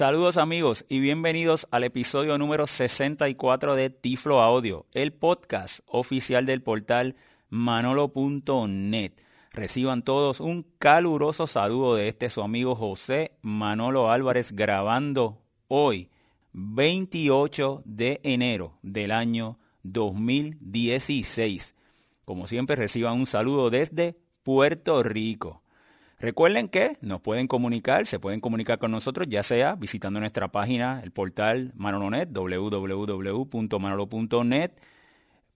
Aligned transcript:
Saludos 0.00 0.38
amigos 0.38 0.86
y 0.88 0.98
bienvenidos 0.98 1.68
al 1.70 1.84
episodio 1.84 2.38
número 2.38 2.66
64 2.66 3.74
de 3.74 3.90
Tiflo 3.90 4.40
Audio, 4.40 4.86
el 4.94 5.12
podcast 5.12 5.80
oficial 5.84 6.46
del 6.46 6.62
portal 6.62 7.16
manolo.net. 7.50 9.12
Reciban 9.52 10.02
todos 10.02 10.40
un 10.40 10.64
caluroso 10.78 11.46
saludo 11.46 11.96
de 11.96 12.08
este 12.08 12.30
su 12.30 12.40
amigo 12.40 12.76
José 12.76 13.32
Manolo 13.42 14.10
Álvarez 14.10 14.52
grabando 14.52 15.42
hoy, 15.68 16.08
28 16.54 17.82
de 17.84 18.20
enero 18.22 18.78
del 18.80 19.10
año 19.10 19.58
2016. 19.82 21.74
Como 22.24 22.46
siempre 22.46 22.74
reciban 22.74 23.18
un 23.18 23.26
saludo 23.26 23.68
desde 23.68 24.16
Puerto 24.44 25.02
Rico. 25.02 25.62
Recuerden 26.20 26.68
que 26.68 26.98
nos 27.00 27.22
pueden 27.22 27.48
comunicar, 27.48 28.06
se 28.06 28.18
pueden 28.18 28.40
comunicar 28.40 28.78
con 28.78 28.90
nosotros, 28.90 29.26
ya 29.30 29.42
sea 29.42 29.74
visitando 29.74 30.20
nuestra 30.20 30.48
página, 30.48 31.00
el 31.02 31.12
portal 31.12 31.72
Manolonet, 31.74 32.28
www.manolo.net. 32.30 34.72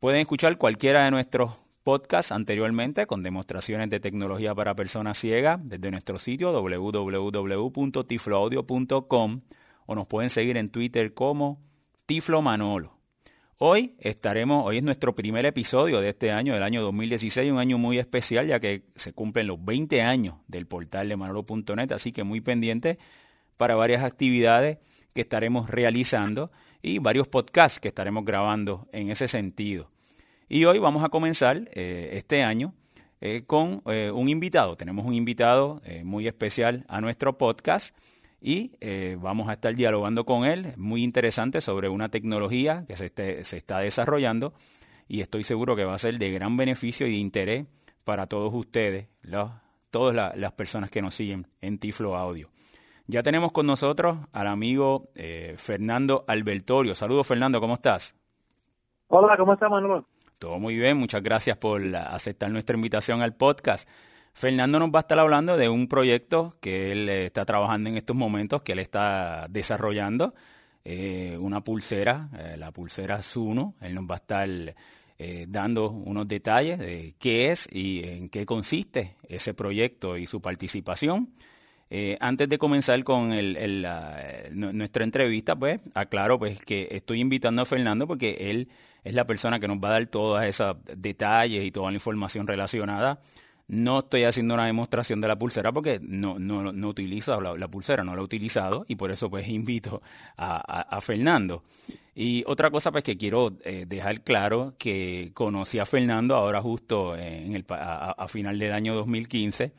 Pueden 0.01 0.21
escuchar 0.21 0.57
cualquiera 0.57 1.05
de 1.05 1.11
nuestros 1.11 1.53
podcasts 1.83 2.33
anteriormente 2.33 3.07
con 3.07 3.23
demostraciones 3.23 3.91
de 3.91 4.01
tecnología 4.01 4.55
para 4.55 4.75
personas 4.75 5.19
ciegas 5.19 5.61
desde 5.63 5.91
nuestro 5.91 6.19
sitio 6.19 6.53
www.tifloaudio.com 6.53 9.41
o 9.85 9.95
nos 9.95 10.07
pueden 10.07 10.31
seguir 10.31 10.57
en 10.57 10.71
Twitter 10.71 11.13
como 11.13 11.61
Tiflo 12.07 12.41
Manolo. 12.41 12.94
Hoy 13.67 13.95
estaremos, 13.99 14.67
hoy 14.67 14.77
es 14.77 14.83
nuestro 14.83 15.15
primer 15.15 15.47
episodio 15.47 16.03
de 16.03 16.11
este 16.11 16.31
año, 16.31 16.53
del 16.53 16.63
año 16.63 16.83
2016, 16.83 17.51
un 17.51 17.59
año 17.59 17.79
muy 17.79 17.99
especial 17.99 18.47
ya 18.47 18.61
que 18.61 18.83
se 18.95 19.15
cumplen 19.15 19.47
los 19.47 19.65
20 19.65 20.03
años 20.03 20.35
del 20.49 20.67
portal 20.67 21.09
de 21.09 21.17
manolo.net, 21.17 21.91
así 21.93 22.13
que 22.13 22.25
muy 22.25 22.43
pendiente 22.43 22.99
para 23.57 23.75
varias 23.75 24.05
actividades 24.05 24.81
que 25.15 25.23
estaremos 25.23 25.71
realizando 25.71 26.51
y 26.83 26.99
varios 26.99 27.27
podcasts 27.27 27.81
que 27.81 27.89
estaremos 27.89 28.27
grabando 28.27 28.87
en 28.93 29.09
ese 29.09 29.29
sentido. 29.29 29.91
Y 30.47 30.67
hoy 30.67 30.79
vamos 30.79 31.03
a 31.03 31.09
comenzar 31.09 31.67
eh, 31.73 32.11
este 32.13 32.43
año 32.43 32.75
eh, 33.23 33.45
con 33.47 33.81
eh, 33.87 34.11
un 34.11 34.29
invitado. 34.29 34.77
Tenemos 34.77 35.07
un 35.07 35.15
invitado 35.15 35.81
muy 36.03 36.29
especial 36.29 36.85
a 36.87 37.01
nuestro 37.01 37.39
podcast 37.39 37.97
y 38.47 38.77
eh, 38.83 39.17
vamos 39.19 39.49
a 39.49 39.55
estar 39.55 39.75
dialogando 39.75 40.27
con 40.27 40.45
él, 40.45 40.75
muy 40.77 41.03
interesante, 41.03 41.63
sobre 41.63 41.89
una 41.89 42.11
tecnología 42.11 42.85
que 42.87 42.95
se, 42.95 43.09
se 43.43 43.57
está 43.57 43.79
desarrollando 43.79 44.53
y 45.09 45.23
estoy 45.23 45.45
seguro 45.45 45.75
que 45.77 45.87
va 45.87 45.95
a 45.95 45.99
ser 45.99 46.19
de 46.19 46.31
gran 46.31 46.59
beneficio 46.59 47.07
y 47.07 47.13
de 47.13 47.17
interés 47.17 47.67
para 48.05 48.27
todos 48.27 48.53
ustedes, 48.53 49.09
todas 49.91 50.37
las 50.37 50.53
personas 50.53 50.91
que 50.91 51.01
nos 51.01 51.15
siguen 51.15 51.47
en 51.63 51.79
Tiflo 51.79 52.17
Audio. 52.17 52.51
Ya 53.07 53.23
tenemos 53.23 53.51
con 53.51 53.67
nosotros 53.67 54.19
al 54.35 54.47
amigo 54.47 55.09
eh, 55.15 55.55
Fernando 55.57 56.27
Albertorio. 56.29 56.95
Saludos 56.95 57.27
Fernando, 57.27 57.63
¿cómo 57.63 57.75
estás? 57.75 58.15
Hola, 59.09 59.39
¿cómo 59.39 59.55
estás 59.55 59.71
Manuel? 59.71 60.03
Todo 60.39 60.59
muy 60.59 60.77
bien, 60.77 60.99
muchas 60.99 61.23
gracias 61.23 61.57
por 61.57 61.83
aceptar 61.97 62.51
nuestra 62.51 62.77
invitación 62.77 63.23
al 63.23 63.35
podcast. 63.35 63.89
Fernando 64.35 64.81
nos 64.81 64.91
va 64.91 64.99
a 64.99 65.03
estar 65.03 65.19
hablando 65.21 65.57
de 65.57 65.69
un 65.69 65.87
proyecto 65.87 66.57
que 66.61 66.91
él 66.91 67.09
eh, 67.09 67.27
está 67.27 67.45
trabajando 67.45 67.89
en 67.89 67.97
estos 67.97 68.17
momentos, 68.17 68.63
que 68.63 68.73
él 68.73 68.81
está 68.81 69.47
desarrollando, 69.49 70.35
eh, 70.85 71.39
una 71.39 71.63
pulsera, 71.63 72.31
eh, 72.37 72.57
la 72.59 72.73
pulsera 72.73 73.23
Zuno. 73.23 73.75
Él 73.81 73.95
nos 73.95 74.05
va 74.11 74.15
a 74.15 74.17
estar 74.17 74.75
dando 75.47 75.91
unos 75.91 76.27
detalles 76.27 76.81
de 76.81 77.15
qué 77.21 77.53
es 77.53 77.69
y 77.71 78.03
en 78.05 78.29
qué 78.29 78.45
consiste 78.45 79.15
ese 79.29 79.55
proyecto 79.55 80.19
y 80.19 80.27
su 80.27 80.43
participación. 80.43 81.31
antes 82.19 82.49
de 82.49 82.59
comenzar 82.59 83.03
con 83.05 83.31
nuestra 83.31 85.05
entrevista, 85.05 85.55
pues 85.55 85.81
aclaro 85.95 86.41
pues 86.41 86.65
que 86.65 86.89
estoy 86.91 87.21
invitando 87.21 87.63
a 87.63 87.65
Fernando 87.65 88.09
porque 88.09 88.51
él 88.51 88.69
es 89.05 89.15
la 89.15 89.25
persona 89.25 89.61
que 89.61 89.69
nos 89.69 89.79
va 89.79 89.91
a 89.91 89.93
dar 89.93 90.07
todos 90.09 90.43
esos 90.43 90.77
detalles 90.97 91.65
y 91.65 91.71
toda 91.71 91.93
la 91.93 91.97
información 91.97 92.49
relacionada 92.49 93.21
no 93.69 94.01
estoy 94.01 94.25
haciendo 94.25 94.55
una 94.55 94.67
demostración 94.67 95.21
de 95.21 95.29
la 95.29 95.37
pulsera 95.37 95.73
porque 95.73 95.99
no, 96.03 96.39
no, 96.39 96.73
no 96.73 96.89
utilizo 96.89 97.41
la, 97.41 97.69
pulsera, 97.69 98.05
no 98.05 98.15
la 98.15 98.21
he 98.21 98.25
utilizado 98.25 98.85
y 98.89 98.97
por 98.97 99.11
eso 99.11 99.31
pues 99.31 99.49
invito 99.49 100.03
a, 100.37 101.01
Fernando. 101.01 101.63
Y 102.15 102.45
otra 102.47 102.71
cosa 102.71 102.93
pues 102.93 103.03
que 103.03 103.17
quiero 103.17 103.53
eh, 103.65 103.87
dejar 103.89 104.21
claro 104.21 104.75
que 104.79 105.31
conocí 105.35 105.79
a 105.79 105.87
Fernando 105.87 106.37
ahora 106.37 106.61
justo 106.61 107.15
a, 107.15 108.29
final 108.29 108.59
del 108.59 108.73
año 108.73 108.95
2015 108.95 109.73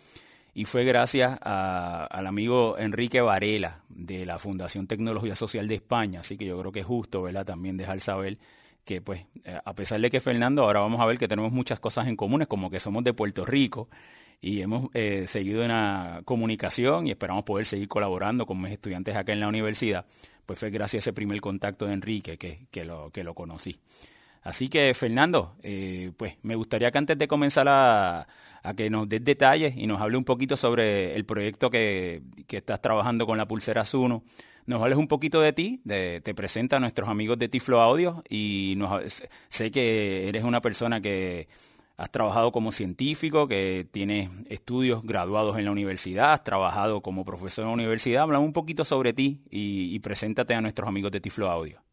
y 0.53 0.65
fue 0.65 0.85
gracias 0.85 1.37
al 1.41 2.27
amigo 2.27 2.77
Enrique 2.77 3.21
Varela 3.21 3.81
de 3.89 4.25
la 4.25 4.39
Fundación 4.39 4.87
Tecnología 4.87 5.35
Social 5.35 5.67
de 5.67 5.75
España, 5.75 6.21
así 6.21 6.37
que 6.37 6.45
yo 6.45 6.57
creo 6.59 6.71
que 6.71 6.79
es 6.79 6.85
justo, 6.85 7.21
¿verdad? 7.21 7.45
También 7.45 7.75
dejar 7.75 7.99
saber 7.99 8.37
que 8.85 9.01
pues 9.01 9.25
eh, 9.43 9.59
a 9.63 9.73
pesar 9.73 9.99
de 9.99 10.09
que 10.09 10.19
Fernando, 10.19 10.63
ahora 10.63 10.79
vamos 10.79 11.01
a 11.01 11.05
ver 11.05 11.17
que 11.17 11.27
tenemos 11.27 11.51
muchas 11.51 11.79
cosas 11.79 12.07
en 12.07 12.15
comunes, 12.15 12.47
como 12.47 12.69
que 12.69 12.79
somos 12.79 13.03
de 13.03 13.13
Puerto 13.13 13.45
Rico 13.45 13.89
y 14.39 14.61
hemos 14.61 14.89
eh, 14.93 15.25
seguido 15.27 15.65
una 15.65 16.21
comunicación 16.23 17.07
y 17.07 17.11
esperamos 17.11 17.43
poder 17.43 17.65
seguir 17.65 17.87
colaborando 17.87 18.45
con 18.45 18.61
mis 18.61 18.71
estudiantes 18.71 19.15
acá 19.15 19.33
en 19.33 19.39
la 19.39 19.47
universidad, 19.47 20.05
pues 20.45 20.59
fue 20.59 20.69
gracias 20.69 21.01
a 21.01 21.09
ese 21.09 21.13
primer 21.13 21.41
contacto 21.41 21.87
de 21.87 21.93
Enrique 21.93 22.37
que, 22.37 22.67
que, 22.71 22.85
lo, 22.85 23.09
que 23.09 23.23
lo 23.23 23.33
conocí. 23.33 23.79
Así 24.45 24.69
que, 24.69 24.93
Fernando, 24.93 25.55
eh, 25.63 26.11
pues 26.15 26.37
me 26.43 26.55
gustaría 26.55 26.91
que 26.91 26.97
antes 26.99 27.17
de 27.17 27.27
comenzar 27.27 27.67
a, 27.67 28.27
a, 28.61 28.73
que 28.75 28.91
nos 28.91 29.09
des 29.09 29.25
detalles 29.25 29.75
y 29.75 29.87
nos 29.87 29.99
hable 29.99 30.17
un 30.17 30.23
poquito 30.23 30.55
sobre 30.55 31.15
el 31.15 31.25
proyecto 31.25 31.71
que, 31.71 32.21
que 32.47 32.57
estás 32.57 32.79
trabajando 32.79 33.25
con 33.25 33.39
la 33.39 33.47
pulsera 33.47 33.83
Zuno, 33.85 34.23
nos 34.67 34.83
hables 34.83 34.99
un 34.99 35.07
poquito 35.07 35.41
de 35.41 35.51
ti, 35.51 35.81
de, 35.83 36.21
te 36.21 36.35
presenta 36.35 36.77
a 36.77 36.79
nuestros 36.79 37.09
amigos 37.09 37.39
de 37.39 37.49
Tiflo 37.49 37.81
Audio 37.81 38.23
y 38.29 38.75
nos, 38.77 39.23
sé 39.49 39.71
que 39.71 40.29
eres 40.29 40.43
una 40.43 40.61
persona 40.61 41.01
que 41.01 41.47
has 41.97 42.11
trabajado 42.11 42.51
como 42.51 42.71
científico, 42.71 43.47
que 43.47 43.87
tienes 43.89 44.29
estudios 44.49 45.01
graduados 45.03 45.57
en 45.57 45.65
la 45.65 45.71
universidad, 45.71 46.33
has 46.33 46.43
trabajado 46.43 47.01
como 47.01 47.25
profesor 47.25 47.63
en 47.63 47.69
la 47.69 47.73
universidad. 47.73 48.23
Habla 48.23 48.39
un 48.39 48.53
poquito 48.53 48.83
sobre 48.85 49.13
ti 49.13 49.41
y, 49.49 49.97
preséntate 49.99 50.53
a 50.53 50.61
nuestros 50.61 50.87
amigos 50.87 51.11
de 51.11 51.21
Tiflo 51.21 51.49
Audio. 51.49 51.84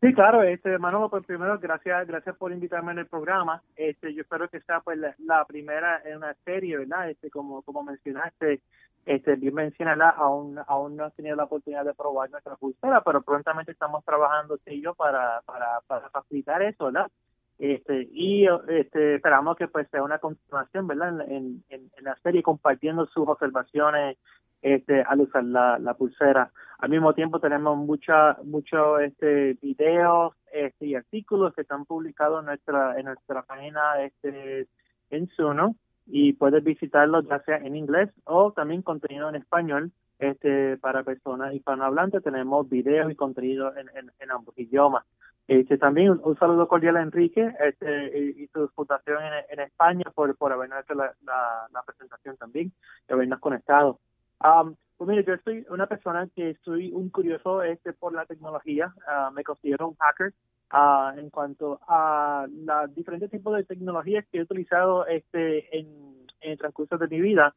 Sí, 0.00 0.14
claro, 0.14 0.42
este 0.42 0.78
Manolo, 0.78 1.10
pues 1.10 1.26
primero 1.26 1.58
gracias, 1.58 2.06
gracias 2.06 2.34
por 2.36 2.52
invitarme 2.52 2.92
en 2.92 3.00
el 3.00 3.06
programa. 3.06 3.62
Este, 3.76 4.14
yo 4.14 4.22
espero 4.22 4.48
que 4.48 4.60
sea 4.62 4.80
pues 4.80 4.98
la, 5.18 5.44
primera 5.44 6.00
en 6.06 6.16
una 6.16 6.34
serie, 6.42 6.78
¿verdad? 6.78 7.10
Este, 7.10 7.28
como 7.28 7.60
como 7.60 7.82
mencionaste, 7.82 8.62
este, 9.04 9.36
bien 9.36 9.52
mencionarla, 9.52 10.08
aún, 10.08 10.58
aún 10.66 10.96
no 10.96 11.06
he 11.06 11.10
tenido 11.10 11.36
la 11.36 11.44
oportunidad 11.44 11.84
de 11.84 11.92
probar 11.92 12.30
nuestra 12.30 12.56
pulsera, 12.56 13.02
pero 13.04 13.20
prontamente 13.20 13.72
estamos 13.72 14.02
trabajando 14.02 14.58
y 14.64 14.80
yo 14.80 14.94
para, 14.94 15.42
para, 15.44 15.80
para 15.86 16.08
facilitar 16.08 16.62
eso, 16.62 16.86
¿verdad? 16.86 17.10
Este, 17.58 18.08
y 18.10 18.46
este, 18.68 19.16
esperamos 19.16 19.58
que 19.58 19.68
pues 19.68 19.86
sea 19.90 20.02
una 20.02 20.18
continuación, 20.18 20.86
¿verdad? 20.86 21.20
En, 21.28 21.62
en, 21.68 21.90
en 21.94 22.04
la 22.04 22.16
serie 22.22 22.42
compartiendo 22.42 23.04
sus 23.04 23.28
observaciones 23.28 24.16
este, 24.62 25.02
al 25.02 25.20
usar 25.20 25.44
la, 25.44 25.78
la 25.78 25.94
pulsera. 25.94 26.50
Al 26.78 26.90
mismo 26.90 27.12
tiempo 27.14 27.40
tenemos 27.40 27.76
mucha, 27.76 28.38
muchos 28.44 29.00
este, 29.02 29.54
videos 29.60 30.34
este, 30.52 30.86
y 30.86 30.94
artículos 30.94 31.54
que 31.54 31.62
están 31.62 31.84
publicados 31.84 32.40
en 32.40 32.46
nuestra, 32.46 32.98
en 32.98 33.06
nuestra 33.06 33.42
página 33.42 34.02
este, 34.02 34.66
en 35.10 35.28
Suno 35.28 35.76
y 36.06 36.32
puedes 36.32 36.64
visitarlo 36.64 37.22
ya 37.22 37.40
sea 37.44 37.58
en 37.58 37.76
inglés 37.76 38.10
o 38.24 38.52
también 38.52 38.82
contenido 38.82 39.28
en 39.28 39.36
español 39.36 39.92
este 40.18 40.76
para 40.78 41.02
personas 41.02 41.54
hispanohablantes. 41.54 42.22
Tenemos 42.22 42.68
videos 42.68 43.10
y 43.10 43.14
contenido 43.14 43.76
en, 43.76 43.88
en, 44.18 44.30
ambos 44.30 44.58
idiomas. 44.58 45.04
Este 45.48 45.78
también 45.78 46.20
un, 46.22 46.38
saludo 46.38 46.68
cordial 46.68 46.96
a 46.96 47.02
Enrique 47.02 47.52
este 47.60 48.18
y, 48.18 48.46
su 48.48 48.68
fundación 48.68 49.18
en, 49.50 49.60
España 49.60 50.04
por 50.14 50.36
por 50.36 50.52
habernos 50.52 50.82
hecho 50.82 50.94
la, 50.94 51.14
la, 51.24 51.82
presentación 51.84 52.36
también 52.36 52.72
y 53.08 53.12
habernos 53.12 53.40
conectado 53.40 53.98
um, 54.44 54.74
pues 54.96 55.08
mire, 55.08 55.24
yo 55.24 55.34
soy 55.44 55.64
una 55.70 55.86
persona 55.86 56.28
que 56.34 56.56
soy 56.64 56.92
un 56.92 57.08
curioso 57.08 57.62
este 57.62 57.92
por 57.92 58.12
la 58.12 58.26
tecnología, 58.26 58.94
uh, 59.06 59.32
me 59.32 59.44
considero 59.44 59.88
un 59.88 59.96
hacker. 59.96 60.32
Uh, 60.72 61.18
en 61.18 61.30
cuanto 61.30 61.80
a 61.88 62.46
los 62.48 62.94
diferentes 62.94 63.28
tipos 63.28 63.56
de 63.56 63.64
tecnologías 63.64 64.24
que 64.30 64.38
he 64.38 64.42
utilizado 64.42 65.04
este 65.04 65.76
en, 65.76 66.10
el 66.40 66.58
transcurso 66.58 66.96
de 66.96 67.08
mi 67.08 67.20
vida. 67.20 67.54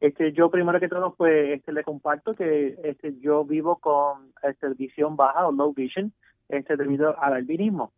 Este, 0.00 0.32
yo 0.32 0.50
primero 0.50 0.78
que 0.80 0.88
todo 0.88 1.14
pues 1.14 1.50
este 1.50 1.72
le 1.72 1.84
comparto 1.84 2.32
que 2.32 2.76
este 2.84 3.18
yo 3.20 3.44
vivo 3.44 3.76
con 3.76 4.32
este 4.42 4.68
visión 4.74 5.16
baja 5.16 5.46
o 5.46 5.52
low 5.52 5.72
vision 5.72 6.12
este 6.48 6.76
debido 6.76 7.18
al 7.20 7.34
albinismo. 7.34 7.92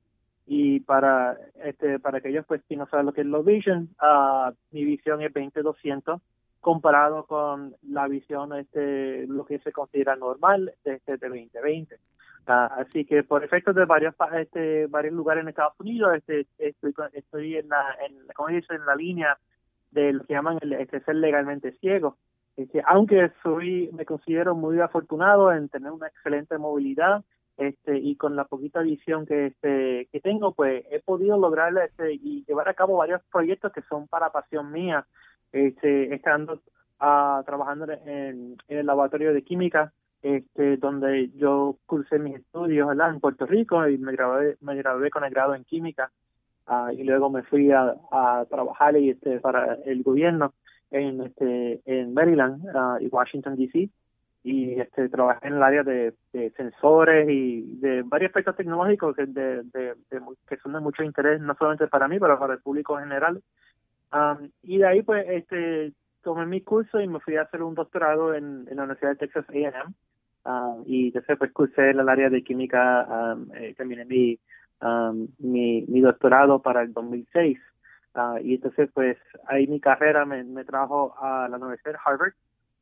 Y 0.46 0.81
para 0.81 1.37
este 1.64 1.99
para 1.99 2.19
aquellos 2.19 2.46
pues 2.46 2.62
que 2.69 2.76
no 2.76 2.87
saben 2.87 3.06
lo 3.06 3.12
que 3.12 3.23
es 3.23 3.26
low 3.26 3.43
vision 3.43 3.91
uh, 4.00 4.52
mi 4.70 4.84
visión 4.84 5.20
es 5.23 5.32
20-200 5.32 6.20
comparado 6.60 7.25
con 7.26 7.75
la 7.82 8.08
visión 8.08 8.52
este 8.55 9.26
lo 9.26 9.44
que 9.44 9.58
se 9.60 9.72
considera 9.72 10.16
normal 10.16 10.75
desde 10.84 11.14
este 11.14 11.28
2020 11.28 11.96
ah, 12.46 12.75
así 12.78 13.05
que 13.05 13.22
por 13.22 13.44
efectos 13.44 13.75
de 13.75 13.84
varios 13.84 14.14
este 14.37 14.87
varios 14.87 15.14
lugares 15.14 15.43
en 15.43 15.49
Estados 15.49 15.78
Unidos 15.78 16.16
este 16.16 16.46
estoy 16.58 16.94
estoy 17.12 17.56
en 17.56 17.69
la 17.69 17.96
en 18.06 18.26
como 18.34 18.49
dice 18.49 18.75
en 18.75 18.87
la 18.87 18.96
línea 18.96 19.38
de 19.90 20.12
lo 20.12 20.25
que 20.25 20.34
llaman 20.34 20.58
el 20.60 20.72
este 20.75 21.00
ser 21.00 21.16
legalmente 21.16 21.72
ciego. 21.81 22.16
Aunque 22.87 23.31
soy, 23.43 23.88
me 23.93 24.05
considero 24.05 24.55
muy 24.55 24.81
afortunado 24.81 25.52
en 25.52 25.69
tener 25.69 25.93
una 25.93 26.08
excelente 26.08 26.58
movilidad, 26.58 27.25
este, 27.56 27.99
y 27.99 28.16
con 28.16 28.34
la 28.37 28.44
poquita 28.44 28.82
visión 28.82 29.26
que 29.26 29.46
este 29.46 30.08
que 30.12 30.20
tengo 30.20 30.52
pues 30.52 30.84
he 30.93 31.00
podido 31.00 31.37
lograr 31.37 31.76
este 31.78 32.14
y 32.14 32.44
llevar 32.46 32.69
a 32.69 32.75
cabo 32.75 32.96
varios 32.96 33.20
proyectos 33.32 33.72
que 33.72 33.82
son 33.82 34.06
para 34.06 34.31
pasión 34.31 34.70
mía 34.70 35.05
este 35.52 36.14
estando 36.14 36.54
uh, 37.00 37.42
trabajando 37.44 37.86
en, 38.04 38.56
el 38.68 38.86
laboratorio 38.86 39.32
de 39.32 39.42
química 39.42 39.92
este 40.22 40.76
donde 40.76 41.30
yo 41.36 41.76
cursé 41.86 42.18
mis 42.18 42.36
estudios 42.36 42.88
en 42.90 43.20
Puerto 43.20 43.46
Rico 43.46 43.86
y 43.88 43.98
me 43.98 44.12
gradué 44.12 44.56
me 44.60 44.76
gradué 44.76 45.10
con 45.10 45.24
el 45.24 45.30
grado 45.30 45.54
en 45.54 45.64
química 45.64 46.10
uh, 46.66 46.90
y 46.90 47.04
luego 47.04 47.30
me 47.30 47.42
fui 47.44 47.70
a, 47.70 47.94
a 48.10 48.44
trabajar 48.48 48.96
y 48.96 49.10
este 49.10 49.40
para 49.40 49.74
el 49.84 50.02
gobierno 50.02 50.54
en 50.90 51.22
este 51.22 51.80
en 51.84 52.14
Maryland 52.14 52.64
uh, 52.64 53.02
y 53.02 53.08
Washington 53.08 53.56
D.C 53.56 53.90
y 54.42 54.80
este 54.80 55.08
trabajé 55.08 55.48
en 55.48 55.54
el 55.54 55.62
área 55.62 55.82
de, 55.82 56.14
sensores 56.56 57.28
y 57.28 57.76
de 57.80 58.02
varios 58.02 58.30
aspectos 58.30 58.56
tecnológicos 58.56 59.14
que, 59.14 59.26
de, 59.26 59.64
que 60.48 60.56
son 60.58 60.72
de 60.72 60.80
mucho 60.80 61.02
interés 61.02 61.40
no 61.40 61.54
solamente 61.54 61.86
para 61.88 62.08
mí 62.08 62.18
pero 62.18 62.38
para 62.38 62.54
el 62.54 62.60
público 62.60 62.98
en 62.98 63.04
general 63.04 63.42
um, 64.12 64.50
y 64.62 64.78
de 64.78 64.87
ahí 64.87 65.02
pues 65.02 65.26
este 65.28 65.93
tomé 66.22 66.46
mi 66.46 66.60
curso 66.60 67.00
y 67.00 67.08
me 67.08 67.20
fui 67.20 67.37
a 67.37 67.43
hacer 67.43 67.62
un 67.62 67.75
doctorado 67.75 68.34
en, 68.34 68.64
la 68.66 68.82
Universidad 68.82 69.10
de 69.10 69.16
Texas 69.16 69.46
A&M 69.49 69.94
y 70.87 71.10
después 71.10 71.38
pues 71.38 71.52
cursé 71.52 71.90
en 71.90 72.00
el 72.00 72.08
área 72.08 72.31
de 72.31 72.43
química 72.43 73.06
um, 73.08 73.50
eh, 73.55 73.75
terminé 73.76 74.05
mi, 74.05 74.38
um, 74.82 75.28
mi 75.38 75.82
mi 75.88 76.00
doctorado 76.00 76.60
para 76.60 76.82
el 76.82 76.93
2006 76.93 77.58
uh, 78.14 78.38
y 78.43 78.55
entonces 78.55 78.90
pues 78.94 79.19
ahí 79.46 79.66
mi 79.66 79.81
carrera 79.81 80.25
me, 80.25 80.44
me 80.44 80.64
trajo 80.64 81.14
a 81.20 81.49
la 81.49 81.56
Universidad 81.56 81.93
de 81.93 81.99
Harvard 82.05 82.32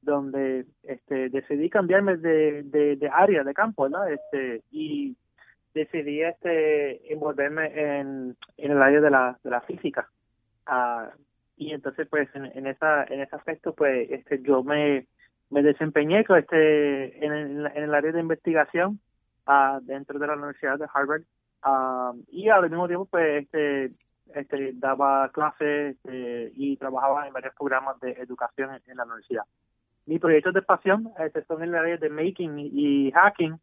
donde 0.02 0.66
este 0.84 1.28
decidí 1.30 1.68
cambiarme 1.68 2.16
de, 2.16 2.62
de, 2.62 3.10
área 3.12 3.42
de 3.42 3.54
campo 3.54 3.88
no 3.88 4.04
este 4.04 4.62
y 4.70 5.16
decidí 5.74 6.22
este 6.22 7.12
envolverme 7.12 7.66
en, 7.74 8.36
en 8.56 8.70
el 8.70 8.80
área 8.80 9.00
de 9.00 9.10
la, 9.10 9.38
de 9.42 9.50
la 9.50 9.60
física 9.62 10.08
uh, 10.68 11.10
y 11.56 11.72
entonces 11.72 12.06
pues 12.08 12.28
en, 12.34 12.46
en 12.46 12.66
esa 12.66 13.04
en 13.04 13.20
ese 13.20 13.36
aspecto 13.36 13.74
pues 13.74 14.10
este 14.10 14.42
yo 14.42 14.62
me 14.62 15.06
me 15.50 15.62
desempeñé 15.62 16.24
con 16.24 16.38
este 16.38 17.24
en 17.24 17.32
el, 17.32 17.66
en 17.66 17.84
el 17.84 17.94
área 17.94 18.12
de 18.12 18.20
investigación 18.20 19.00
uh, 19.46 19.80
dentro 19.82 20.18
de 20.18 20.26
la 20.26 20.34
Universidad 20.34 20.78
de 20.78 20.86
Harvard 20.92 21.22
uh, 21.64 22.18
y 22.28 22.48
al 22.48 22.68
mismo 22.68 22.86
tiempo 22.86 23.06
pues 23.06 23.44
este 23.44 23.90
este 24.34 24.72
daba 24.74 25.30
clases 25.30 25.96
este, 25.96 26.52
y 26.54 26.76
trabajaba 26.76 27.26
en 27.26 27.32
varios 27.32 27.54
programas 27.54 27.98
de 28.00 28.12
educación 28.12 28.70
en 28.86 28.96
la 28.96 29.04
universidad 29.04 29.44
mis 30.06 30.20
proyectos 30.20 30.54
de 30.54 30.62
pasión 30.62 31.12
este, 31.18 31.44
son 31.44 31.62
en 31.62 31.70
el 31.70 31.74
área 31.74 31.96
de 31.96 32.08
making 32.08 32.58
y, 32.58 33.10
hacking. 33.10 33.58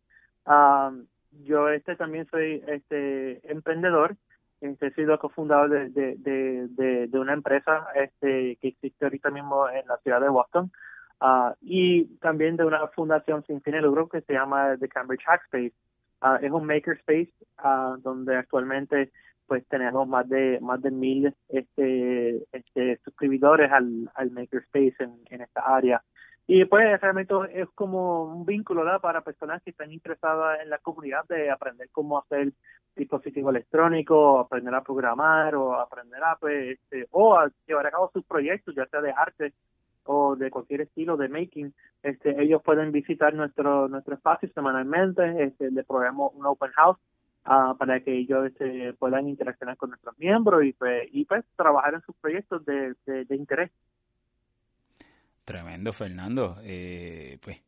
Um, 0.45 1.07
yo 1.45 1.69
este 1.69 1.95
también 1.95 2.27
soy 2.29 2.61
este 2.67 3.49
emprendedor. 3.49 4.15
Este, 4.63 4.87
he 4.87 4.93
sido 4.93 5.19
cofundador 5.19 5.69
de, 5.69 5.89
de, 5.89 6.67
de, 6.69 7.07
de, 7.07 7.19
una 7.19 7.33
empresa 7.33 7.85
este, 7.95 8.55
que 8.61 8.69
existe 8.69 9.03
ahorita 9.03 9.29
mismo 9.29 9.69
en 9.69 9.85
la 9.87 9.97
ciudad 9.97 10.21
de 10.21 10.29
Boston. 10.29 10.71
Uh, 11.19 11.53
y 11.61 12.05
también 12.19 12.55
de 12.55 12.63
una 12.63 12.87
fundación 12.87 13.43
sin 13.45 13.61
fin 13.61 13.73
de 13.73 13.81
lucro 13.81 14.07
que 14.07 14.21
se 14.21 14.31
llama 14.31 14.77
The 14.77 14.87
Cambridge 14.87 15.23
Hackspace. 15.27 15.73
Uh, 16.21 16.35
es 16.41 16.49
un 16.49 16.65
makerspace 16.65 17.33
uh, 17.61 17.97
donde 17.97 18.37
actualmente 18.37 19.11
pues 19.47 19.67
tenemos 19.67 20.07
más 20.07 20.29
de 20.29 20.59
más 20.61 20.81
de 20.81 20.91
mil 20.91 21.35
este, 21.49 22.45
este 22.53 22.97
suscriptores 23.03 23.69
al, 23.69 24.09
al 24.15 24.31
makerspace 24.31 24.95
en, 24.99 25.19
en 25.29 25.41
esta 25.41 25.61
área 25.61 26.01
y 26.45 26.65
pues 26.65 26.99
realmente 26.99 27.33
es 27.53 27.69
como 27.73 28.25
un 28.25 28.45
vínculo 28.45 28.83
para 29.01 29.21
personas 29.21 29.61
que 29.63 29.69
están 29.69 29.91
interesadas 29.93 30.59
en 30.61 30.69
la 30.69 30.77
comunidad 30.79 31.25
de 31.29 31.49
aprender 31.49 31.89
cómo 31.91 32.19
hacer 32.19 32.51
dispositivos 32.95 33.51
electrónicos, 33.51 34.45
aprender 34.45 34.75
a 34.75 34.83
programar 34.83 35.55
o 35.55 35.73
aprender 35.79 36.21
a 36.21 36.35
pues 36.35 36.77
este, 36.77 37.07
o 37.11 37.35
a 37.35 37.49
llevar 37.65 37.87
a 37.87 37.91
cabo 37.91 38.11
sus 38.13 38.25
proyectos, 38.25 38.75
ya 38.75 38.85
sea 38.87 39.01
de 39.01 39.11
arte 39.11 39.53
o 40.05 40.35
de 40.35 40.51
cualquier 40.51 40.81
estilo 40.81 41.15
de 41.15 41.29
making, 41.29 41.73
este, 42.03 42.41
ellos 42.43 42.61
pueden 42.61 42.91
visitar 42.91 43.33
nuestro 43.33 43.87
nuestro 43.87 44.15
espacio 44.15 44.49
semanalmente, 44.53 45.45
este, 45.45 45.71
le 45.71 45.85
proveemos 45.85 46.33
un 46.35 46.45
open 46.45 46.71
house 46.71 46.97
uh, 47.45 47.77
para 47.77 48.01
que 48.01 48.11
ellos 48.17 48.47
este, 48.47 48.93
puedan 48.95 49.29
interaccionar 49.29 49.77
con 49.77 49.91
nuestros 49.91 50.19
miembros 50.19 50.65
y 50.65 50.73
pues, 50.73 51.07
y 51.13 51.23
pues 51.23 51.45
trabajar 51.55 51.93
en 51.93 52.01
sus 52.01 52.15
proyectos 52.17 52.65
de 52.65 52.95
interés. 53.29 53.71
Tremendo, 55.45 55.91
Fernando. 55.91 56.57
Eh, 56.63 57.37
pues 57.41 57.61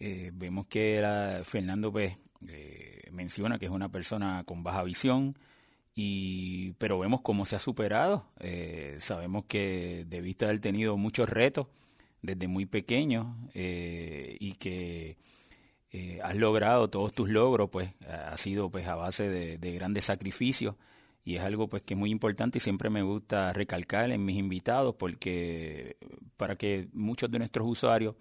eh, 0.00 0.30
vemos 0.34 0.66
que 0.66 1.00
la, 1.00 1.42
Fernando 1.44 1.92
pues 1.92 2.16
eh, 2.48 3.02
menciona 3.12 3.58
que 3.58 3.66
es 3.66 3.70
una 3.70 3.88
persona 3.90 4.42
con 4.44 4.62
baja 4.64 4.82
visión, 4.82 5.36
y, 5.94 6.72
pero 6.74 6.98
vemos 6.98 7.20
cómo 7.22 7.44
se 7.44 7.56
ha 7.56 7.58
superado. 7.58 8.28
sabemos 8.98 9.44
que 9.46 10.04
debiste 10.08 10.44
haber 10.44 10.60
tenido 10.60 10.96
muchos 10.96 11.28
retos 11.28 11.66
desde 12.22 12.46
muy 12.48 12.66
pequeño 12.66 13.36
y 13.54 14.54
que 14.54 15.16
has 16.22 16.36
logrado 16.36 16.88
todos 16.88 17.12
tus 17.12 17.28
logros, 17.28 17.70
pues 17.70 17.94
ha 18.08 18.36
sido 18.36 18.70
pues 18.70 18.86
a 18.86 18.94
base 18.94 19.28
de, 19.28 19.58
de 19.58 19.72
grandes 19.72 20.04
sacrificios 20.04 20.76
y 21.28 21.36
es 21.36 21.42
algo 21.42 21.68
pues 21.68 21.82
que 21.82 21.92
es 21.92 22.00
muy 22.00 22.10
importante 22.10 22.56
y 22.56 22.60
siempre 22.62 22.88
me 22.88 23.02
gusta 23.02 23.52
recalcar 23.52 24.10
en 24.10 24.24
mis 24.24 24.38
invitados 24.38 24.94
porque 24.94 25.98
para 26.38 26.56
que 26.56 26.88
muchos 26.94 27.30
de 27.30 27.38
nuestros 27.38 27.68
usuarios 27.68 28.14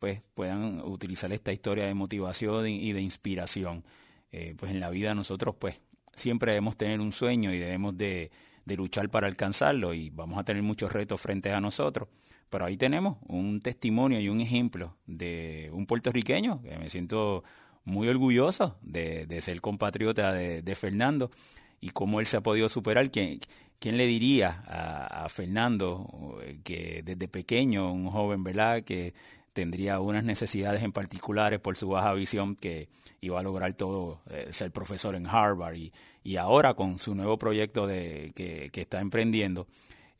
pues 0.00 0.22
puedan 0.34 0.80
utilizar 0.80 1.32
esta 1.32 1.52
historia 1.52 1.86
de 1.86 1.94
motivación 1.94 2.66
y 2.66 2.92
de 2.92 3.00
inspiración. 3.00 3.84
Eh, 4.32 4.56
pues 4.58 4.72
en 4.72 4.80
la 4.80 4.90
vida 4.90 5.14
nosotros 5.14 5.54
pues 5.56 5.80
siempre 6.16 6.50
debemos 6.50 6.76
tener 6.76 7.00
un 7.00 7.12
sueño 7.12 7.54
y 7.54 7.60
debemos 7.60 7.96
de, 7.96 8.32
luchar 8.66 9.08
para 9.08 9.28
alcanzarlo 9.28 9.94
y 9.94 10.10
vamos 10.10 10.36
a 10.36 10.42
tener 10.42 10.64
muchos 10.64 10.92
retos 10.92 11.20
frente 11.20 11.52
a 11.52 11.60
nosotros. 11.60 12.08
Pero 12.50 12.64
ahí 12.64 12.76
tenemos 12.76 13.18
un 13.28 13.60
testimonio 13.60 14.18
y 14.18 14.28
un 14.28 14.40
ejemplo 14.40 14.96
de 15.06 15.70
un 15.72 15.86
puertorriqueño 15.86 16.60
que 16.62 16.76
me 16.76 16.90
siento 16.90 17.44
muy 17.84 18.08
orgulloso 18.08 18.78
de, 18.82 19.26
de 19.26 19.40
ser 19.42 19.60
compatriota 19.60 20.32
de 20.32 20.74
Fernando 20.74 21.30
y 21.80 21.90
cómo 21.90 22.20
él 22.20 22.26
se 22.26 22.36
ha 22.36 22.40
podido 22.40 22.68
superar. 22.68 23.10
¿Quién, 23.10 23.40
quién 23.78 23.96
le 23.96 24.06
diría 24.06 24.62
a, 24.66 25.28
Fernando 25.28 26.38
que 26.64 27.02
desde 27.04 27.28
pequeño, 27.28 27.92
un 27.92 28.10
joven, 28.10 28.42
¿verdad?, 28.44 28.82
que 28.82 29.14
tendría 29.52 29.98
unas 30.00 30.24
necesidades 30.24 30.82
en 30.82 30.92
particulares 30.92 31.58
por 31.58 31.76
su 31.76 31.88
baja 31.88 32.12
visión 32.14 32.54
que 32.54 32.88
iba 33.20 33.40
a 33.40 33.42
lograr 33.42 33.74
todo, 33.74 34.20
eh, 34.30 34.48
ser 34.50 34.70
profesor 34.70 35.16
en 35.16 35.26
Harvard 35.26 35.74
y, 35.74 35.92
y 36.22 36.36
ahora 36.36 36.74
con 36.74 36.98
su 37.00 37.14
nuevo 37.14 37.38
proyecto 37.38 37.86
de, 37.86 38.32
que, 38.36 38.70
que 38.70 38.80
está 38.82 39.00
emprendiendo 39.00 39.66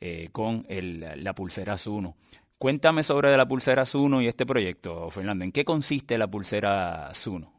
eh, 0.01 0.29
con 0.31 0.65
el, 0.69 1.23
la 1.23 1.33
pulsera 1.33 1.77
Zuno. 1.77 2.15
Cuéntame 2.57 3.03
sobre 3.03 3.35
la 3.37 3.47
pulsera 3.47 3.85
Zuno 3.85 4.21
y 4.21 4.27
este 4.27 4.45
proyecto, 4.45 5.09
Fernando. 5.09 5.45
¿En 5.45 5.51
qué 5.51 5.63
consiste 5.63 6.17
la 6.17 6.27
pulsera 6.27 7.09
Zuno? 7.13 7.58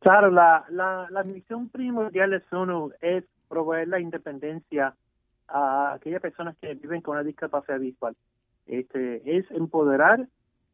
Claro, 0.00 0.30
la, 0.30 0.64
la, 0.70 1.08
la 1.10 1.24
misión 1.24 1.68
primordial 1.68 2.30
de 2.30 2.40
SUNU 2.48 2.92
es 3.00 3.24
proveer 3.48 3.88
la 3.88 3.98
independencia 4.00 4.94
a 5.48 5.94
aquellas 5.94 6.20
personas 6.20 6.56
que 6.60 6.74
viven 6.74 7.00
con 7.00 7.16
una 7.16 7.24
discapacidad 7.24 7.80
visual. 7.80 8.14
Este, 8.66 9.36
es 9.38 9.50
empoderar 9.50 10.28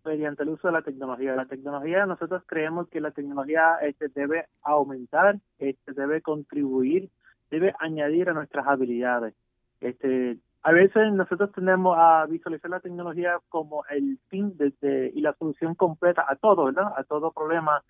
mediante 0.04 0.42
el 0.42 0.50
uso 0.50 0.68
de 0.68 0.72
la 0.72 0.82
tecnología. 0.82 1.34
La 1.34 1.46
tecnología, 1.46 2.04
nosotros 2.04 2.42
creemos 2.46 2.88
que 2.88 3.00
la 3.00 3.12
tecnología 3.12 3.76
este, 3.80 4.08
debe 4.08 4.46
aumentar, 4.62 5.38
este, 5.58 5.92
debe 5.92 6.20
contribuir, 6.20 7.08
debe 7.50 7.74
añadir 7.78 8.28
a 8.28 8.34
nuestras 8.34 8.66
habilidades. 8.66 9.34
Este, 9.80 10.36
a 10.62 10.72
veces 10.72 11.12
nosotros 11.12 11.52
tenemos 11.52 11.96
a 11.98 12.26
visualizar 12.26 12.70
la 12.70 12.80
tecnología 12.80 13.38
como 13.48 13.84
el 13.86 14.18
fin 14.28 14.56
de, 14.56 15.12
y 15.14 15.20
la 15.20 15.34
solución 15.34 15.74
completa 15.74 16.26
a 16.28 16.36
todo, 16.36 16.66
¿verdad? 16.66 16.92
A 16.96 17.04
todo 17.04 17.32
problema 17.32 17.82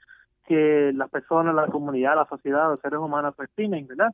que 0.45 0.93
las 0.95 1.11
personas, 1.11 1.55
la 1.55 1.67
comunidad, 1.67 2.17
la 2.17 2.27
sociedad, 2.27 2.69
los 2.69 2.81
seres 2.81 2.99
humanos 2.99 3.35
perciben, 3.35 3.87
¿verdad? 3.87 4.11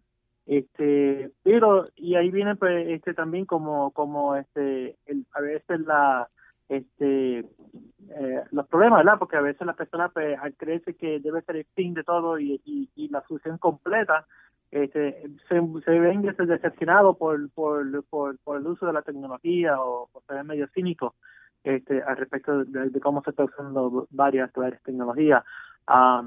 Este, 0.47 1.31
pero 1.43 1.87
y 1.95 2.17
ahí 2.17 2.31
viene 2.31 2.57
pues 2.57 2.89
este 2.89 3.15
también 3.15 3.45
como 3.45 3.93
como 3.93 4.35
este 4.35 4.97
a 5.33 5.41
veces 5.41 5.81
la 5.81 6.29
este 6.69 7.41
eh, 7.41 8.43
los 8.51 8.67
problemas, 8.67 9.05
¿verdad? 9.05 9.19
Porque 9.19 9.37
a 9.37 9.43
veces 9.43 9.67
las 9.67 9.77
personas 9.77 10.11
pues, 10.13 10.39
creen 10.57 10.83
que 10.99 11.21
debe 11.21 11.43
ser 11.43 11.57
el 11.57 11.67
fin 11.75 11.95
de 11.95 12.03
todo 12.03 12.39
y, 12.39 12.61
y, 12.65 13.09
la 13.09 13.23
solución 13.29 13.59
completa, 13.59 14.27
este, 14.71 15.23
se, 15.49 15.61
se 15.85 15.99
ven 15.99 16.23
decepcionados 16.23 17.17
por, 17.17 17.51
por, 17.51 18.05
por, 18.05 18.39
por 18.39 18.57
el 18.57 18.67
uso 18.67 18.87
de 18.87 18.93
la 18.93 19.03
tecnología 19.03 19.81
o 19.81 20.09
por 20.13 20.25
ser 20.25 20.43
medio 20.45 20.67
cínico 20.75 21.15
este, 21.65 22.03
al 22.03 22.17
respecto 22.17 22.65
de, 22.65 23.01
cómo 23.01 23.23
se 23.23 23.31
están 23.31 23.47
usando 23.47 24.07
varias, 24.11 24.53
varias 24.53 24.83
tecnologías 24.83 25.45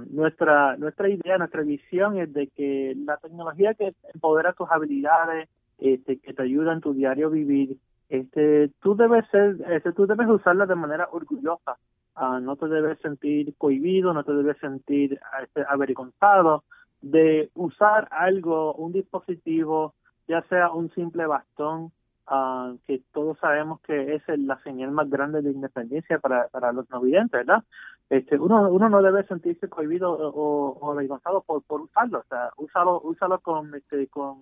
nuestra, 0.10 0.76
nuestra 0.78 1.10
idea, 1.10 1.38
nuestra 1.38 1.62
visión 1.62 2.18
es 2.18 2.34
de 2.34 2.48
que 2.48 2.96
la 3.06 3.18
tecnología 3.18 3.74
que 3.74 3.94
empodera 4.14 4.54
tus 4.54 4.70
habilidades, 4.70 5.50
este, 5.78 6.20
que 6.20 6.34
te 6.34 6.44
ayuda 6.44 6.74
en 6.74 6.82
tu 6.82 6.94
diario 6.94 7.30
vivir, 7.30 7.78
este, 8.10 8.70
tú 8.82 8.96
debes 8.96 9.26
ser, 9.32 9.58
este, 9.70 9.92
tú 9.94 10.06
debes 10.06 10.28
usarla 10.28 10.66
de 10.66 10.76
manera 10.76 11.08
orgullosa. 11.12 11.78
Ah, 12.16 12.40
no 12.40 12.56
te 12.58 12.68
debes 12.68 13.00
sentir 13.00 13.56
cohibido, 13.58 14.14
no 14.14 14.24
te 14.24 14.34
debes 14.34 14.58
sentir 14.60 15.20
este, 15.42 15.66
avergonzado 15.68 16.64
de 17.02 17.50
usar 17.56 18.08
algo, 18.12 18.74
un 18.76 18.94
dispositivo, 18.94 19.96
ya 20.28 20.42
sea 20.44 20.72
un 20.72 20.92
simple 20.92 21.26
bastón, 21.26 21.92
uh, 22.30 22.78
que 22.86 23.02
todos 23.12 23.38
sabemos 23.40 23.82
que 23.82 24.16
es 24.16 24.24
la 24.40 24.58
señal 24.60 24.92
más 24.92 25.10
grande 25.10 25.42
de 25.42 25.52
independencia 25.52 26.20
para, 26.20 26.48
para 26.50 26.72
los 26.72 26.90
no 26.90 27.02
videntes, 27.02 27.32
¿verdad? 27.32 27.64
Este, 28.10 28.38
uno, 28.38 28.70
uno 28.70 28.90
no 28.90 29.02
debe 29.02 29.26
sentirse 29.26 29.70
cohibido 29.70 30.12
o, 30.12 30.78
o 30.80 30.92
avergonzado 30.92 31.42
por, 31.42 31.64
por 31.64 31.82
usarlo, 31.82 32.20
o 32.20 32.24
sea, 32.30 32.52
úsalo, 32.58 33.02
úsalo 33.02 33.40
con, 33.40 33.74
este, 33.74 34.08
con, 34.08 34.42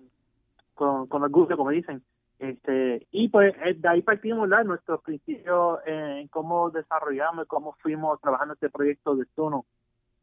con, 0.74 1.06
con 1.06 1.22
orgullo, 1.22 1.56
como 1.56 1.70
dicen. 1.70 2.02
Este, 2.38 3.06
y 3.12 3.28
pues 3.28 3.54
eh, 3.64 3.74
de 3.74 3.88
ahí 3.88 4.02
partimos 4.02 4.48
¿verdad? 4.48 4.64
nuestros 4.64 5.00
principios 5.02 5.78
en 5.86 6.26
cómo 6.26 6.70
desarrollamos, 6.70 7.46
cómo 7.46 7.76
fuimos 7.80 8.20
trabajando 8.20 8.54
este 8.54 8.68
proyecto 8.68 9.14
de 9.14 9.26
Suno. 9.36 9.64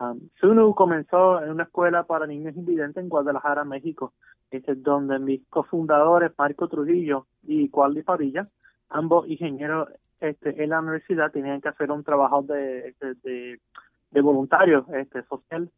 Um, 0.02 0.30
Sunu 0.40 0.74
comenzó 0.76 1.42
en 1.42 1.52
una 1.52 1.64
escuela 1.64 2.04
para 2.04 2.28
niños 2.28 2.56
invidentes 2.56 3.02
en 3.02 3.10
Guadalajara, 3.10 3.64
México, 3.64 4.14
este, 4.52 4.76
donde 4.76 5.18
mis 5.20 5.46
cofundadores, 5.48 6.32
Marco 6.38 6.68
Trujillo 6.68 7.26
y 7.44 7.70
Cualdi 7.70 8.04
Padilla, 8.04 8.46
ambos 8.90 9.28
ingenieros 9.30 9.90
este, 10.20 10.64
en 10.64 10.70
la 10.70 10.80
universidad, 10.80 11.32
tenían 11.32 11.62
que 11.62 11.70
hacer 11.70 11.92
un 11.92 12.04
trabajo 12.04 12.42
de, 12.44 12.96
de, 13.00 13.60
de 14.12 14.22
voluntario 14.22 14.86
este, 14.94 15.24
social. 15.24 15.70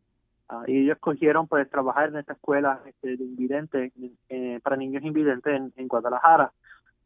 Uh, 0.49 0.63
y 0.67 0.83
ellos 0.83 0.97
escogieron 0.97 1.47
pues 1.47 1.69
trabajar 1.69 2.09
en 2.09 2.17
esta 2.17 2.33
escuela 2.33 2.81
este, 2.85 3.15
de 3.15 3.23
invidentes, 3.23 3.93
eh, 4.29 4.59
para 4.61 4.75
niños 4.75 5.03
invidentes 5.03 5.61
en, 5.75 5.87
Guadalajara. 5.87 6.51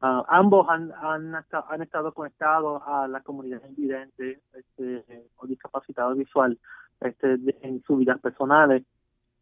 Uh, 0.01 0.24
ambos 0.27 0.68
han, 0.68 0.92
han, 1.01 1.36
han, 1.36 1.82
estado 1.82 2.13
conectados 2.13 2.82
a 2.86 3.08
la 3.08 3.22
comunidad 3.22 3.62
invidente 3.68 4.42
este, 4.54 5.27
o 5.38 5.48
discapacidad 5.48 6.12
visual 6.13 6.58
este, 7.01 7.38
en 7.62 7.84
sus 7.84 8.00
vidas 8.00 8.20
personales. 8.20 8.84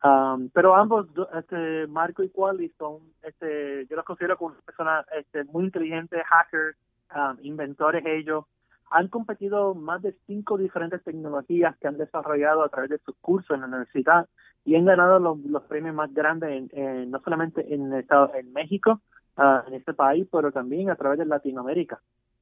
Um, 0.03 0.49
pero 0.49 0.75
ambos, 0.75 1.07
este, 1.33 1.87
Marco 1.87 2.23
y 2.23 2.29
Quali, 2.29 2.69
son, 2.77 2.99
este, 3.21 3.87
yo 3.87 3.95
los 3.95 4.03
considero 4.03 4.37
como 4.37 4.53
personas 4.55 5.05
este, 5.17 5.45
muy 5.45 5.63
inteligentes, 5.63 6.21
hackers, 6.25 6.77
um, 7.15 7.37
inventores 7.41 8.05
ellos. 8.05 8.45
Han 8.91 9.07
competido 9.07 9.73
más 9.73 10.01
de 10.01 10.15
cinco 10.27 10.57
diferentes 10.57 11.03
tecnologías 11.03 11.75
que 11.77 11.87
han 11.87 11.97
desarrollado 11.97 12.63
a 12.63 12.69
través 12.69 12.91
de 12.91 12.99
sus 12.99 13.15
cursos 13.21 13.55
en 13.55 13.61
la 13.61 13.67
universidad 13.67 14.27
y 14.65 14.75
han 14.75 14.85
ganado 14.85 15.19
los, 15.19 15.63
premios 15.63 15.95
más 15.95 16.13
grandes, 16.13 16.69
en, 16.71 17.09
no 17.09 17.19
solamente 17.21 17.73
en, 17.73 17.91
Estado, 17.93 18.31
en 18.35 18.53
México, 18.53 19.01
uh, 19.37 19.67
en 19.67 19.73
este 19.73 19.93
país, 19.93 20.27
pero 20.31 20.51
también 20.51 20.89
a 20.89 20.95
través 20.95 21.17
de 21.19 21.25
Latinoamérica. 21.25 21.99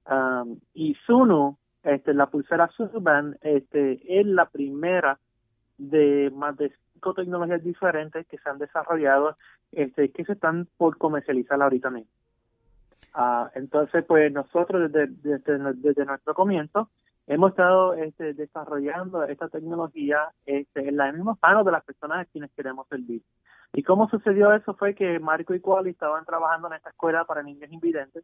Um, 0.10 0.60
y 0.74 0.96
Suno 1.06 1.58
este, 1.84 2.14
la 2.14 2.28
pulsera 2.28 2.70
Suban 2.70 3.38
este, 3.42 4.20
es 4.20 4.26
la 4.26 4.48
primera 4.48 5.20
de 5.78 6.32
más 6.36 6.56
de 6.58 6.72
cinco 6.94 7.14
tecnologías 7.14 7.64
diferentes 7.64 8.28
que 8.28 8.38
se 8.38 8.50
han 8.50 8.60
desarrollado 8.60 9.36
este, 9.72 10.12
que 10.12 10.26
se 10.26 10.34
están 10.34 10.68
por 10.78 10.98
comercializar 10.98 11.62
ahorita 11.62 11.90
mismo. 11.90 12.12
Ah, 13.14 13.52
entonces, 13.56 14.06
pues 14.06 14.32
nosotros 14.32 14.92
desde, 14.92 16.06
nuestro 16.06 16.34
comienzo 16.34 16.90
hemos 17.28 17.52
estado 17.52 17.94
este, 17.94 18.34
desarrollando 18.34 19.24
esta 19.24 19.50
tecnología 19.50 20.30
este, 20.46 20.88
en 20.88 20.98
las 20.98 21.14
mismas 21.14 21.38
manos 21.42 21.66
de 21.66 21.72
las 21.72 21.84
personas 21.84 22.20
a 22.20 22.26
quienes 22.26 22.52
queremos 22.52 22.88
servir. 22.88 23.22
Y 23.74 23.84
cómo 23.84 24.10
sucedió 24.10 24.54
eso 24.54 24.74
fue 24.74 24.96
que 24.96 25.20
Marco 25.20 25.54
y 25.54 25.60
Quali 25.60 25.92
estaban 25.92 26.26
trabajando 26.26 26.68
en 26.68 26.74
esta 26.74 26.90
escuela 26.90 27.26
para 27.26 27.44
niños 27.44 27.72
invidentes 27.72 28.24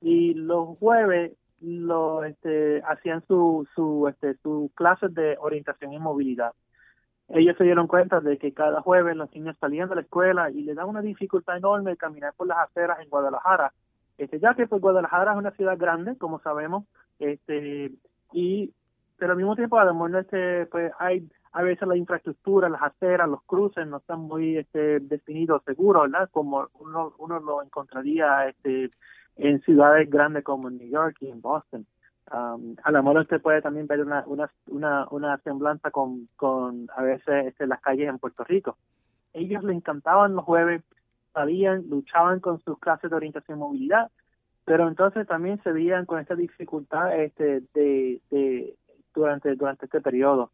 y 0.00 0.34
los 0.34 0.78
jueves 0.78 1.32
lo 1.60 2.24
este, 2.24 2.82
hacían 2.82 3.24
su, 3.26 3.66
su, 3.74 4.08
este, 4.08 4.34
su 4.42 4.70
clases 4.74 5.12
de 5.14 5.36
orientación 5.40 5.92
y 5.92 5.98
movilidad. 5.98 6.52
Ellos 7.28 7.56
se 7.58 7.64
dieron 7.64 7.86
cuenta 7.86 8.20
de 8.20 8.38
que 8.38 8.54
cada 8.54 8.80
jueves 8.80 9.14
los 9.16 9.30
niños 9.34 9.56
salían 9.60 9.88
de 9.88 9.96
la 9.96 10.00
escuela 10.00 10.50
y 10.50 10.62
les 10.62 10.76
da 10.76 10.86
una 10.86 11.02
dificultad 11.02 11.58
enorme 11.58 11.96
caminar 11.96 12.32
por 12.34 12.46
las 12.46 12.58
aceras 12.58 13.00
en 13.00 13.10
Guadalajara, 13.10 13.72
este, 14.18 14.40
ya 14.40 14.54
que 14.54 14.66
pues 14.66 14.82
Guadalajara 14.82 15.32
es 15.32 15.38
una 15.38 15.52
ciudad 15.52 15.78
grande, 15.78 16.16
como 16.18 16.40
sabemos, 16.40 16.84
este, 17.18 17.92
y 18.32 18.72
pero 19.16 19.32
al 19.32 19.38
mismo 19.38 19.56
tiempo 19.56 19.78
además 19.78 20.12
este, 20.14 20.66
pues 20.66 20.92
hay 20.98 21.28
a 21.52 21.62
veces 21.62 21.88
la 21.88 21.96
infraestructura, 21.96 22.68
las 22.68 22.82
aceras, 22.82 23.28
los 23.28 23.42
cruces 23.44 23.86
no 23.86 23.96
están 23.96 24.20
muy 24.20 24.58
este, 24.58 25.00
definidos, 25.00 25.62
seguros, 25.64 26.10
¿verdad? 26.10 26.28
Como 26.30 26.68
uno, 26.74 27.14
uno 27.18 27.40
lo 27.40 27.62
encontraría 27.62 28.48
este, 28.48 28.90
en 29.36 29.60
ciudades 29.62 30.08
grandes 30.10 30.44
como 30.44 30.68
en 30.68 30.78
New 30.78 30.88
York 30.88 31.16
y 31.20 31.30
en 31.30 31.40
Boston. 31.40 31.86
Um, 32.30 32.76
a 32.84 32.90
lo 32.90 33.02
mejor 33.02 33.22
usted 33.22 33.40
puede 33.40 33.62
también 33.62 33.86
ver 33.86 34.02
una, 34.02 34.22
una, 34.26 35.06
una, 35.10 35.38
semblanza 35.38 35.90
con, 35.90 36.28
con 36.36 36.88
a 36.94 37.02
veces 37.02 37.46
este, 37.46 37.66
las 37.66 37.80
calles 37.80 38.08
en 38.08 38.18
Puerto 38.18 38.44
Rico. 38.44 38.76
Ellos 39.32 39.64
les 39.64 39.76
encantaban 39.76 40.34
los 40.34 40.44
jueves, 40.44 40.82
sabían, 41.32 41.88
luchaban 41.88 42.40
con 42.40 42.60
sus 42.60 42.78
clases 42.78 43.10
de 43.10 43.16
orientación 43.16 43.58
y 43.58 43.60
movilidad, 43.60 44.10
pero 44.64 44.88
entonces 44.88 45.26
también 45.26 45.62
se 45.62 45.72
veían 45.72 46.06
con 46.06 46.20
esta 46.20 46.34
dificultad 46.34 47.18
este, 47.20 47.62
de, 47.74 48.74
durante, 49.14 49.54
durante 49.54 49.86
este 49.86 50.00
periodo. 50.00 50.52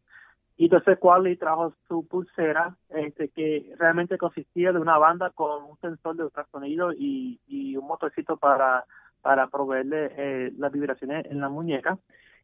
Y 0.57 0.65
entonces 0.65 0.97
Quali 0.99 1.35
trajo 1.35 1.73
su 1.87 2.07
pulsera, 2.07 2.77
este, 2.89 3.29
que 3.29 3.73
realmente 3.77 4.17
consistía 4.17 4.71
de 4.71 4.79
una 4.79 4.97
banda 4.97 5.31
con 5.31 5.63
un 5.65 5.77
sensor 5.79 6.15
de 6.15 6.23
ultrasonido 6.23 6.93
y, 6.93 7.39
un 7.77 7.87
motorcito 7.87 8.37
para, 8.37 8.85
para 9.21 9.47
proveerle 9.47 10.13
eh, 10.15 10.53
las 10.57 10.71
vibraciones 10.71 11.25
en 11.29 11.41
la 11.41 11.49
muñeca. 11.49 11.97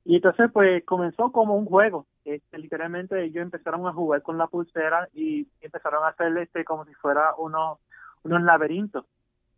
Y 0.03 0.15
entonces 0.15 0.49
pues 0.51 0.83
comenzó 0.83 1.31
como 1.31 1.55
un 1.55 1.65
juego. 1.65 2.05
Este, 2.25 2.57
literalmente 2.57 3.23
ellos 3.23 3.43
empezaron 3.43 3.87
a 3.87 3.93
jugar 3.93 4.21
con 4.21 4.37
la 4.37 4.47
pulsera 4.47 5.07
y 5.13 5.47
empezaron 5.61 6.03
a 6.03 6.09
hacer 6.09 6.35
este 6.37 6.65
como 6.65 6.85
si 6.85 6.93
fuera 6.95 7.35
unos, 7.37 7.79
unos 8.23 8.43
laberintos. 8.43 9.05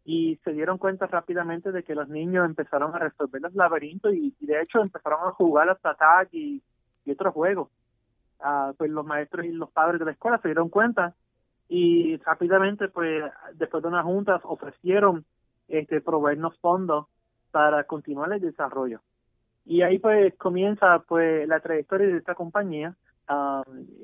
Y 0.05 0.37
se 0.43 0.51
dieron 0.51 0.77
cuenta 0.77 1.07
rápidamente 1.07 1.71
de 1.71 1.83
que 1.83 1.95
los 1.95 2.09
niños 2.09 2.45
empezaron 2.45 2.93
a 2.93 2.99
resolver 2.99 3.41
los 3.41 3.55
laberintos 3.55 4.13
y, 4.13 4.35
de 4.41 4.61
hecho 4.61 4.81
empezaron 4.81 5.19
a 5.27 5.31
jugar 5.31 5.69
hasta 5.69 5.95
tag 5.95 6.27
y, 6.31 6.61
otros 7.09 7.33
juegos. 7.33 7.69
Pues 8.77 8.91
los 8.91 9.05
maestros 9.05 9.45
y 9.45 9.51
los 9.51 9.71
padres 9.71 9.99
de 9.99 10.05
la 10.05 10.11
escuela 10.11 10.37
se 10.39 10.49
dieron 10.49 10.69
cuenta 10.69 11.15
y 11.69 12.17
rápidamente 12.17 12.89
pues 12.89 13.23
después 13.53 13.81
de 13.81 13.89
unas 13.89 14.03
juntas 14.03 14.41
ofrecieron 14.43 15.23
este 15.69 16.01
proveernos 16.01 16.57
fondos 16.59 17.07
para 17.51 17.85
continuar 17.85 18.33
el 18.33 18.41
desarrollo. 18.41 18.99
Y 19.65 19.81
ahí 19.81 19.97
pues 19.99 20.35
comienza 20.35 20.99
pues 21.07 21.47
la 21.47 21.61
trayectoria 21.61 22.07
de 22.07 22.17
esta 22.17 22.35
compañía 22.35 22.95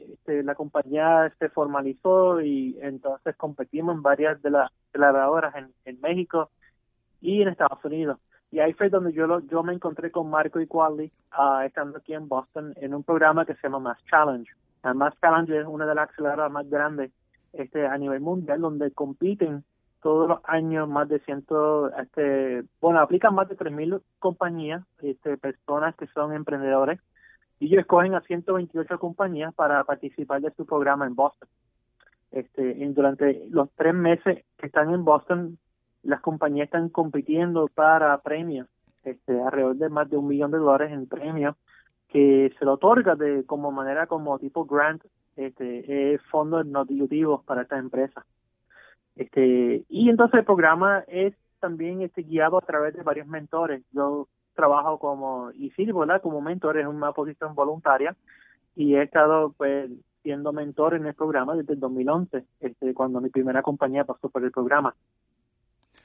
este, 0.10 0.44
la 0.44 0.56
compañía 0.56 1.34
se 1.40 1.50
formalizó 1.50 2.42
y 2.42 2.78
entonces 2.82 3.36
competimos 3.36 3.96
en 3.96 4.02
varias 4.02 4.42
de 4.42 4.52
las 4.52 4.72
acceleradoras 4.88 5.54
en, 5.86 6.02
México 6.02 6.50
y 7.22 7.42
en 7.42 7.50
Estados 7.50 7.84
Unidos 7.84 8.20
y 8.52 8.60
ahí 8.60 8.74
fue 8.74 8.90
donde 8.90 9.14
yo 9.14 9.28
lo, 9.28 9.42
yo 9.42 9.62
me 9.64 9.74
encontré 9.74 10.12
con 10.12 10.30
Marco 10.30 10.60
y 10.60 10.68
Quali, 10.68 11.12
uh, 11.38 11.62
estando 11.62 12.00
aquí 12.00 12.14
en 12.14 12.28
Boston, 12.28 12.74
en 12.78 12.96
un 12.96 13.04
programa 13.04 13.46
que 13.46 13.54
se 13.56 13.62
llama 13.64 13.80
Mass 13.80 14.04
Challenge. 14.10 14.50
Uh, 14.84 14.96
Mass 14.96 15.14
Challenge 15.22 15.60
es 15.60 15.68
una 15.68 15.86
de 15.86 15.94
las 15.94 16.10
aceleradoras 16.10 16.52
más 16.52 16.68
grandes 16.68 17.12
este, 17.54 17.86
a 17.86 17.98
nivel 17.98 18.22
mundial, 18.22 18.62
donde 18.62 18.92
compiten 18.92 19.64
todos 20.02 20.28
los 20.28 20.40
años 20.46 20.88
más 20.88 21.10
de 21.10 21.20
ciento, 21.20 21.94
este, 21.96 22.64
bueno, 22.80 23.02
aplican 23.02 23.36
más 23.36 23.50
de 23.50 23.58
3.000 23.58 24.02
compañías, 24.18 24.84
este, 25.02 25.38
personas 25.38 25.96
que 25.96 26.08
son 26.08 26.34
emprendedores, 26.34 27.00
y 27.60 27.68
ellos 27.68 27.82
escogen 27.82 28.16
a 28.16 28.22
128 28.22 29.00
compañías 29.00 29.54
para 29.54 29.84
participar 29.84 30.42
de 30.42 30.52
su 30.52 30.66
programa 30.66 31.06
en 31.06 31.16
Boston. 31.16 31.50
Este, 32.32 32.76
durante 32.90 33.48
los 33.50 33.70
tres 33.76 33.94
meses 33.94 34.46
que 34.58 34.68
están 34.68 34.94
en 34.94 35.04
Boston, 35.04 35.58
las 36.04 36.22
compañías 36.22 36.66
están 36.66 36.90
compitiendo 36.90 37.68
para 37.68 38.18
premios, 38.20 38.68
este, 39.04 39.42
alrededor 39.42 39.76
de 39.76 39.90
más 39.90 40.10
de 40.10 40.18
un 40.18 40.28
millón 40.28 40.52
de 40.52 40.58
dólares 40.58 40.92
en 40.92 41.08
premios 41.08 41.56
que 42.08 42.52
se 42.58 42.66
le 42.66 42.72
otorga 42.72 43.16
de 43.16 43.46
como 43.46 43.72
manera 43.72 44.08
como 44.08 44.40
tipo 44.40 44.66
grant, 44.66 45.04
este, 45.36 46.20
fondos 46.32 46.66
no 46.66 46.86
dilutivos 46.86 47.44
para 47.44 47.64
esta 47.64 47.78
empresa. 47.78 48.26
Este, 49.16 49.84
y 49.90 50.10
entonces 50.10 50.40
el 50.40 50.46
programa 50.46 51.04
es 51.08 51.36
también 51.60 52.02
este, 52.02 52.24
guiado 52.24 52.58
a 52.58 52.62
través 52.62 52.94
de 52.94 53.04
varios 53.04 53.28
mentores. 53.28 53.84
Yo 53.92 54.28
trabajo 54.60 55.00
como, 55.00 55.52
y 55.52 55.70
sirvo 55.72 56.02
¿verdad? 56.02 56.22
como 56.22 56.42
mentor 56.42 56.78
en 56.78 56.88
una 56.88 57.14
posición 57.14 57.56
voluntaria 57.56 58.16
y 58.76 58.96
he 58.96 59.04
estado 59.04 59.54
pues 59.58 59.90
siendo 60.22 60.52
mentor 60.52 60.96
en 60.96 61.06
el 61.06 61.14
programa 61.14 61.56
desde 61.56 61.74
el 61.74 61.80
2011, 61.80 62.44
este, 62.60 62.94
cuando 62.94 63.22
mi 63.22 63.30
primera 63.30 63.62
compañía 63.62 64.04
pasó 64.04 64.30
por 64.30 64.44
el 64.44 64.52
programa. 64.52 64.94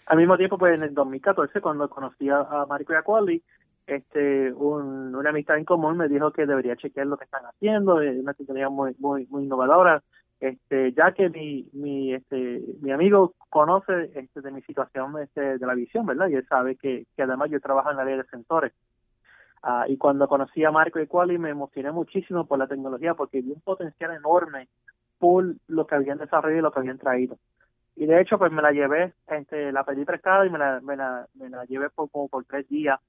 Al 0.07 0.19
mismo 0.19 0.37
tiempo, 0.37 0.57
pues 0.57 0.75
en 0.75 0.85
el 0.85 0.95
2014, 0.95 1.61
cuando 1.61 1.91
conocí 1.91 2.29
a, 2.29 2.41
a 2.41 3.03
Quali, 3.05 3.43
este, 3.87 4.53
un, 4.53 5.15
una 5.15 5.31
amistad 5.31 5.59
en 5.59 5.65
común 5.65 5.97
me 5.97 6.09
dijo 6.09 6.31
que 6.33 6.47
debería 6.47 6.77
chequear 6.77 7.07
lo 7.07 7.17
que 7.17 7.25
están 7.25 7.45
haciendo, 7.45 8.01
es 8.01 8.17
una 8.19 8.35
tecnología 8.35 8.69
muy, 8.69 8.95
muy, 8.99 9.27
muy 9.27 9.45
innovadora, 9.45 10.03
este, 10.45 10.93
ya 10.93 11.13
que 11.13 11.31
mi, 11.31 11.71
mi, 11.73 12.13
este, 12.13 12.61
mi 12.83 12.93
amigo 12.93 13.35
conoce 13.49 14.11
este, 14.15 14.43
de 14.43 14.51
mi 14.51 14.61
situación 14.61 15.19
este, 15.19 15.57
de 15.57 15.67
la 15.67 15.75
visión, 15.75 16.05
¿verdad? 16.05 16.29
Y 16.29 16.35
él 16.35 16.47
sabe 16.47 16.77
que, 16.77 17.07
que 17.17 17.23
además 17.23 17.51
yo 17.51 17.61
trabajo 17.61 17.91
en 17.91 17.97
la 17.97 18.03
área 18.03 18.19
de 18.19 18.25
sensores. 18.25 18.73
Ah, 19.63 19.87
y 19.89 19.97
cuando 19.97 20.29
conocí 20.29 20.63
a 20.63 20.71
Marco 20.71 21.01
y 21.01 21.07
Quali 21.07 21.39
me 21.39 21.49
emocioné 21.49 21.91
muchísimo 21.93 22.47
por 22.47 22.59
la 22.59 22.67
tecnología 22.67 23.15
porque 23.15 23.41
vi 23.41 23.53
un 23.53 23.63
potencial 23.63 24.11
enorme 24.11 24.69
por 25.19 25.55
lo 25.67 25.87
que 25.87 25.95
habían 25.95 26.19
desarrollado 26.19 26.59
y 26.59 26.63
lo 26.63 26.73
que 26.73 26.81
habían 26.81 26.99
traído. 26.99 27.39
Y 27.97 28.05
de 28.05 28.21
hecho, 28.21 28.39
pues 28.39 28.53
me 28.53 28.61
la 28.61 28.73
llevé, 28.73 29.15
este, 29.29 29.73
la 29.73 29.85
pedí 29.85 30.05
prestada 30.05 30.45
y 30.45 30.51
me 30.51 30.59
la, 30.59 30.81
me 30.83 30.95
la, 30.95 31.27
me 31.37 31.49
la 31.49 31.65
llevé 31.65 31.89
por, 31.89 32.11
como 32.11 32.29
por 32.29 32.45
tres 32.45 32.69
días. 32.69 33.01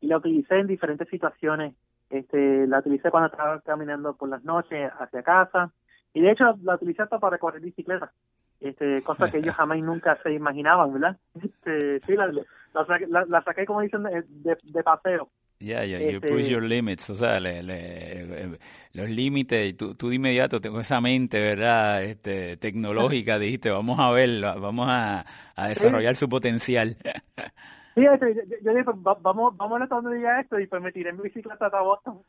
Y 0.00 0.06
la 0.06 0.18
utilicé 0.18 0.60
en 0.60 0.68
diferentes 0.68 1.08
situaciones. 1.08 1.74
Este, 2.10 2.68
la 2.68 2.78
utilicé 2.78 3.10
cuando 3.10 3.30
estaba 3.30 3.60
caminando 3.62 4.14
por 4.14 4.28
las 4.28 4.44
noches 4.44 4.92
hacia 5.00 5.24
casa. 5.24 5.72
Y 6.16 6.22
de 6.22 6.30
hecho, 6.30 6.44
la 6.62 6.76
utilicé 6.76 7.02
hasta 7.02 7.18
para 7.18 7.36
correr 7.36 7.60
bicicleta. 7.60 8.10
Este, 8.58 9.02
cosa 9.02 9.30
que 9.30 9.36
ellos 9.36 9.54
jamás 9.54 9.78
nunca 9.80 10.18
se 10.22 10.32
imaginaban, 10.32 10.90
¿verdad? 10.94 11.18
Este, 11.44 12.00
sí, 12.00 12.16
la, 12.16 12.28
la, 12.28 13.26
la, 13.28 13.42
saqué, 13.42 13.66
como 13.66 13.82
dicen, 13.82 14.02
de, 14.02 14.56
de 14.62 14.82
paseo. 14.82 15.28
Ya, 15.60 15.84
ya, 15.84 15.98
you 15.98 16.22
push 16.22 16.40
este 16.40 16.52
your 16.52 16.62
limits, 16.62 17.10
o 17.10 17.14
sea, 17.14 17.38
le, 17.38 17.62
le, 17.62 18.58
los 18.94 19.10
límites, 19.10 19.76
tú, 19.76 19.94
tú 19.94 20.08
de 20.08 20.16
inmediato 20.16 20.58
tengo 20.58 20.80
esa 20.80 21.02
mente, 21.02 21.38
¿verdad? 21.38 22.02
Este, 22.02 22.56
tecnológica, 22.56 23.38
dijiste, 23.38 23.70
vamos 23.70 23.98
a 24.00 24.10
ver, 24.10 24.40
vamos 24.40 24.86
a, 24.88 25.22
a 25.54 25.68
desarrollar 25.68 26.16
su 26.16 26.30
potencial. 26.30 26.96
Sí, 27.94 28.04
este, 28.04 28.34
yo, 28.62 28.72
dije, 28.72 28.84
pues, 28.84 28.96
vamos, 29.22 29.56
vamos 29.56 29.80
a 29.80 29.86
dónde 29.86 30.18
llega 30.18 30.38
esto, 30.38 30.60
y 30.60 30.66
pues 30.66 30.82
me 30.82 30.92
tiré 30.92 31.08
en 31.08 31.16
mi 31.16 31.22
bicicleta 31.22 31.64
hasta 31.64 31.80
Boston. 31.80 32.20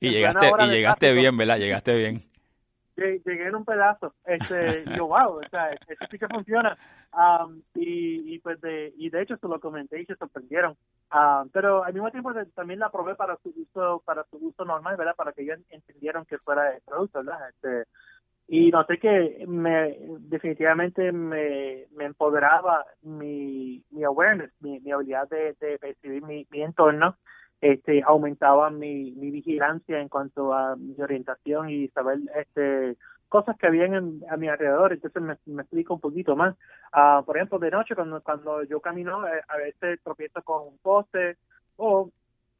Y 0.00 0.10
llegaste, 0.10 0.50
y 0.60 0.68
llegaste 0.68 1.12
bien, 1.12 1.36
¿verdad? 1.36 1.58
Llegaste 1.58 1.96
bien. 1.96 2.20
Llegué 2.96 3.48
en 3.48 3.54
un 3.54 3.64
pedazo. 3.64 4.14
Este 4.24 4.84
yo 4.96 5.06
wow 5.06 5.38
o 5.38 5.42
sea 5.50 5.70
eso 5.70 6.04
sí 6.10 6.18
que 6.18 6.28
funciona. 6.28 6.76
Y, 7.74 8.34
y 8.34 8.38
pues 8.38 8.60
de 8.60 8.92
y 8.96 9.10
de 9.10 9.22
hecho 9.22 9.36
se 9.36 9.48
lo 9.48 9.60
comenté 9.60 10.00
y 10.00 10.06
se 10.06 10.16
sorprendieron. 10.16 10.76
Pero 11.52 11.84
al 11.84 11.92
mismo 11.92 12.10
tiempo 12.10 12.32
también 12.54 12.80
la 12.80 12.90
probé 12.90 13.14
para 13.14 13.36
su 13.42 13.52
uso 13.56 14.02
para 14.04 14.24
su 14.24 14.36
uso 14.36 14.64
normal 14.64 14.96
verdad 14.96 15.16
para 15.16 15.32
que 15.32 15.42
ellos 15.42 15.58
entendieran 15.70 16.24
que 16.26 16.38
fuera 16.38 16.74
el 16.74 16.82
producto 16.82 17.22
verdad 17.22 17.48
este 17.50 17.84
y 18.48 18.70
noté 18.70 18.98
que 18.98 19.44
me 19.46 19.96
definitivamente 20.20 21.12
me, 21.12 21.86
me 21.92 22.04
empoderaba 22.06 22.84
mi, 23.02 23.82
mi 23.90 24.04
awareness 24.04 24.50
mi, 24.60 24.80
mi 24.80 24.90
habilidad 24.90 25.28
de, 25.28 25.54
de 25.60 25.78
percibir 25.78 26.22
mi, 26.22 26.46
mi 26.50 26.62
entorno 26.62 27.16
este 27.62 28.02
aumentaba 28.02 28.70
mi, 28.70 29.12
mi 29.12 29.30
vigilancia 29.30 30.00
en 30.00 30.08
cuanto 30.08 30.52
a 30.52 30.74
mi 30.74 31.00
orientación 31.00 31.70
y 31.70 31.88
saber 31.88 32.18
este 32.34 32.96
cosas 33.28 33.56
que 33.56 33.68
habían 33.68 34.20
a 34.28 34.36
mi 34.36 34.48
alrededor. 34.48 34.92
Entonces 34.92 35.22
me, 35.22 35.38
me 35.46 35.62
explico 35.62 35.94
un 35.94 36.00
poquito 36.00 36.34
más. 36.34 36.56
Uh, 36.92 37.24
por 37.24 37.36
ejemplo 37.36 37.60
de 37.60 37.70
noche 37.70 37.94
cuando 37.94 38.20
cuando 38.20 38.64
yo 38.64 38.80
camino 38.80 39.26
eh, 39.26 39.40
a 39.46 39.56
veces 39.56 40.00
tropiezo 40.02 40.42
con 40.42 40.66
un 40.66 40.78
poste 40.78 41.38
o 41.76 42.10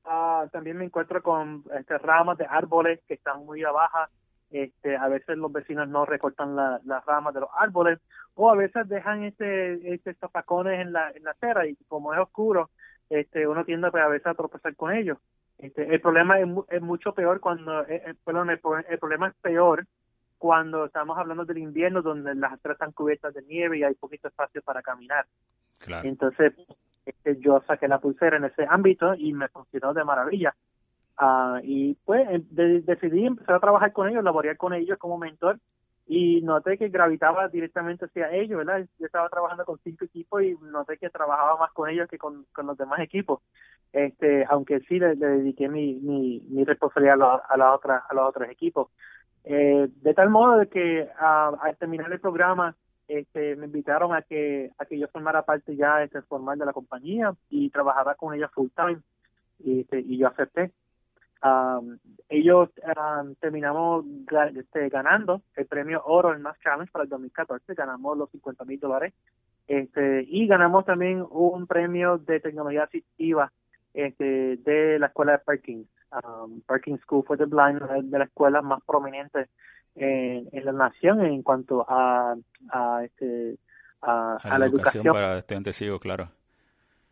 uh, 0.05 0.49
también 0.53 0.79
me 0.79 0.85
encuentro 0.85 1.21
con 1.21 1.65
este, 1.77 1.99
ramas 1.99 2.39
de 2.39 2.47
árboles 2.47 3.01
que 3.09 3.15
están 3.15 3.45
muy 3.45 3.65
abajo. 3.65 4.07
Este, 4.53 4.97
a 4.97 5.09
veces 5.09 5.37
los 5.37 5.51
vecinos 5.51 5.89
no 5.89 6.07
recortan 6.07 6.55
las 6.55 7.05
ramas 7.07 7.35
de 7.35 7.41
los 7.41 7.51
árboles 7.57 7.99
o 8.35 8.51
a 8.51 8.55
veces 8.55 8.89
dejan 8.89 9.25
este, 9.25 9.95
este 9.95 10.15
tapacones 10.15 10.79
en 10.79 10.93
la, 10.93 11.11
en 11.11 11.25
la 11.25 11.33
acera 11.33 11.67
y 11.67 11.75
como 11.89 12.15
es 12.15 12.21
oscuro 12.21 12.71
este, 13.13 13.47
uno 13.47 13.65
tiende 13.65 13.89
a 13.93 14.09
veces 14.09 14.27
a 14.27 14.35
tropezar 14.35 14.75
con 14.75 14.93
ellos. 14.93 15.19
Este, 15.59 15.95
el 15.95 16.01
problema 16.01 16.41
es, 16.41 16.49
es 16.71 16.83
mucho 16.83 17.13
peor 17.13 17.41
cuando, 17.41 17.83
eh, 17.83 18.03
eh, 18.07 18.15
perdón, 18.25 18.51
el, 18.51 18.59
problema 18.59 19.29
es 19.29 19.35
peor 19.43 19.87
cuando 20.39 20.87
estamos 20.87 21.17
hablando 21.19 21.45
del 21.45 21.59
invierno 21.59 22.03
donde 22.03 22.35
las 22.35 22.55
aceras 22.55 22.77
están 22.77 22.93
cubiertas 22.93 23.35
de 23.35 23.43
nieve 23.43 23.79
y 23.79 23.85
hay 23.85 23.95
poquito 23.95 24.29
espacio 24.29 24.63
para 24.63 24.83
caminar. 24.83 25.27
Entonces, 26.03 26.55
este, 27.05 27.39
yo 27.39 27.63
saqué 27.67 27.87
la 27.87 28.01
pulsera 28.01 28.39
en 28.39 28.45
ese 28.45 28.67
ámbito 28.69 29.15
y 29.15 29.33
me 29.33 29.49
funcionó 29.49 29.93
de 29.93 30.05
maravilla. 30.05 30.55
Uh, 31.21 31.59
y 31.63 31.95
pues 32.07 32.27
decidí 32.51 33.27
empezar 33.27 33.57
a 33.57 33.61
trabajar 33.61 33.93
con 33.93 34.09
ellos, 34.09 34.25
laborar 34.25 34.57
con 34.57 34.73
ellos 34.73 34.99
como 34.99 35.19
mentor 35.19 35.59
y 36.07 36.41
noté 36.43 36.79
que 36.79 36.89
gravitaba 36.89 37.49
directamente 37.49 38.07
hacia 38.07 38.31
ellos, 38.33 38.59
¿verdad? 38.59 38.87
Yo 38.99 39.07
estaba 39.07 39.29
trabajando 39.29 39.65
con 39.65 39.79
cinco 39.85 40.05
equipos 40.05 40.43
y 40.43 40.57
noté 40.61 40.99
que 40.99 41.11
trabajaba 41.11 41.57
más 41.59 41.73
con 41.73 41.89
ellos 41.89 42.09
que 42.09 42.19
con, 42.19 42.47
los 42.57 42.79
demás 42.79 43.01
equipos. 43.01 43.41
Este, 43.93 44.45
aunque 44.49 44.81
sí 44.81 44.99
le, 44.99 45.15
dediqué 45.15 45.69
mi, 45.69 45.95
mi, 45.95 46.41
mi 46.49 46.65
responsabilidad 46.65 47.43
a, 47.49 47.57
la, 47.57 47.75
otra, 47.75 48.05
a 48.09 48.15
los 48.15 48.29
otros 48.29 48.49
equipos. 48.51 48.89
Eh, 49.45 49.89
de 50.03 50.15
tal 50.15 50.31
modo 50.31 50.59
de 50.59 50.69
que 50.69 51.09
al 51.19 51.77
terminar 51.77 52.13
el 52.13 52.21
programa 52.21 52.77
este, 53.09 53.57
me 53.57 53.67
invitaron 53.67 54.15
a 54.15 54.23
que 54.23 54.71
a 54.79 54.85
que 54.85 54.99
yo 54.99 55.09
formara 55.09 55.43
parte 55.43 55.75
ya 55.75 56.03
este, 56.03 56.23
formal 56.23 56.59
de 56.59 56.67
la 56.67 56.73
compañía 56.73 57.35
y 57.51 57.69
trabajara 57.71 58.15
con 58.15 58.35
ellos 58.35 58.53
full 58.55 58.69
time 58.77 59.01
este, 59.65 59.99
y 59.99 60.17
yo 60.17 60.29
acepté 60.29 60.73
ellos 62.29 62.71
terminamos 63.41 64.05
este, 64.55 64.89
ganando 64.89 65.43
el 65.57 65.67
premio 65.67 66.03
oro 66.05 66.35
en 66.35 66.43
Mass 66.43 66.59
Challenge 66.63 66.91
para 66.91 67.05
el 67.05 67.11
2014, 67.11 67.75
ganamos 67.75 68.17
los 68.17 68.31
50 68.31 68.65
mil 68.65 68.81
dólares 68.81 69.13
este, 69.67 70.25
y 70.29 70.47
ganamos 70.47 70.85
también 70.85 71.25
un 71.31 71.67
premio 71.67 72.19
de 72.19 72.41
tecnología 72.41 72.85
asistiva 72.85 73.53
este, 73.95 74.57
de 74.57 74.99
la 74.99 75.07
escuela 75.07 75.33
de 75.33 75.39
Parking. 75.39 75.85
Parking 76.67 76.99
School 76.99 77.25
for 77.25 77.39
the 77.39 77.47
Blind, 77.47 77.81
de 77.81 78.19
las 78.19 78.29
escuelas 78.29 78.63
más 78.63 78.83
prominentes 78.87 79.49
en, 79.95 80.65
la 80.65 80.73
nación 80.73 81.25
en 81.25 81.43
cuanto 81.43 81.87
a, 81.89 82.35
a, 82.71 83.05
este, 83.05 83.57
a, 84.03 84.37
la, 84.59 84.67
educación, 84.67 85.05
para 85.05 85.39
estudiantes 85.39 85.77
ciegos, 85.77 86.01
claro. 86.01 86.29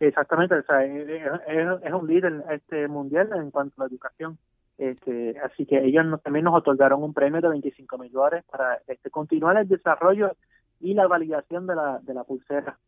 Exactamente, 0.01 0.55
o 0.55 0.63
sea, 0.63 0.83
es, 0.85 1.93
un 1.93 2.07
líder 2.07 2.43
este 2.51 2.89
mundial 2.89 3.31
en 3.37 3.51
cuanto 3.51 3.75
a 3.77 3.85
la 3.85 3.91
educación. 3.91 4.39
Este, 4.79 5.39
así 5.41 5.67
que 5.67 5.79
ellos 5.85 6.07
también 6.23 6.47
nos 6.47 6.55
otorgaron 6.55 7.03
un 7.03 7.13
premio 7.13 7.43
de 7.43 7.49
25 7.49 7.99
mil 7.99 8.11
dólares 8.11 8.45
para 8.51 8.81
este, 8.87 9.11
continuar 9.11 9.59
el 9.59 9.69
desarrollo 9.69 10.35
y 10.81 10.95
la 10.95 11.07
validación 11.07 11.67
de 11.67 11.75
la, 11.75 11.99
de 12.03 12.15
la 12.15 12.25
pulsera. 12.25 12.79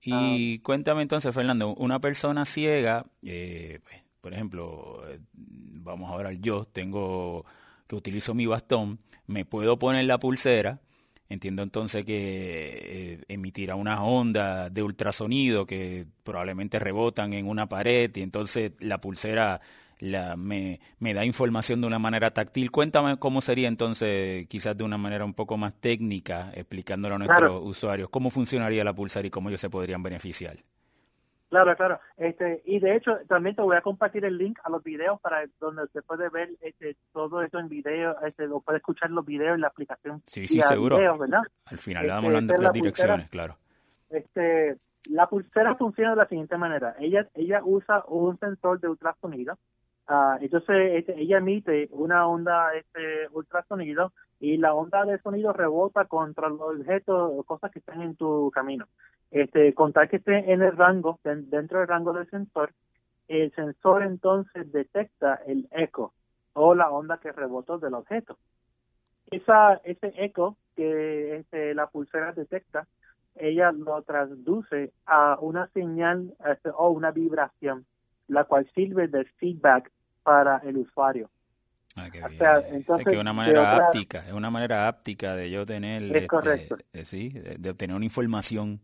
Y 0.00 0.56
ah. 0.56 0.60
cuéntame 0.62 1.02
entonces, 1.02 1.34
Fernando, 1.34 1.74
una 1.74 2.00
persona 2.00 2.46
ciega, 2.46 3.04
eh, 3.22 3.80
pues, 3.84 4.02
por 4.22 4.32
ejemplo, 4.32 5.02
eh, 5.08 5.20
vamos 5.34 6.10
ahora 6.10 6.32
yo, 6.32 6.64
tengo 6.64 7.44
que 7.86 7.96
utilizo 7.96 8.34
mi 8.34 8.46
bastón, 8.46 8.98
me 9.26 9.44
puedo 9.44 9.78
poner 9.78 10.06
la 10.06 10.18
pulsera, 10.18 10.80
Entiendo 11.28 11.62
entonces 11.62 12.04
que 12.04 13.14
eh, 13.14 13.24
emitirá 13.28 13.74
unas 13.74 13.98
ondas 14.00 14.72
de 14.72 14.82
ultrasonido 14.82 15.66
que 15.66 16.06
probablemente 16.22 16.78
rebotan 16.78 17.32
en 17.32 17.48
una 17.48 17.68
pared 17.68 18.10
y 18.14 18.22
entonces 18.22 18.72
la 18.78 19.00
pulsera 19.00 19.60
la, 19.98 20.36
me, 20.36 20.80
me 20.98 21.14
da 21.14 21.24
información 21.24 21.80
de 21.80 21.86
una 21.86 21.98
manera 21.98 22.30
táctil. 22.32 22.70
Cuéntame 22.70 23.16
cómo 23.18 23.40
sería 23.40 23.68
entonces, 23.68 24.46
quizás 24.46 24.76
de 24.76 24.84
una 24.84 24.98
manera 24.98 25.24
un 25.24 25.34
poco 25.34 25.56
más 25.56 25.74
técnica, 25.74 26.50
explicándolo 26.54 27.16
a 27.16 27.18
nuestros 27.18 27.62
usuarios, 27.64 28.08
cómo 28.10 28.30
funcionaría 28.30 28.84
la 28.84 28.94
pulsera 28.94 29.26
y 29.26 29.30
cómo 29.30 29.48
ellos 29.48 29.60
se 29.60 29.70
podrían 29.70 30.02
beneficiar. 30.02 30.58
Claro, 31.48 31.76
claro. 31.76 32.00
Este, 32.16 32.62
y 32.64 32.80
de 32.80 32.96
hecho, 32.96 33.18
también 33.28 33.54
te 33.54 33.62
voy 33.62 33.76
a 33.76 33.80
compartir 33.80 34.24
el 34.24 34.36
link 34.36 34.58
a 34.64 34.70
los 34.70 34.82
videos 34.82 35.20
para 35.20 35.44
donde 35.60 35.86
se 35.92 36.02
puede 36.02 36.28
ver 36.28 36.50
este, 36.60 36.96
todo 37.12 37.42
esto 37.42 37.58
en 37.58 37.68
video, 37.68 38.16
este, 38.22 38.48
o 38.48 38.60
puede 38.60 38.78
escuchar 38.78 39.10
los 39.10 39.24
videos 39.24 39.54
en 39.54 39.60
la 39.60 39.68
aplicación. 39.68 40.22
Sí, 40.26 40.46
sí, 40.46 40.60
seguro. 40.62 40.96
Al 40.96 41.78
final 41.78 42.02
le 42.02 42.08
damos 42.08 42.34
este, 42.34 42.58
las, 42.58 42.72
direcciones, 42.72 43.28
claro. 43.28 43.58
Este, 44.10 44.76
la 45.10 45.28
pulsera 45.28 45.76
funciona 45.76 46.10
de 46.10 46.16
la 46.16 46.28
siguiente 46.28 46.56
manera. 46.56 46.96
Ella, 46.98 47.28
ella 47.34 47.60
usa 47.64 48.04
un 48.08 48.38
sensor 48.38 48.80
de 48.80 48.88
ultrasonido. 48.88 49.56
Uh, 50.08 50.38
entonces, 50.40 50.92
este, 50.94 51.20
ella 51.20 51.38
emite 51.38 51.88
una 51.90 52.28
onda 52.28 52.72
este, 52.74 53.28
ultrasonido 53.32 54.12
y 54.38 54.56
la 54.56 54.72
onda 54.72 55.04
de 55.04 55.18
sonido 55.18 55.52
rebota 55.52 56.04
contra 56.04 56.48
los 56.48 56.60
objetos 56.60 57.32
o 57.34 57.42
cosas 57.42 57.72
que 57.72 57.80
están 57.80 58.02
en 58.02 58.14
tu 58.14 58.50
camino. 58.52 58.86
Este, 59.32 59.74
contar 59.74 60.08
que 60.08 60.16
esté 60.16 60.52
en 60.52 60.62
el 60.62 60.76
rango, 60.76 61.18
dentro 61.24 61.80
del 61.80 61.88
rango 61.88 62.12
del 62.12 62.30
sensor, 62.30 62.72
el 63.26 63.52
sensor 63.54 64.04
entonces 64.04 64.70
detecta 64.70 65.40
el 65.46 65.66
eco 65.72 66.12
o 66.52 66.74
la 66.74 66.90
onda 66.90 67.18
que 67.18 67.32
rebotó 67.32 67.78
del 67.78 67.94
objeto. 67.94 68.38
Esa, 69.30 69.74
ese 69.82 70.12
eco 70.16 70.56
que 70.76 71.38
este, 71.38 71.74
la 71.74 71.88
pulsera 71.88 72.32
detecta, 72.32 72.86
ella 73.34 73.72
lo 73.72 74.00
traduce 74.02 74.92
a 75.04 75.36
una 75.40 75.66
señal 75.68 76.34
este, 76.48 76.70
o 76.70 76.90
una 76.90 77.10
vibración, 77.10 77.84
la 78.28 78.44
cual 78.44 78.70
sirve 78.74 79.08
de 79.08 79.24
feedback 79.24 79.90
para 80.26 80.56
el 80.64 80.78
usuario. 80.78 81.30
Ah, 81.94 82.08
es 82.08 83.04
que 83.04 83.16
una 83.16 83.32
manera 83.32 83.76
áptica, 83.76 84.18
es 84.26 84.32
una 84.32 84.50
manera 84.50 84.88
áptica 84.88 85.36
de 85.36 85.52
yo 85.52 85.64
tener, 85.64 86.02
este, 86.02 87.04
sí, 87.04 87.30
de, 87.30 87.70
obtener 87.70 87.94
una 87.94 88.04
información. 88.04 88.80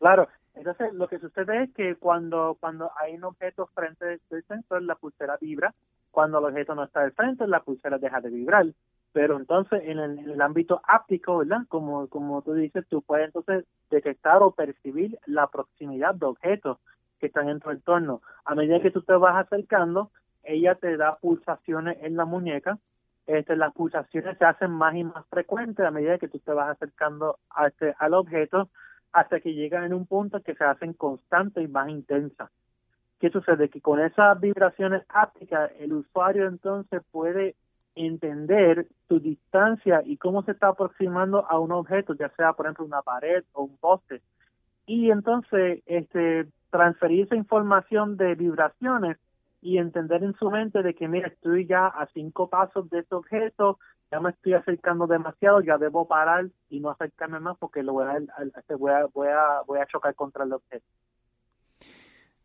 Claro, 0.00 0.26
entonces 0.54 0.92
lo 0.92 1.06
que 1.06 1.20
sucede 1.20 1.62
es 1.62 1.72
que 1.72 1.94
cuando 1.94 2.56
cuando 2.58 2.90
hay 2.96 3.14
un 3.14 3.22
objeto 3.24 3.70
frente 3.74 4.20
del 4.28 4.44
sensor, 4.48 4.82
la 4.82 4.96
pulsera 4.96 5.38
vibra. 5.40 5.72
Cuando 6.10 6.40
el 6.40 6.46
objeto 6.46 6.74
no 6.74 6.82
está 6.82 7.02
al 7.02 7.12
frente, 7.12 7.46
la 7.46 7.62
pulsera 7.62 7.98
deja 7.98 8.20
de 8.20 8.30
vibrar. 8.30 8.66
pero 9.12 9.36
entonces 9.36 9.80
en 9.84 10.00
el, 10.00 10.42
ámbito 10.42 10.80
áptico, 10.84 11.38
¿verdad? 11.38 11.60
Como, 11.68 12.08
como 12.08 12.42
tú 12.42 12.54
dices, 12.54 12.84
tú 12.88 13.02
puedes 13.02 13.26
entonces 13.26 13.64
detectar 13.88 14.42
o 14.42 14.50
percibir 14.50 15.16
la 15.26 15.46
proximidad 15.46 16.16
de 16.16 16.26
objetos 16.26 16.78
que 17.20 17.26
están 17.26 17.48
en 17.48 17.60
tu 17.60 17.70
entorno. 17.70 18.20
A 18.44 18.56
medida 18.56 18.80
que 18.80 18.90
tú 18.90 19.02
te 19.02 19.12
vas 19.12 19.46
acercando, 19.46 20.10
ella 20.42 20.74
te 20.74 20.96
da 20.96 21.16
pulsaciones 21.16 21.98
en 22.02 22.16
la 22.16 22.24
muñeca. 22.24 22.78
Este, 23.26 23.56
las 23.56 23.72
pulsaciones 23.74 24.38
se 24.38 24.44
hacen 24.44 24.70
más 24.70 24.94
y 24.94 25.04
más 25.04 25.26
frecuentes 25.28 25.84
a 25.84 25.90
medida 25.90 26.18
que 26.18 26.28
tú 26.28 26.38
te 26.38 26.52
vas 26.52 26.70
acercando 26.70 27.38
a 27.50 27.68
este, 27.68 27.94
al 27.98 28.14
objeto 28.14 28.68
hasta 29.12 29.40
que 29.40 29.54
llegan 29.54 29.84
en 29.84 29.94
un 29.94 30.06
punto 30.06 30.42
que 30.42 30.54
se 30.54 30.64
hacen 30.64 30.94
constantes 30.94 31.64
y 31.64 31.68
más 31.68 31.88
intensas. 31.88 32.50
¿Qué 33.18 33.30
sucede? 33.30 33.68
Que 33.68 33.80
con 33.80 34.00
esas 34.00 34.40
vibraciones 34.40 35.02
ápticas 35.08 35.70
el 35.78 35.92
usuario 35.92 36.48
entonces 36.48 37.02
puede 37.10 37.54
entender 37.94 38.86
tu 39.08 39.20
distancia 39.20 40.02
y 40.04 40.16
cómo 40.16 40.42
se 40.42 40.52
está 40.52 40.68
aproximando 40.68 41.44
a 41.48 41.58
un 41.58 41.72
objeto, 41.72 42.14
ya 42.14 42.30
sea 42.30 42.52
por 42.54 42.66
ejemplo 42.66 42.86
una 42.86 43.02
pared 43.02 43.44
o 43.52 43.64
un 43.64 43.76
poste. 43.76 44.22
Y 44.86 45.10
entonces 45.10 45.82
este 45.86 46.46
transferir 46.70 47.26
esa 47.26 47.36
información 47.36 48.16
de 48.16 48.34
vibraciones 48.36 49.18
y 49.62 49.78
entender 49.78 50.22
en 50.24 50.34
su 50.34 50.50
mente 50.50 50.82
de 50.82 50.94
que 50.94 51.08
mira 51.08 51.28
estoy 51.28 51.66
ya 51.66 51.86
a 51.86 52.08
cinco 52.14 52.48
pasos 52.48 52.88
de 52.90 53.00
este 53.00 53.14
objeto 53.14 53.78
ya 54.10 54.20
me 54.20 54.30
estoy 54.30 54.54
acercando 54.54 55.06
demasiado 55.06 55.60
ya 55.60 55.78
debo 55.78 56.08
parar 56.08 56.46
y 56.68 56.80
no 56.80 56.90
acercarme 56.90 57.40
más 57.40 57.56
porque 57.58 57.82
lo 57.82 57.92
voy 57.92 58.06
a, 58.06 58.18
voy 58.76 58.92
a, 58.92 59.06
voy 59.06 59.28
a, 59.28 59.62
voy 59.66 59.78
a 59.78 59.86
chocar 59.86 60.14
contra 60.14 60.44
el 60.44 60.52
objeto 60.52 60.86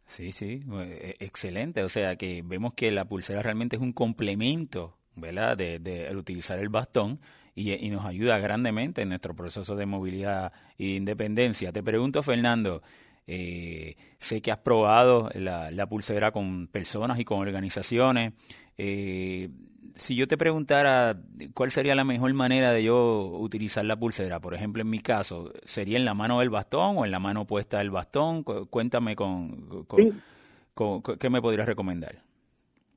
Sí, 0.05 0.31
sí, 0.31 0.63
e, 0.71 1.15
excelente. 1.19 1.83
O 1.83 1.89
sea 1.89 2.15
que 2.15 2.43
vemos 2.45 2.73
que 2.73 2.91
la 2.91 3.05
pulsera 3.05 3.41
realmente 3.41 3.75
es 3.75 3.81
un 3.81 3.91
complemento, 3.91 4.97
¿verdad? 5.15 5.57
De, 5.57 5.79
de 5.79 6.15
utilizar 6.15 6.59
el 6.59 6.69
bastón 6.69 7.19
y, 7.55 7.73
y, 7.73 7.89
nos 7.89 8.05
ayuda 8.05 8.37
grandemente 8.37 9.01
en 9.01 9.09
nuestro 9.09 9.35
proceso 9.35 9.75
de 9.75 9.85
movilidad 9.85 10.53
e 10.77 10.95
independencia. 10.95 11.71
Te 11.71 11.81
pregunto, 11.81 12.21
Fernando, 12.21 12.81
eh, 13.27 13.95
sé 14.17 14.41
que 14.41 14.51
has 14.51 14.59
probado 14.59 15.29
la, 15.33 15.71
la, 15.71 15.87
pulsera 15.87 16.31
con 16.31 16.67
personas 16.67 17.19
y 17.19 17.25
con 17.25 17.39
organizaciones. 17.39 18.33
Eh, 18.77 19.49
si 19.95 20.15
yo 20.15 20.27
te 20.27 20.37
preguntara 20.37 21.17
cuál 21.53 21.71
sería 21.71 21.95
la 21.95 22.03
mejor 22.03 22.33
manera 22.33 22.71
de 22.71 22.83
yo 22.83 23.37
utilizar 23.39 23.85
la 23.85 23.95
pulsera, 23.95 24.39
por 24.39 24.53
ejemplo, 24.53 24.81
en 24.81 24.89
mi 24.89 24.99
caso, 24.99 25.51
¿sería 25.63 25.97
en 25.97 26.05
la 26.05 26.13
mano 26.13 26.39
del 26.39 26.49
bastón 26.49 26.97
o 26.97 27.05
en 27.05 27.11
la 27.11 27.19
mano 27.19 27.45
puesta 27.47 27.77
del 27.77 27.91
bastón? 27.91 28.43
Cuéntame 28.43 29.15
con, 29.15 29.85
con, 29.85 31.01
qué 31.01 31.29
me 31.29 31.41
podrías 31.41 31.67
recomendar. 31.67 32.24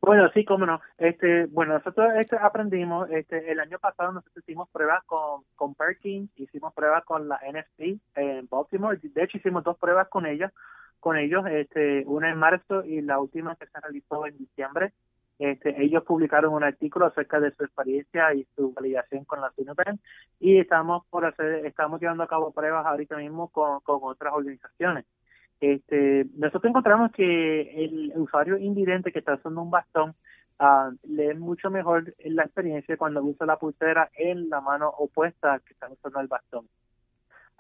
Bueno, 0.01 0.31
sí, 0.33 0.45
cómo 0.45 0.65
no. 0.65 0.81
Este, 0.97 1.47
bueno, 1.47 1.75
nosotros 1.75 2.13
este, 2.17 2.37
aprendimos, 2.41 3.11
este, 3.11 3.51
el 3.51 3.61
año 3.61 3.79
pasado 3.79 4.13
nosotros 4.13 4.45
hicimos 4.45 4.69
pruebas 4.71 5.03
con, 5.05 5.43
con 5.57 5.75
Perkins, 5.75 6.31
hicimos 6.37 6.73
pruebas 6.73 7.05
con 7.05 7.29
la 7.29 7.41
NFC 7.47 8.01
en 8.15 8.49
Baltimore. 8.49 8.99
De 9.03 9.23
hecho, 9.25 9.39
hicimos 9.39 9.65
dos 9.65 9.77
pruebas 9.77 10.09
con 10.09 10.27
ellas, 10.27 10.53
con 11.01 11.17
ellos, 11.17 11.45
este, 11.51 12.05
una 12.07 12.31
en 12.31 12.39
marzo 12.39 12.85
y 12.85 13.01
la 13.03 13.19
última 13.19 13.57
que 13.57 13.67
se 13.67 13.81
realizó 13.81 14.27
en 14.27 14.39
diciembre. 14.39 14.93
Este, 15.39 15.83
ellos 15.83 16.03
publicaron 16.05 16.53
un 16.53 16.65
artículo 16.65 17.07
acerca 17.07 17.39
de 17.39 17.53
su 17.53 17.65
experiencia 17.65 18.35
y 18.35 18.47
su 18.57 18.73
validación 18.73 19.25
con 19.25 19.41
la 19.41 19.53
Sinopen 19.53 20.01
y 20.41 20.59
estamos 20.59 21.07
por 21.11 21.25
hacer, 21.27 21.65
estamos 21.65 22.01
llevando 22.01 22.25
a 22.25 22.29
cabo 22.29 22.51
pruebas 22.51 22.85
ahorita 22.85 23.17
mismo 23.17 23.49
con, 23.49 23.81
con 23.81 24.01
otras 24.03 24.35
organizaciones. 24.35 25.05
Este, 25.61 26.27
nosotros 26.37 26.71
encontramos 26.71 27.13
que 27.13 27.85
el 27.85 28.13
usuario 28.17 28.59
invidente 28.59 29.13
que 29.13 29.19
está 29.19 29.35
usando 29.35 29.63
un 29.63 29.71
bastón 29.71 30.15
uh, 30.61 30.95
lee 31.03 31.35
mucho 31.35 31.71
mejor 31.71 32.15
la 32.25 32.45
experiencia 32.45 32.97
cuando 32.97 33.23
usa 33.23 33.47
la 33.47 33.59
pulsera 33.59 34.09
en 34.17 34.49
la 34.49 34.61
mano 34.61 34.89
opuesta 34.89 35.61
que 35.65 35.73
está 35.73 35.89
usando 35.89 36.21
el 36.21 36.29
bastón. 36.29 36.67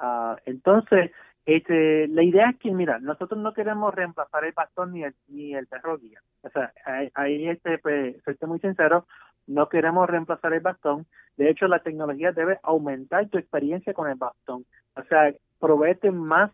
Uh, 0.00 0.36
entonces, 0.46 1.10
este, 1.44 2.06
la 2.08 2.22
idea 2.22 2.50
es 2.50 2.58
que, 2.58 2.70
mira, 2.70 2.98
nosotros 2.98 3.40
no 3.40 3.52
queremos 3.52 3.94
reemplazar 3.94 4.44
el 4.44 4.52
bastón 4.52 4.92
ni 4.92 5.02
el, 5.02 5.14
ni 5.28 5.54
el 5.54 5.66
perro 5.66 5.98
guía. 5.98 6.20
O 6.42 6.50
sea, 6.50 6.72
ahí, 7.14 7.48
este, 7.48 7.78
pues, 7.78 8.16
muy 8.42 8.60
sincero, 8.60 9.06
no 9.46 9.68
queremos 9.68 10.08
reemplazar 10.08 10.52
el 10.52 10.60
bastón. 10.60 11.06
De 11.36 11.48
hecho, 11.48 11.66
la 11.66 11.78
tecnología 11.78 12.32
debe 12.32 12.60
aumentar 12.62 13.28
tu 13.28 13.38
experiencia 13.38 13.94
con 13.94 14.10
el 14.10 14.16
bastón. 14.16 14.66
O 14.94 15.02
sea, 15.04 15.32
proveerte 15.58 16.10
más 16.10 16.50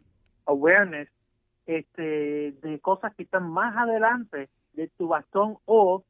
awareness 0.46 1.08
este, 1.66 2.52
de 2.52 2.78
cosas 2.80 3.14
que 3.14 3.22
están 3.22 3.50
más 3.50 3.76
adelante 3.76 4.48
de 4.74 4.88
tu 4.88 5.08
bastón 5.08 5.58
o 5.64 6.04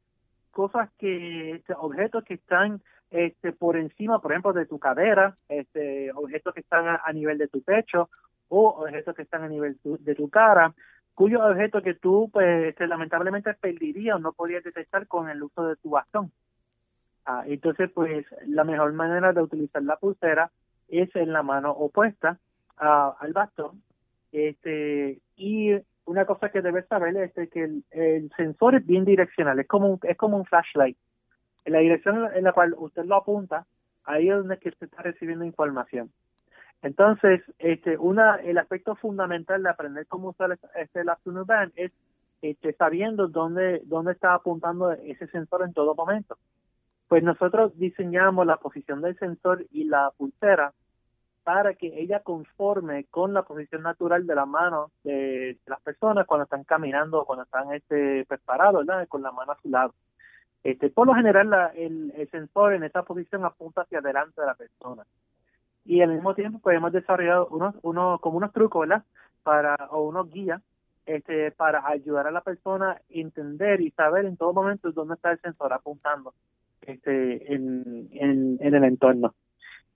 cosas 0.51 0.89
que, 0.97 1.51
este, 1.51 1.73
objetos 1.73 2.23
que 2.23 2.35
están 2.35 2.81
este, 3.11 3.51
por 3.53 3.77
encima, 3.77 4.19
por 4.19 4.31
ejemplo, 4.31 4.53
de 4.53 4.65
tu 4.65 4.79
cadera, 4.79 5.35
este, 5.47 6.11
objetos 6.13 6.53
que 6.53 6.61
están 6.61 6.99
a, 7.03 7.13
nivel 7.13 7.37
de 7.37 7.47
tu 7.47 7.61
pecho 7.61 8.09
o 8.49 8.69
objetos 8.69 9.15
que 9.15 9.21
están 9.21 9.43
a 9.43 9.47
nivel 9.47 9.77
de 9.83 10.15
tu 10.15 10.29
cara, 10.29 10.73
cuyos 11.13 11.41
objetos 11.41 11.83
que 11.83 11.93
tú, 11.93 12.29
pues, 12.31 12.67
este, 12.67 12.87
lamentablemente 12.87 13.53
perderías 13.53 14.17
o 14.17 14.19
no 14.19 14.33
podrías 14.33 14.63
detectar 14.63 15.07
con 15.07 15.29
el 15.29 15.41
uso 15.43 15.67
de 15.67 15.75
tu 15.77 15.91
bastón. 15.91 16.31
Ah, 17.25 17.43
entonces, 17.47 17.89
pues, 17.91 18.25
la 18.47 18.63
mejor 18.63 18.91
manera 18.93 19.33
de 19.33 19.41
utilizar 19.41 19.81
la 19.83 19.97
pulsera 19.97 20.51
es 20.87 21.15
en 21.15 21.33
la 21.33 21.41
mano 21.41 21.71
opuesta 21.71 22.37
ah, 22.77 23.15
al 23.19 23.33
bastón 23.33 23.81
este, 24.35 25.21
y 25.37 25.71
una 26.03 26.25
cosa 26.25 26.49
que 26.49 26.61
debes 26.61 26.85
saber 26.87 27.15
es 27.15 27.49
que 27.49 27.63
el, 27.91 28.31
sensor 28.35 28.75
es 28.75 28.85
bien 28.85 29.05
direccional, 29.05 29.57
es 29.59 29.67
como 29.67 29.87
un, 29.87 29.99
es 30.03 30.17
como 30.17 30.35
un 30.35 30.45
flashlight. 30.45 30.97
En 31.63 31.73
la 31.73 31.79
dirección 31.79 32.27
en 32.35 32.43
la 32.43 32.51
cual 32.51 32.75
usted 32.77 33.05
lo 33.05 33.15
apunta, 33.15 33.65
ahí 34.03 34.29
es 34.29 34.35
donde 34.35 34.55
usted 34.55 34.87
está 34.87 35.01
recibiendo 35.01 35.45
información. 35.45 36.11
Entonces, 36.81 37.41
este, 37.59 37.97
una, 37.97 38.35
el 38.35 38.57
aspecto 38.57 38.95
fundamental 38.95 39.63
de 39.63 39.69
aprender 39.69 40.05
cómo 40.07 40.29
usar 40.29 40.59
este 40.75 41.05
la 41.05 41.17
Band 41.25 41.71
es 41.77 41.91
este, 42.41 42.73
sabiendo 42.73 43.29
dónde, 43.29 43.81
dónde 43.85 44.11
está 44.11 44.33
apuntando 44.33 44.91
ese 44.91 45.27
sensor 45.27 45.63
en 45.63 45.73
todo 45.73 45.95
momento. 45.95 46.37
Pues 47.07 47.23
nosotros 47.23 47.71
diseñamos 47.79 48.45
la 48.45 48.57
posición 48.57 49.01
del 49.01 49.17
sensor 49.17 49.65
y 49.71 49.85
la 49.85 50.11
pulsera 50.17 50.73
para 51.45 51.75
que 51.75 52.01
ella 52.01 52.21
conforme 52.21 53.05
con 53.05 53.31
la 53.35 53.43
posición 53.43 53.83
natural 53.83 54.25
de 54.25 54.33
la 54.33 54.47
mano 54.47 54.89
de, 55.03 55.59
las 55.67 55.79
personas 55.79 56.25
cuando 56.25 56.45
están 56.45 56.63
caminando 56.63 57.21
o 57.21 57.25
cuando 57.25 57.43
están 57.43 57.71
este, 57.71 58.25
preparados, 58.25 58.83
¿verdad? 58.83 59.07
con 59.07 59.21
la 59.21 59.31
mano 59.31 59.51
a 59.51 59.61
su 59.61 59.69
lado. 59.69 59.93
Este, 60.63 60.89
por 60.89 61.05
lo 61.05 61.13
general, 61.13 61.71
el, 61.75 62.27
sensor 62.31 62.73
en 62.73 62.83
esta 62.83 63.03
posición 63.03 63.45
apunta 63.45 63.81
hacia 63.81 63.99
adelante 63.99 64.41
de 64.41 64.47
la 64.47 64.55
persona. 64.55 65.03
Y 65.85 66.01
al 66.01 66.13
mismo 66.13 66.33
tiempo, 66.33 66.57
pues 66.63 66.77
hemos 66.77 66.91
desarrollado 66.91 67.47
unos, 67.51 67.75
unos, 67.83 68.19
como 68.21 68.37
unos 68.37 68.51
trucos, 68.51 68.87
¿verdad? 68.87 69.03
Para, 69.43 69.75
o 69.91 70.01
unos 70.01 70.31
guías 70.31 70.63
este, 71.05 71.51
para 71.51 71.87
ayudar 71.87 72.25
a 72.25 72.31
la 72.31 72.41
persona 72.41 72.93
a 72.93 73.01
entender 73.09 73.81
y 73.81 73.91
saber 73.91 74.25
en 74.25 74.35
todo 74.35 74.51
momento 74.51 74.91
dónde 74.91 75.13
está 75.13 75.31
el 75.31 75.39
sensor 75.41 75.71
apuntando 75.73 76.33
este, 76.81 77.53
en, 77.53 78.09
en, 78.13 78.57
en 78.59 78.73
el 78.73 78.83
entorno. 78.83 79.35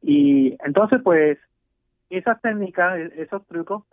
Y 0.01 0.57
entonces, 0.63 1.01
pues, 1.03 1.38
esas 2.09 2.41
técnicas, 2.41 2.97
e-, 2.97 3.21
esos 3.21 3.45
trucos, 3.47 3.83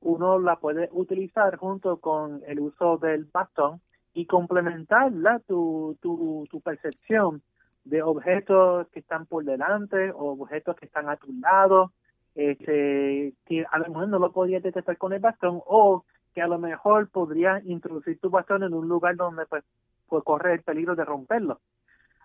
uno 0.00 0.38
la 0.38 0.56
puede 0.56 0.88
utilizar 0.92 1.56
junto 1.56 1.98
con 1.98 2.42
el 2.46 2.60
uso 2.60 2.98
del 2.98 3.24
bastón 3.24 3.80
y 4.14 4.26
complementar 4.26 5.12
tu, 5.46 5.96
tu, 6.00 6.46
tu 6.50 6.60
percepción 6.60 7.42
de 7.84 8.02
objetos 8.02 8.88
que 8.88 9.00
están 9.00 9.26
por 9.26 9.44
delante 9.44 10.10
o 10.10 10.32
objetos 10.32 10.76
que 10.76 10.86
están 10.86 11.08
a 11.08 11.16
tu 11.16 11.32
lado, 11.40 11.92
este, 12.34 13.34
que 13.46 13.64
a 13.70 13.78
lo 13.78 13.88
mejor 13.88 14.08
no 14.08 14.18
lo 14.18 14.32
podías 14.32 14.62
detectar 14.62 14.96
con 14.98 15.12
el 15.12 15.20
bastón 15.20 15.60
o 15.66 16.04
que 16.34 16.42
a 16.42 16.46
lo 16.46 16.58
mejor 16.58 17.08
podrías 17.08 17.64
introducir 17.64 18.18
tu 18.20 18.30
bastón 18.30 18.62
en 18.62 18.74
un 18.74 18.88
lugar 18.88 19.16
donde 19.16 19.46
pues, 19.46 19.64
pues 20.08 20.22
corre 20.22 20.54
el 20.54 20.62
peligro 20.62 20.94
de 20.94 21.04
romperlo. 21.04 21.60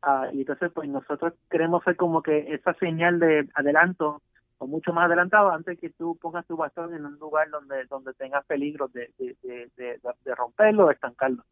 Ah, 0.06 0.28
y 0.34 0.42
entonces, 0.42 0.70
pues 0.74 0.90
nosotros 0.90 1.34
queremos 1.50 1.82
ser 1.86 1.96
como 1.96 2.22
que 2.22 2.54
esa 2.54 2.74
señal 2.74 3.20
de 3.20 3.48
adelanto 3.56 4.22
o 4.58 4.68
mucho 4.68 4.92
más 4.92 5.06
adelantado 5.06 5.50
antes 5.50 5.80
que 5.80 5.92
tú 5.92 6.18
pongas 6.22 6.46
tu 6.46 6.58
bastón 6.58 6.94
en 6.94 7.06
un 7.06 7.18
lugar 7.20 7.50
donde 7.50 7.86
donde 7.86 8.14
tengas 8.14 8.46
peligro 8.46 8.90
de, 8.90 9.12
de, 9.18 9.38
de, 9.44 9.70
de, 9.78 10.36
romperlo 10.36 10.88
o 10.88 10.92
estancarlo. 10.92 11.46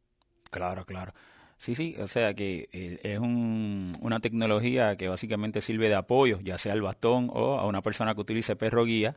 Claro, 0.51 0.83
claro. 0.83 1.13
Sí, 1.57 1.75
sí, 1.75 1.95
o 2.01 2.07
sea 2.07 2.33
que 2.33 2.67
es 2.71 3.19
un, 3.19 3.93
una 4.01 4.19
tecnología 4.19 4.97
que 4.97 5.07
básicamente 5.07 5.61
sirve 5.61 5.87
de 5.87 5.95
apoyo, 5.95 6.39
ya 6.41 6.57
sea 6.57 6.73
al 6.73 6.81
bastón 6.81 7.29
o 7.31 7.57
a 7.57 7.65
una 7.67 7.81
persona 7.81 8.15
que 8.15 8.21
utilice 8.21 8.57
perro 8.57 8.83
guía, 8.83 9.15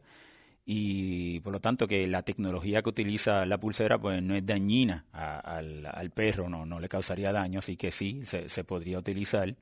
y 0.66 1.40
por 1.40 1.52
lo 1.52 1.60
tanto 1.60 1.86
que 1.86 2.06
la 2.06 2.22
tecnología 2.22 2.82
que 2.82 2.88
utiliza 2.88 3.44
la 3.44 3.58
pulsera 3.58 3.98
pues 3.98 4.22
no 4.22 4.34
es 4.34 4.46
dañina 4.46 5.04
al, 5.12 5.86
al, 5.86 6.10
perro, 6.10 6.48
no, 6.48 6.64
no 6.64 6.80
le 6.80 6.88
causaría 6.88 7.32
daño, 7.32 7.58
así 7.58 7.76
que 7.76 7.90
sí, 7.90 8.24
se, 8.24 8.48
se 8.48 8.64
podría 8.64 8.98
utilizar. 8.98 9.54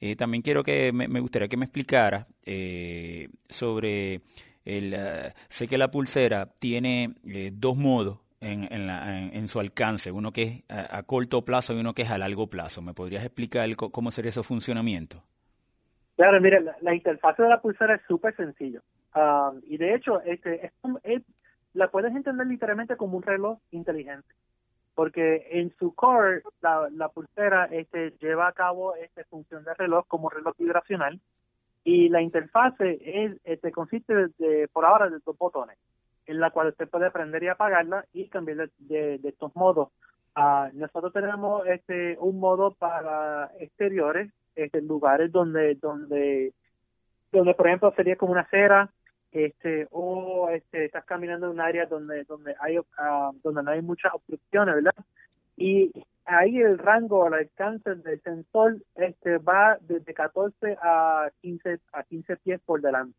Eh, 0.00 0.16
también 0.16 0.42
quiero 0.42 0.64
que 0.64 0.92
me, 0.92 1.06
gustaría 1.20 1.46
que 1.46 1.56
me 1.56 1.64
explicara 1.64 2.26
eh, 2.44 3.28
sobre 3.48 4.22
el, 4.64 4.94
eh, 4.94 5.32
sé 5.48 5.68
que 5.68 5.78
la 5.78 5.92
pulsera 5.92 6.46
tiene 6.58 7.14
dos 7.52 7.76
modos 7.76 8.18
en, 8.40 8.66
en, 8.72 8.88
la, 8.88 9.20
en, 9.20 9.48
su 9.48 9.60
alcance, 9.60 10.10
uno 10.10 10.32
que 10.32 10.42
es 10.42 10.64
a, 10.68 11.04
corto 11.04 11.44
plazo 11.44 11.74
y 11.74 11.80
uno 11.80 11.94
que 11.94 12.02
es 12.02 12.10
a 12.10 12.18
largo 12.18 12.48
plazo. 12.48 12.82
¿Me 12.82 12.94
podrías 12.94 13.24
explicar 13.24 13.68
cómo 13.76 14.10
sería 14.10 14.30
ese 14.30 14.42
funcionamiento? 14.42 15.22
Claro, 16.16 16.40
mira, 16.40 16.60
la, 16.80 16.94
interfaz 16.94 17.36
de 17.36 17.48
la 17.48 17.60
pulsera 17.60 17.94
es 17.94 18.02
súper 18.06 18.34
sencillo. 18.36 18.82
Um, 19.14 19.60
y 19.66 19.76
de 19.76 19.94
hecho, 19.94 20.20
este, 20.22 20.72
es, 21.02 21.22
la 21.74 21.88
puedes 21.88 22.14
entender 22.14 22.46
literalmente 22.46 22.96
como 22.96 23.16
un 23.16 23.22
reloj 23.22 23.58
inteligente. 23.70 24.34
Porque 24.94 25.48
en 25.50 25.74
su 25.78 25.94
core, 25.94 26.42
la, 26.60 26.88
la 26.90 27.08
pulsera 27.08 27.64
este, 27.66 28.12
lleva 28.20 28.48
a 28.48 28.52
cabo 28.52 28.94
esta 28.94 29.24
función 29.24 29.64
de 29.64 29.74
reloj 29.74 30.06
como 30.06 30.28
reloj 30.28 30.54
vibracional. 30.58 31.20
Y 31.84 32.08
la 32.10 32.22
interfase 32.22 33.00
es, 33.02 33.36
este, 33.44 33.72
consiste 33.72 34.28
de, 34.38 34.68
por 34.72 34.84
ahora 34.84 35.08
de 35.08 35.18
dos 35.24 35.36
botones, 35.36 35.76
en 36.26 36.38
la 36.38 36.50
cual 36.50 36.68
usted 36.68 36.88
puede 36.88 37.10
prender 37.10 37.42
y 37.42 37.48
apagarla 37.48 38.04
y 38.12 38.28
cambiar 38.28 38.70
de, 38.78 39.18
de, 39.18 39.28
estos 39.28 39.54
modos. 39.56 39.88
Uh, 40.36 40.74
nosotros 40.74 41.12
tenemos 41.12 41.66
este 41.66 42.16
un 42.18 42.38
modo 42.38 42.72
para 42.72 43.50
exteriores 43.58 44.30
este, 44.54 44.80
lugares 44.80 45.30
donde, 45.32 45.74
donde, 45.74 46.52
donde 47.32 47.54
por 47.54 47.66
ejemplo 47.66 47.92
sería 47.96 48.16
como 48.16 48.32
una 48.32 48.42
acera, 48.42 48.90
este, 49.32 49.88
o 49.90 50.48
este, 50.50 50.84
estás 50.84 51.04
caminando 51.04 51.46
en 51.46 51.52
un 51.52 51.60
área 51.60 51.86
donde, 51.86 52.24
donde 52.24 52.54
hay, 52.60 52.78
ah, 52.98 53.32
donde 53.42 53.62
no 53.62 53.70
hay 53.70 53.82
muchas 53.82 54.12
obstrucciones, 54.14 54.74
¿verdad? 54.76 54.94
Y 55.56 55.90
ahí 56.24 56.58
el 56.58 56.78
rango, 56.78 57.26
el 57.26 57.34
alcance 57.34 57.94
del 57.94 58.20
sensor, 58.22 58.76
este, 58.94 59.38
va 59.38 59.78
desde 59.80 60.14
14 60.14 60.76
a 60.80 61.30
15, 61.40 61.80
a 61.92 62.02
15 62.04 62.36
pies 62.36 62.60
por 62.64 62.80
delante. 62.80 63.18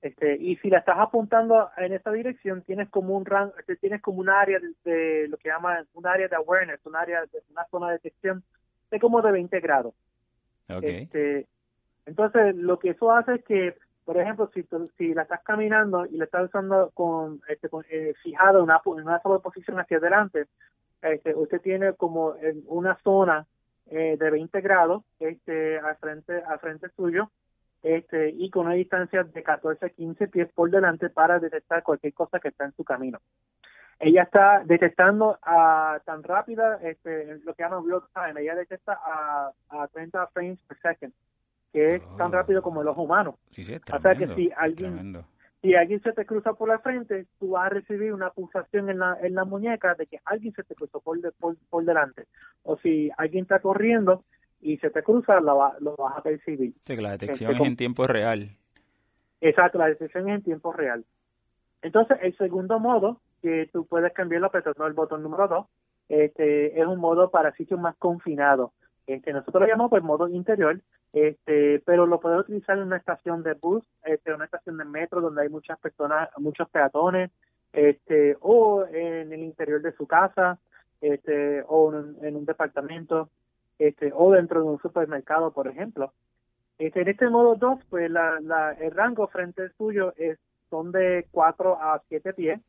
Este, 0.00 0.36
y 0.36 0.56
si 0.56 0.68
la 0.68 0.78
estás 0.78 0.98
apuntando 0.98 1.70
en 1.76 1.92
esa 1.92 2.10
dirección, 2.10 2.62
tienes 2.62 2.88
como 2.88 3.16
un 3.16 3.24
rango, 3.24 3.54
este, 3.58 3.76
tienes 3.76 4.02
como 4.02 4.18
un 4.18 4.30
área 4.30 4.58
de, 4.84 5.28
lo 5.28 5.36
que 5.36 5.48
llaman 5.48 5.86
un 5.94 6.06
área 6.06 6.26
de 6.26 6.36
awareness, 6.36 6.84
un 6.86 6.96
área 6.96 7.20
de 7.20 7.42
una 7.50 7.64
zona 7.70 7.88
de 7.88 7.92
detección 7.94 8.42
de 8.90 8.98
como 8.98 9.22
de 9.22 9.32
20 9.32 9.60
grados. 9.60 9.94
Este, 10.68 11.46
entonces, 12.06 12.56
lo 12.56 12.78
que 12.78 12.90
eso 12.90 13.12
hace 13.12 13.34
es 13.34 13.44
que, 13.44 13.76
por 14.04 14.18
ejemplo, 14.18 14.50
si, 14.52 14.66
si 14.98 15.14
la 15.14 15.22
estás 15.22 15.42
caminando 15.42 16.06
y 16.06 16.16
la 16.16 16.24
estás 16.24 16.44
usando 16.46 16.90
con, 16.94 17.40
este, 17.48 17.68
eh, 17.90 18.14
fijado 18.22 18.58
en 18.58 18.64
una, 18.64 18.80
una 18.84 19.22
sola 19.22 19.38
posición 19.38 19.78
hacia 19.78 19.98
adelante, 19.98 20.46
este, 21.02 21.34
usted 21.34 21.60
tiene 21.60 21.94
como 21.94 22.34
una 22.66 22.96
zona 23.02 23.46
eh, 23.86 24.16
de 24.18 24.30
20 24.30 24.60
grados 24.60 25.02
este, 25.18 25.78
al 25.78 25.96
frente, 25.96 26.42
al 26.42 26.58
frente 26.60 26.88
suyo 26.90 27.30
este, 27.82 28.30
y 28.30 28.48
con 28.50 28.66
una 28.66 28.74
distancia 28.74 29.24
de 29.24 29.42
14 29.42 29.86
a 29.86 29.88
15 29.90 30.28
pies 30.28 30.48
por 30.54 30.70
delante 30.70 31.10
para 31.10 31.40
detectar 31.40 31.82
cualquier 31.82 32.14
cosa 32.14 32.38
que 32.38 32.48
está 32.48 32.64
en 32.64 32.72
su 32.72 32.84
camino. 32.84 33.18
Ella 33.98 34.22
está 34.22 34.62
detectando 34.64 35.38
a 35.42 36.00
tan 36.04 36.22
rápida 36.22 36.78
este, 36.82 37.38
lo 37.44 37.54
que 37.54 37.62
llaman 37.62 37.86
real 37.86 38.02
time, 38.14 38.40
ella 38.40 38.54
detecta 38.54 38.98
a, 39.04 39.52
a 39.68 39.88
30 39.88 40.26
frames 40.28 40.58
per 40.66 40.78
second, 40.78 41.12
que 41.72 41.96
es 41.96 42.16
tan 42.16 42.28
oh. 42.28 42.34
rápido 42.34 42.62
como 42.62 42.82
el 42.82 42.88
ojo 42.88 43.02
humano. 43.02 43.38
Sí, 43.50 43.64
sí, 43.64 43.74
o 43.74 44.00
sea 44.00 44.14
que 44.14 44.26
si 44.28 44.50
alguien, 44.56 45.14
si 45.60 45.74
alguien 45.74 46.02
se 46.02 46.12
te 46.12 46.26
cruza 46.26 46.52
por 46.52 46.68
la 46.68 46.78
frente, 46.78 47.26
tú 47.38 47.50
vas 47.50 47.66
a 47.66 47.70
recibir 47.70 48.12
una 48.12 48.30
pulsación 48.30 48.90
en 48.90 48.98
la, 48.98 49.16
en 49.22 49.34
la 49.34 49.44
muñeca 49.44 49.94
de 49.94 50.06
que 50.06 50.20
alguien 50.24 50.52
se 50.54 50.62
te 50.62 50.74
cruzó 50.74 51.00
por, 51.00 51.18
por, 51.34 51.56
por 51.70 51.84
delante. 51.84 52.26
O 52.62 52.76
si 52.78 53.10
alguien 53.16 53.42
está 53.42 53.60
corriendo 53.60 54.24
y 54.60 54.76
se 54.78 54.90
te 54.90 55.02
cruza, 55.02 55.40
lo, 55.40 55.72
lo 55.80 55.96
vas 55.96 56.18
a 56.18 56.22
percibir. 56.22 56.74
Sí, 56.84 56.96
que 56.96 57.02
la 57.02 57.12
detección 57.12 57.52
este, 57.52 57.62
es 57.62 57.68
en 57.68 57.76
tiempo 57.76 58.06
real. 58.06 58.50
Exacto, 59.40 59.78
la 59.78 59.86
detección 59.86 60.28
es 60.28 60.36
en 60.36 60.42
tiempo 60.42 60.72
real. 60.72 61.04
Entonces, 61.82 62.18
el 62.22 62.36
segundo 62.36 62.78
modo 62.78 63.20
que 63.42 63.68
tú 63.72 63.84
puedes 63.86 64.12
cambiarlo 64.12 64.46
apretando 64.46 64.86
el 64.86 64.92
botón 64.94 65.22
número 65.22 65.48
2. 65.48 65.66
Este, 66.08 66.80
es 66.80 66.86
un 66.86 66.98
modo 66.98 67.30
para 67.30 67.52
sitios 67.52 67.80
más 67.80 67.96
confinados. 67.96 68.70
Este, 69.06 69.32
nosotros 69.32 69.62
lo 69.62 69.68
llamamos 69.68 69.90
pues 69.90 70.02
modo 70.02 70.28
interior, 70.28 70.80
este, 71.12 71.80
pero 71.84 72.06
lo 72.06 72.20
puedes 72.20 72.40
utilizar 72.40 72.78
en 72.78 72.84
una 72.84 72.96
estación 72.96 73.42
de 73.42 73.54
bus, 73.54 73.84
este, 74.04 74.32
una 74.32 74.44
estación 74.44 74.76
de 74.78 74.84
metro 74.84 75.20
donde 75.20 75.42
hay 75.42 75.48
muchas 75.48 75.78
personas, 75.78 76.28
muchos 76.38 76.68
peatones, 76.70 77.30
este, 77.72 78.36
o 78.40 78.84
en 78.86 79.32
el 79.32 79.40
interior 79.42 79.82
de 79.82 79.92
su 79.92 80.06
casa, 80.06 80.58
este, 81.00 81.62
o 81.66 81.92
en, 82.22 82.36
un 82.36 82.44
departamento, 82.44 83.28
este, 83.78 84.12
o 84.14 84.30
dentro 84.32 84.62
de 84.62 84.68
un 84.68 84.80
supermercado, 84.80 85.52
por 85.52 85.66
ejemplo. 85.66 86.12
Este, 86.78 87.02
en 87.02 87.08
este 87.08 87.28
modo 87.28 87.56
2, 87.56 87.80
pues 87.90 88.10
la, 88.10 88.38
la, 88.40 88.72
el 88.72 88.92
rango 88.92 89.26
frente 89.26 89.62
al 89.62 89.72
suyo 89.72 90.14
es, 90.16 90.38
son 90.70 90.92
de 90.92 91.26
4 91.32 91.78
a 91.80 92.02
7 92.08 92.32
pies, 92.34 92.60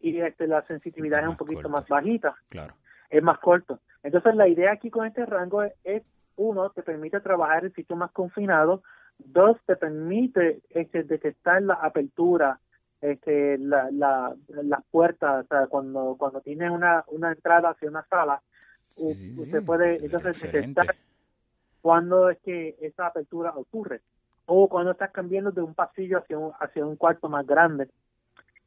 y 0.00 0.18
este, 0.20 0.46
la 0.46 0.62
sensitividad 0.62 1.22
es 1.22 1.28
un 1.28 1.36
poquito 1.36 1.68
más 1.68 1.86
bajita. 1.86 2.34
Claro. 2.48 2.74
Es 3.10 3.22
más 3.22 3.38
corto. 3.38 3.80
Entonces, 4.02 4.34
la 4.34 4.48
idea 4.48 4.72
aquí 4.72 4.90
con 4.90 5.06
este 5.06 5.26
rango 5.26 5.62
es, 5.62 6.02
uno, 6.36 6.70
te 6.70 6.82
permite 6.82 7.20
trabajar 7.20 7.64
en 7.64 7.74
sitio 7.74 7.96
más 7.96 8.10
confinado, 8.12 8.82
dos, 9.18 9.58
te 9.66 9.76
permite 9.76 10.60
este, 10.70 11.02
detectar 11.02 11.62
la 11.62 11.74
apertura, 11.74 12.58
este, 13.00 13.58
la, 13.58 13.90
la, 13.90 14.34
las 14.48 14.84
puertas, 14.90 15.44
o 15.44 15.48
sea, 15.48 15.66
cuando, 15.66 16.16
cuando 16.18 16.40
tienes 16.40 16.70
una, 16.70 17.04
una 17.08 17.32
entrada 17.32 17.70
hacia 17.70 17.88
una 17.88 18.04
sala, 18.06 18.40
usted 18.96 19.64
puede 19.64 20.04
entonces 20.04 20.40
detectar 20.42 20.94
cuándo 21.80 22.30
es 22.30 22.38
que 22.40 22.76
esa 22.80 23.06
apertura 23.06 23.52
ocurre 23.56 24.00
o 24.46 24.68
cuando 24.68 24.92
estás 24.92 25.10
cambiando 25.10 25.52
de 25.52 25.62
un 25.62 25.74
pasillo 25.74 26.18
hacia 26.18 26.38
un, 26.38 26.52
hacia 26.58 26.84
un 26.84 26.96
cuarto 26.96 27.28
más 27.28 27.46
grande 27.46 27.88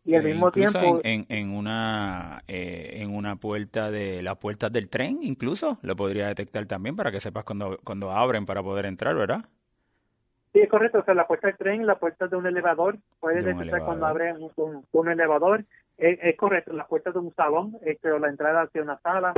y 0.06 0.16
al 0.16 0.26
eh, 0.26 0.34
mismo 0.34 0.52
tiempo 0.52 1.00
en, 1.04 1.26
en, 1.30 1.52
una 1.52 2.44
eh, 2.48 3.00
en 3.02 3.16
una 3.16 3.38
puerta 3.38 3.90
de 3.90 4.22
las 4.22 4.38
puertas 4.38 4.72
del 4.72 4.90
tren 4.90 5.20
incluso 5.22 5.78
lo 5.82 5.96
podría 5.96 6.28
detectar 6.28 6.66
también 6.66 6.96
para 6.96 7.12
que 7.12 7.20
sepas 7.20 7.44
cuando 7.44 7.78
cuando 7.84 8.12
abren 8.12 8.46
para 8.46 8.62
poder 8.62 8.86
entrar 8.86 9.16
verdad 9.16 9.46
sí 10.52 10.60
es 10.60 10.70
correcto 10.70 11.00
o 11.00 11.04
sea 11.04 11.14
la 11.14 11.28
puerta 11.28 11.48
del 11.48 11.58
tren 11.58 11.86
la 11.86 11.96
puerta 11.96 12.28
de 12.28 12.36
un 12.36 12.46
elevador 12.46 12.98
puede 13.20 13.42
detectar 13.42 13.84
cuando 13.86 14.06
abre 14.06 14.34
un, 14.92 15.10
elevador. 15.10 15.66
Es, 15.98 16.36
correcto 16.38 16.74
las 16.74 16.88
puertas 16.88 17.14
de 17.14 17.20
un 17.20 17.34
salón 17.36 17.78
este 17.86 18.12
o 18.12 18.20
la 18.20 18.30
entrada 18.30 18.64
hacia 18.64 18.82
una 18.82 19.00
sala 19.00 19.34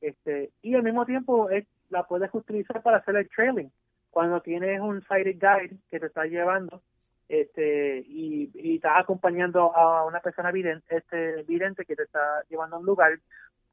este 0.00 0.50
y 0.62 0.74
al 0.74 0.82
mismo 0.82 1.04
tiempo 1.04 1.50
es, 1.50 1.66
la 1.90 2.04
puedes 2.04 2.30
utilizar 2.32 2.82
para 2.82 2.98
hacer 2.98 3.16
el 3.16 3.28
trailing. 3.28 3.70
Cuando 4.10 4.40
tienes 4.40 4.80
un 4.80 5.02
sighted 5.02 5.36
guide 5.38 5.76
que 5.90 6.00
te 6.00 6.06
está 6.06 6.24
llevando 6.24 6.80
este 7.28 7.98
y, 8.06 8.50
y 8.54 8.76
estás 8.76 9.00
acompañando 9.00 9.74
a 9.76 10.04
una 10.04 10.20
persona 10.20 10.52
vidente, 10.52 10.96
este, 10.96 11.42
vidente 11.42 11.84
que 11.84 11.96
te 11.96 12.04
está 12.04 12.42
llevando 12.48 12.76
a 12.76 12.78
un 12.78 12.86
lugar, 12.86 13.18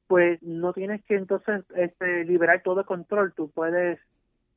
pues 0.08 0.42
no 0.42 0.74
tienes 0.74 1.04
que 1.06 1.16
entonces 1.16 1.64
este, 1.76 2.26
liberar 2.26 2.62
todo 2.64 2.82
el 2.82 2.86
control, 2.86 3.34
tú 3.34 3.50
puedes 3.52 4.00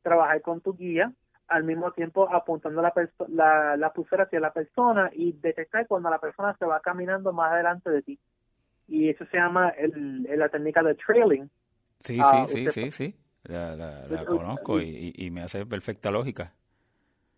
trabajar 0.03 0.41
con 0.41 0.61
tu 0.61 0.75
guía 0.75 1.13
al 1.49 1.65
mismo 1.65 1.93
tiempo 1.93 2.29
apuntando 2.33 2.83
la, 2.83 2.93
la, 3.29 3.77
la 3.77 3.93
pulsera 3.93 4.25
hacia 4.25 4.41
la 4.41 4.53
persona 4.53 5.11
y 5.13 5.33
detectar 5.33 5.87
cuando 5.87 6.11
la 6.11 6.19
persona 6.19 6.57
se 6.59 6.65
va 6.65 6.81
caminando 6.81 7.33
más 7.33 7.53
adelante 7.53 7.91
de 7.91 8.03
ti. 8.03 8.19
Y 8.89 9.11
eso 9.11 9.25
se 9.27 9.37
llama 9.37 9.71
el, 9.71 10.25
la 10.25 10.49
técnica 10.49 10.83
de 10.83 10.95
trailing. 10.95 11.51
Sí, 12.01 12.15
sí, 12.15 12.21
ah, 12.23 12.47
sí, 12.47 12.71
sí, 12.71 12.91
sí, 12.91 13.15
la, 13.45 13.75
la, 13.77 14.25
conozco 14.25 14.81
y, 14.81 15.13
y 15.17 15.31
me 15.31 15.43
hace 15.43 15.65
perfecta 15.67 16.11
lógica. 16.11 16.53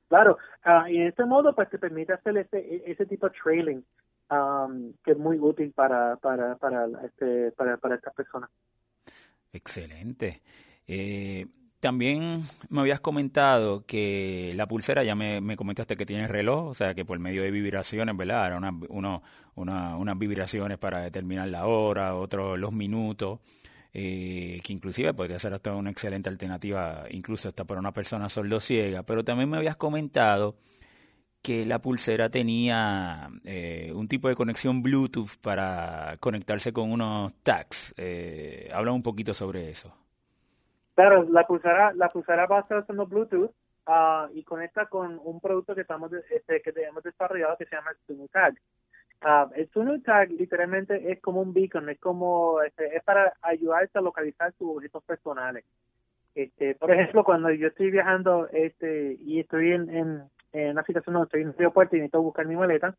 Claro, 0.08 0.38
uh, 0.64 0.88
y 0.88 0.98
en 0.98 1.08
este 1.08 1.24
modo 1.24 1.54
pues 1.54 1.68
te 1.68 1.78
permite 1.78 2.14
hacer 2.14 2.36
ese, 2.38 2.82
ese 2.86 3.06
tipo 3.06 3.28
de 3.28 3.34
trailing 3.42 3.84
um, 4.30 4.92
que 5.04 5.12
es 5.12 5.18
muy 5.18 5.38
útil 5.38 5.72
para, 5.72 6.16
para, 6.16 6.56
para, 6.56 6.86
este, 7.04 7.52
para, 7.52 7.76
para 7.76 7.96
estas 7.96 8.14
personas. 8.14 8.50
Excelente. 9.52 10.42
Eh, 10.86 11.46
también 11.80 12.40
me 12.70 12.80
habías 12.80 13.00
comentado 13.00 13.84
que 13.86 14.52
la 14.56 14.66
pulsera, 14.66 15.04
ya 15.04 15.14
me, 15.14 15.40
me, 15.40 15.56
comentaste 15.56 15.96
que 15.96 16.06
tiene 16.06 16.26
reloj, 16.26 16.68
o 16.68 16.74
sea 16.74 16.94
que 16.94 17.04
por 17.04 17.18
medio 17.18 17.42
de 17.42 17.50
vibraciones, 17.50 18.16
¿verdad? 18.16 18.46
Era 18.46 18.56
una, 18.56 18.72
uno, 18.88 19.22
una, 19.54 19.96
unas 19.96 20.18
vibraciones 20.18 20.78
para 20.78 21.00
determinar 21.00 21.48
la 21.48 21.66
hora, 21.66 22.14
otros 22.14 22.58
los 22.58 22.72
minutos 22.72 23.40
eh, 23.92 24.60
que 24.64 24.72
inclusive 24.72 25.14
podría 25.14 25.38
ser 25.38 25.54
hasta 25.54 25.74
una 25.74 25.90
excelente 25.90 26.28
alternativa, 26.28 27.04
incluso 27.10 27.48
hasta 27.48 27.64
para 27.64 27.80
una 27.80 27.92
persona 27.92 28.28
ciega 28.28 29.02
pero 29.02 29.24
también 29.24 29.48
me 29.50 29.56
habías 29.56 29.76
comentado 29.76 30.56
que 31.42 31.64
la 31.64 31.80
pulsera 31.80 32.30
tenía 32.30 33.28
eh, 33.44 33.92
un 33.94 34.08
tipo 34.08 34.28
de 34.28 34.34
conexión 34.34 34.82
Bluetooth 34.82 35.40
para 35.40 36.16
conectarse 36.20 36.72
con 36.72 36.90
unos 36.90 37.32
tags. 37.42 37.94
Eh, 37.96 38.68
habla 38.74 38.92
un 38.92 39.02
poquito 39.02 39.32
sobre 39.32 39.70
eso. 39.70 39.94
Claro, 40.94 41.24
la 41.30 41.46
pulsera, 41.46 41.92
la 41.94 42.08
pulsera 42.08 42.46
va 42.46 42.58
a 42.58 42.60
estar 42.62 42.78
usando 42.78 43.06
Bluetooth 43.06 43.52
uh, 43.86 44.28
y 44.34 44.42
conecta 44.42 44.86
con 44.86 45.20
un 45.22 45.40
producto 45.40 45.74
que 45.74 45.82
estamos 45.82 46.10
este, 46.12 46.60
que 46.60 46.72
hemos 46.82 47.02
desarrollado 47.04 47.56
que 47.56 47.66
se 47.66 47.76
llama 47.76 47.92
Tag. 48.32 48.60
Uh, 49.20 49.52
el 49.56 49.68
Tunnel 49.70 50.02
Tag 50.02 50.30
literalmente 50.30 51.10
es 51.10 51.20
como 51.20 51.40
un 51.40 51.52
beacon, 51.52 51.88
es 51.88 51.98
como, 51.98 52.62
este, 52.62 52.96
es 52.96 53.02
para 53.02 53.32
ayudarte 53.42 53.98
a 53.98 54.02
localizar 54.02 54.52
tus 54.52 54.76
objetos 54.76 55.02
personales. 55.02 55.64
Este, 56.36 56.76
por 56.76 56.92
ejemplo, 56.92 57.24
cuando 57.24 57.50
yo 57.50 57.66
estoy 57.66 57.90
viajando 57.90 58.48
este 58.52 59.16
y 59.20 59.40
estoy 59.40 59.72
en, 59.72 59.90
en, 59.90 60.70
una 60.70 60.84
situación 60.84 61.14
donde 61.14 61.26
estoy 61.26 61.42
en 61.42 61.48
el 61.48 61.54
aeropuerto 61.58 61.96
y 61.96 61.98
necesito 61.98 62.22
buscar 62.22 62.46
mi 62.46 62.54
maleta, 62.54 62.94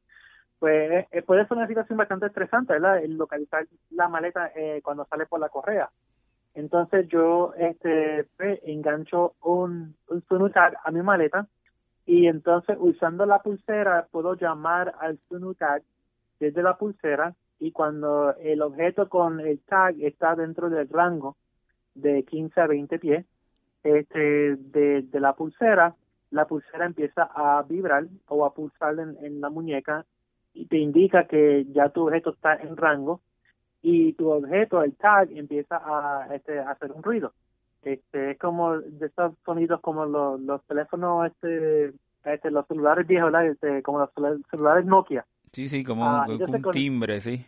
pues 0.60 1.08
eh, 1.12 1.22
puede 1.22 1.48
ser 1.48 1.58
una 1.58 1.68
situación 1.68 1.98
bastante 1.98 2.26
estresante, 2.26 2.74
¿verdad? 2.74 3.02
El 3.02 3.16
localizar 3.18 3.66
la 3.92 4.10
maleta 4.10 4.52
eh, 4.56 4.82
cuando 4.84 5.06
sale 5.06 5.26
por 5.26 5.40
la 5.40 5.48
correa. 5.48 5.90
Entonces 6.54 7.08
yo 7.08 7.54
este 7.58 8.26
pues, 8.36 8.60
engancho 8.64 9.36
un, 9.42 9.96
un 10.10 10.22
Sunutag 10.28 10.76
a 10.84 10.92
mi 10.92 11.02
maleta 11.02 11.48
y 12.06 12.28
entonces 12.28 12.76
usando 12.78 13.26
la 13.26 13.40
pulsera 13.40 14.08
puedo 14.12 14.36
llamar 14.36 14.94
al 15.00 15.18
Sunutag 15.30 15.82
desde 16.40 16.64
la 16.64 16.78
pulsera 16.78 17.36
y 17.60 17.72
cuando 17.72 18.36
el 18.38 18.62
objeto 18.62 19.10
con 19.10 19.40
el 19.40 19.60
tag 19.60 20.02
está 20.02 20.36
dentro 20.36 20.70
del 20.70 20.88
rango 20.90 21.36
de 21.94 22.24
15 22.24 22.62
a 22.62 22.68
20 22.68 23.00
pies 23.00 23.26
este, 23.84 24.56
de, 24.56 25.20
la 25.20 25.34
pulsera, 25.34 25.96
la 26.32 26.46
pulsera 26.46 26.86
empieza 26.86 27.24
a 27.24 27.64
vibrar 27.64 28.06
o 28.28 28.46
a 28.46 28.54
pulsar 28.54 28.96
en, 29.00 29.42
la 29.42 29.50
muñeca 29.50 30.06
y 30.54 30.66
te 30.68 30.78
indica 30.78 31.26
que 31.26 31.66
ya 31.72 31.90
tu 31.90 32.08
objeto 32.08 32.32
está 32.32 32.56
en 32.56 32.76
rango 32.78 33.22
y 33.82 34.14
tu 34.14 34.30
objeto, 34.30 34.84
el 34.84 34.96
tag, 34.96 35.32
empieza 35.32 35.78
a, 35.78 36.28
este, 36.36 36.60
hacer 36.60 36.92
un 36.92 37.04
ruido. 37.04 37.34
Este, 37.82 38.32
es 38.32 38.38
como 38.38 38.78
de 38.78 39.06
estos 39.06 39.36
sonidos 39.46 39.80
como 39.80 40.06
los, 40.06 40.42
los 40.42 40.62
teléfonos, 40.66 41.28
este, 41.28 41.94
este, 42.26 42.52
los 42.52 42.68
celulares 42.68 43.08
viejos, 43.08 43.34
Este, 43.34 43.82
como 43.84 44.00
los 44.00 44.10
celulares 44.52 44.86
Nokia. 44.86 45.26
Sí, 45.52 45.68
sí, 45.68 45.84
como 45.84 46.04
un, 46.04 46.16
ah, 46.16 46.72
timbre, 46.72 47.22
sí. 47.22 47.46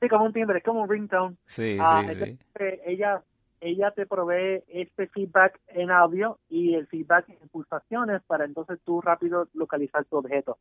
Sí, 0.00 0.08
como 0.08 0.24
un 0.24 0.32
timbre, 0.32 0.60
como 0.62 0.82
un 0.82 0.88
ringtone. 0.88 1.36
Sí, 1.46 1.76
ah, 1.80 2.04
sí, 2.10 2.24
sí. 2.24 2.38
Ella, 2.84 3.22
ella 3.60 3.90
te 3.92 4.06
provee 4.06 4.62
este 4.68 5.06
feedback 5.08 5.60
en 5.68 5.90
audio 5.90 6.38
y 6.48 6.74
el 6.74 6.86
feedback 6.88 7.28
en 7.28 7.48
pulsaciones 7.48 8.22
para 8.26 8.44
entonces 8.44 8.78
tú 8.84 9.00
rápido 9.00 9.48
localizar 9.54 10.04
tu 10.04 10.16
objeto. 10.16 10.58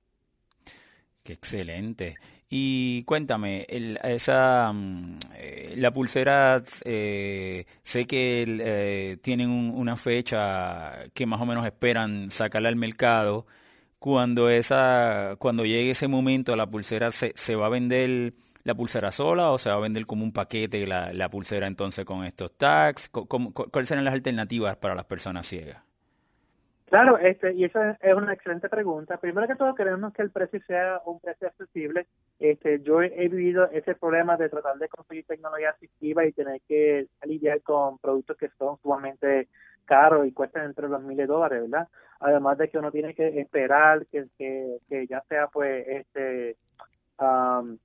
Qué 1.24 1.34
excelente. 1.34 2.16
Y 2.50 3.04
cuéntame, 3.04 3.66
el, 3.70 4.00
esa 4.04 4.72
mm, 4.74 5.20
eh, 5.36 5.74
la 5.78 5.92
pulsera, 5.92 6.62
eh, 6.84 7.66
sé 7.84 8.06
que 8.06 8.46
eh, 8.48 9.18
tienen 9.22 9.50
una 9.50 9.96
fecha 9.98 11.06
que 11.14 11.26
más 11.28 11.40
o 11.40 11.46
menos 11.46 11.66
esperan 11.66 12.32
sacarla 12.32 12.70
al 12.70 12.76
mercado. 12.76 13.46
Cuando 14.02 14.50
esa, 14.50 15.36
cuando 15.38 15.64
llegue 15.64 15.92
ese 15.92 16.08
momento, 16.08 16.56
la 16.56 16.66
pulsera 16.66 17.12
se, 17.12 17.34
se 17.36 17.56
va 17.56 17.68
a 17.68 17.70
vender 17.70 18.34
la 18.64 18.74
pulsera 18.74 19.12
sola 19.12 19.52
o 19.52 19.60
se 19.60 19.70
va 19.70 19.76
a 19.76 19.80
vender 19.80 20.08
como 20.08 20.24
un 20.24 20.34
paquete 20.34 20.88
la, 20.88 21.14
la 21.14 21.30
pulsera 21.30 21.68
entonces 21.68 22.04
con 22.04 22.26
estos 22.26 22.58
tags. 22.58 23.10
¿Cuáles 23.10 23.88
serán 23.88 24.04
las 24.04 24.16
alternativas 24.16 24.76
para 24.78 24.96
las 24.96 25.06
personas 25.06 25.46
ciegas? 25.46 25.84
Claro, 26.88 27.20
este, 27.20 27.54
y 27.54 27.64
esa 27.64 27.92
es 27.92 28.14
una 28.16 28.34
excelente 28.34 28.70
pregunta. 28.70 29.18
Primero 29.18 29.48
que 29.48 29.56
todo, 29.56 29.76
queremos 29.76 30.12
que 30.14 30.24
el 30.24 30.32
precio 30.32 30.60
sea 30.66 31.00
un 31.06 31.20
precio 31.20 31.50
accesible. 31.50 32.08
Este, 32.40 32.82
yo 32.82 33.04
he, 33.04 33.30
vivido 33.30 33.70
ese 33.70 33.94
problema 33.94 34.36
de 34.36 34.50
tratar 34.50 34.80
de 34.80 34.90
conseguir 34.90 35.26
tecnología 35.28 35.70
asistiva 35.70 36.26
y 36.26 36.32
tener 36.32 36.60
que 36.68 37.08
lidiar 37.26 37.62
con 37.62 38.00
productos 38.00 38.36
que 38.36 38.50
son 38.58 38.78
sumamente 38.82 39.48
caros 39.92 40.26
y 40.26 40.32
cuestan 40.32 40.68
entre 40.68 40.88
los 40.88 41.04
miles 41.04 41.28
de 41.28 41.34
dólares, 41.34 41.64
¿verdad? 41.64 41.90
Además 42.22 42.58
de 42.58 42.70
que 42.70 42.78
uno 42.78 42.92
tiene 42.92 43.14
que 43.14 43.28
esperar 43.42 44.06
que, 44.08 44.24
que, 44.38 45.08
ya 45.08 45.22
sea, 45.28 45.48
pues, 45.48 45.86
este, 45.86 46.56
um, 47.20 47.78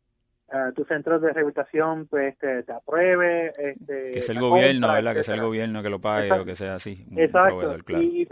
uh, 0.53 0.73
tu 0.73 0.85
centro 0.85 1.19
de 1.19 1.33
rehabilitación 1.33 2.07
pues 2.07 2.39
te, 2.39 2.63
te 2.63 2.73
apruebe 2.73 3.53
este, 3.59 4.13
que 4.13 4.23
sea 4.23 4.37
el 4.37 4.41
gobierno 4.41 4.93
verdad 4.93 5.15
que 5.15 5.25
sea 5.25 5.35
el 5.35 5.43
gobierno 5.43 5.83
que 5.83 5.91
lo 5.91 6.01
pague 6.01 6.31
o 6.31 6.45
que 6.45 6.55
sea 6.55 6.77
así 6.77 7.05
exacto. 7.17 7.77
y, 8.01 8.25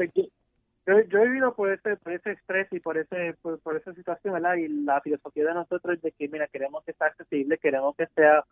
yo, 0.87 1.01
yo, 1.09 1.19
he 1.19 1.27
vivido 1.29 1.55
por 1.55 1.73
ese, 1.73 1.97
por 1.97 2.13
ese 2.13 2.33
estrés 2.33 2.69
y 2.71 2.79
por 2.79 2.99
ese 2.99 3.35
por, 3.41 3.77
esa 3.77 3.95
situación, 3.95 4.35
¿verdad? 4.35 4.57
Y 4.57 4.69
la 4.69 5.01
filosofía 5.01 5.47
de 5.47 5.55
nosotros 5.55 5.97
es 5.97 6.03
de 6.03 6.13
que, 6.13 6.29
mira, 6.29 6.47
queremos 6.49 6.85
que 6.85 6.93
sea 6.93 7.07
accesible, 7.07 7.57
queremos 7.57 7.97
que 7.97 8.07
sea 8.09 8.45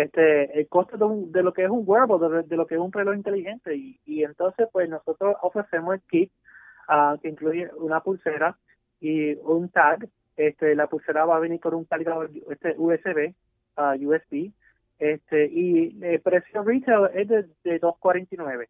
este 0.00 0.58
el 0.58 0.68
costo 0.68 0.96
de, 0.96 1.30
de 1.30 1.42
lo 1.42 1.52
que 1.52 1.64
es 1.64 1.70
un 1.70 1.84
wearable, 1.86 2.42
de, 2.44 2.56
lo 2.56 2.66
que 2.66 2.74
es 2.74 2.80
un 2.80 2.92
reloj 2.92 3.14
inteligente. 3.14 3.74
Y, 3.76 4.00
y 4.06 4.24
entonces, 4.24 4.68
pues 4.72 4.88
nosotros 4.88 5.36
ofrecemos 5.42 5.94
el 5.94 6.00
kit 6.02 6.32
uh, 6.88 7.18
que 7.20 7.28
incluye 7.28 7.70
una 7.76 8.00
pulsera 8.00 8.56
y 9.00 9.34
un 9.34 9.68
tag. 9.68 10.08
Este, 10.36 10.74
la 10.74 10.86
pulsera 10.86 11.26
va 11.26 11.36
a 11.36 11.40
venir 11.40 11.60
con 11.60 11.74
un 11.74 11.84
cargador 11.84 12.30
este, 12.50 12.74
USB, 12.78 13.28
uh, 13.28 13.34
ah, 13.76 13.94
USB, 14.00 14.50
este, 14.98 15.46
y 15.46 16.02
el 16.02 16.20
precio 16.20 16.62
retail 16.62 17.10
es 17.14 17.28
de, 17.28 17.42
de 17.64 17.78
249 17.78 18.68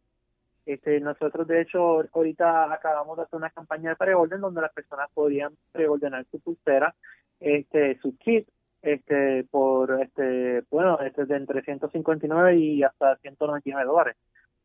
este, 0.65 0.99
nosotros, 1.01 1.47
de 1.47 1.61
hecho, 1.61 2.05
ahorita 2.13 2.73
acabamos 2.73 3.17
de 3.17 3.23
hacer 3.23 3.37
una 3.37 3.49
campaña 3.49 3.89
de 3.91 3.95
preorden 3.95 4.39
donde 4.39 4.61
las 4.61 4.71
personas 4.71 5.09
podían 5.13 5.53
preordenar 5.71 6.25
su 6.31 6.39
pulsera, 6.39 6.95
este, 7.39 7.99
su 7.99 8.17
kit, 8.17 8.47
este, 8.83 9.45
por, 9.49 10.01
este, 10.01 10.63
bueno, 10.69 10.99
este, 10.99 11.25
de 11.25 11.35
entre 11.35 11.63
159 11.63 12.55
y 12.55 12.83
hasta 12.83 13.15
199 13.17 13.85
dólares. 13.85 14.17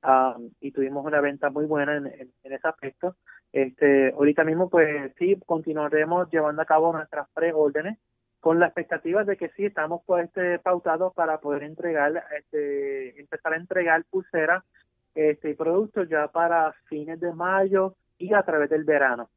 Um, 0.02 0.50
y 0.61 0.70
tuvimos 0.70 1.04
una 1.04 1.20
venta 1.20 1.50
muy 1.50 1.64
buena 1.64 1.96
en, 1.96 2.07
en, 2.07 2.52
ese 2.52 2.68
aspecto. 2.68 3.16
Este, 3.52 4.12
ahorita 4.12 4.44
mismo, 4.44 4.68
pues 4.68 5.12
sí, 5.18 5.40
continuaremos 5.46 6.31
llevando 6.31 6.62
a 6.62 6.66
cabo 6.66 6.92
nuestras 6.92 7.28
preórdenes 7.31 7.98
con 8.40 8.61
la 8.61 8.66
expectativa 8.66 9.24
de 9.24 9.37
que 9.37 9.48
sí 9.50 9.64
estamos 9.64 10.02
pues 10.07 10.26
este 10.26 10.61
pautados 10.61 11.12
para 11.12 11.40
poder 11.40 11.64
entregar 11.64 12.22
este 12.38 13.18
empezar 13.20 13.52
a 13.52 13.57
entregar 13.57 14.04
pulseras 14.04 14.62
este 15.14 15.57
producto 15.57 16.04
ya 16.04 16.28
para 16.28 16.72
fines 16.88 17.18
de 17.18 17.33
mayo 17.33 17.96
y 18.18 18.33
a 18.35 18.42
través 18.42 18.70
del 18.70 18.85
verano. 18.85 19.28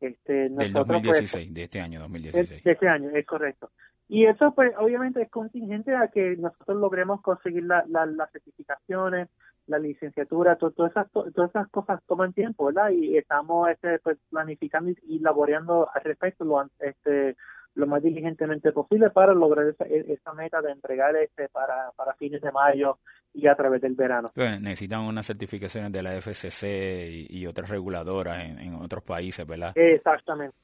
Este, 0.00 0.48
del 0.48 0.72
2016, 0.72 1.30
pues, 1.32 1.54
de 1.54 1.62
este 1.62 1.80
año 1.80 2.00
2016. 2.00 2.64
De, 2.64 2.72
este 2.72 2.88
año, 2.88 3.10
es 3.10 3.24
correcto. 3.24 3.70
Y 4.08 4.26
eso 4.26 4.52
pues 4.54 4.72
obviamente 4.78 5.22
es 5.22 5.30
contingente 5.30 5.94
a 5.94 6.08
que 6.08 6.36
nosotros 6.36 6.78
logremos 6.78 7.22
conseguir 7.22 7.64
la, 7.64 7.84
las 7.86 8.30
certificaciones, 8.32 9.28
la 9.66 9.78
licenciatura, 9.78 10.56
todas 10.56 10.90
esas 10.90 11.10
todas 11.10 11.50
esas 11.50 11.68
cosas 11.68 12.02
toman 12.06 12.32
tiempo, 12.32 12.66
¿verdad? 12.66 12.90
Y 12.90 13.16
estamos 13.16 13.70
este 13.70 13.98
pues 14.00 14.18
planificando 14.28 14.90
y, 14.90 15.18
laboreando 15.20 15.88
al 15.92 16.02
respecto 16.02 16.44
lo 16.44 16.68
este 16.80 17.36
lo 17.74 17.86
más 17.86 18.02
diligentemente 18.02 18.72
posible 18.72 19.10
para 19.10 19.34
lograr 19.34 19.66
esa, 19.66 19.84
e, 19.84 20.12
esa 20.12 20.32
meta 20.32 20.60
de 20.62 20.70
entregar 20.70 21.16
este 21.16 21.48
para, 21.48 21.90
para 21.96 22.14
fines 22.14 22.40
de 22.40 22.52
mayo 22.52 22.98
y 23.32 23.48
a 23.48 23.56
través 23.56 23.80
del 23.80 23.94
verano. 23.94 24.30
Pues 24.34 24.60
necesitan 24.60 25.00
unas 25.00 25.26
certificaciones 25.26 25.90
de 25.90 26.02
la 26.02 26.12
FCC 26.12 27.26
y, 27.28 27.46
otras 27.46 27.68
reguladoras 27.68 28.44
en, 28.44 28.74
otros 28.76 29.02
países, 29.02 29.44
¿verdad? 29.44 29.72
Exactamente, 29.74 30.56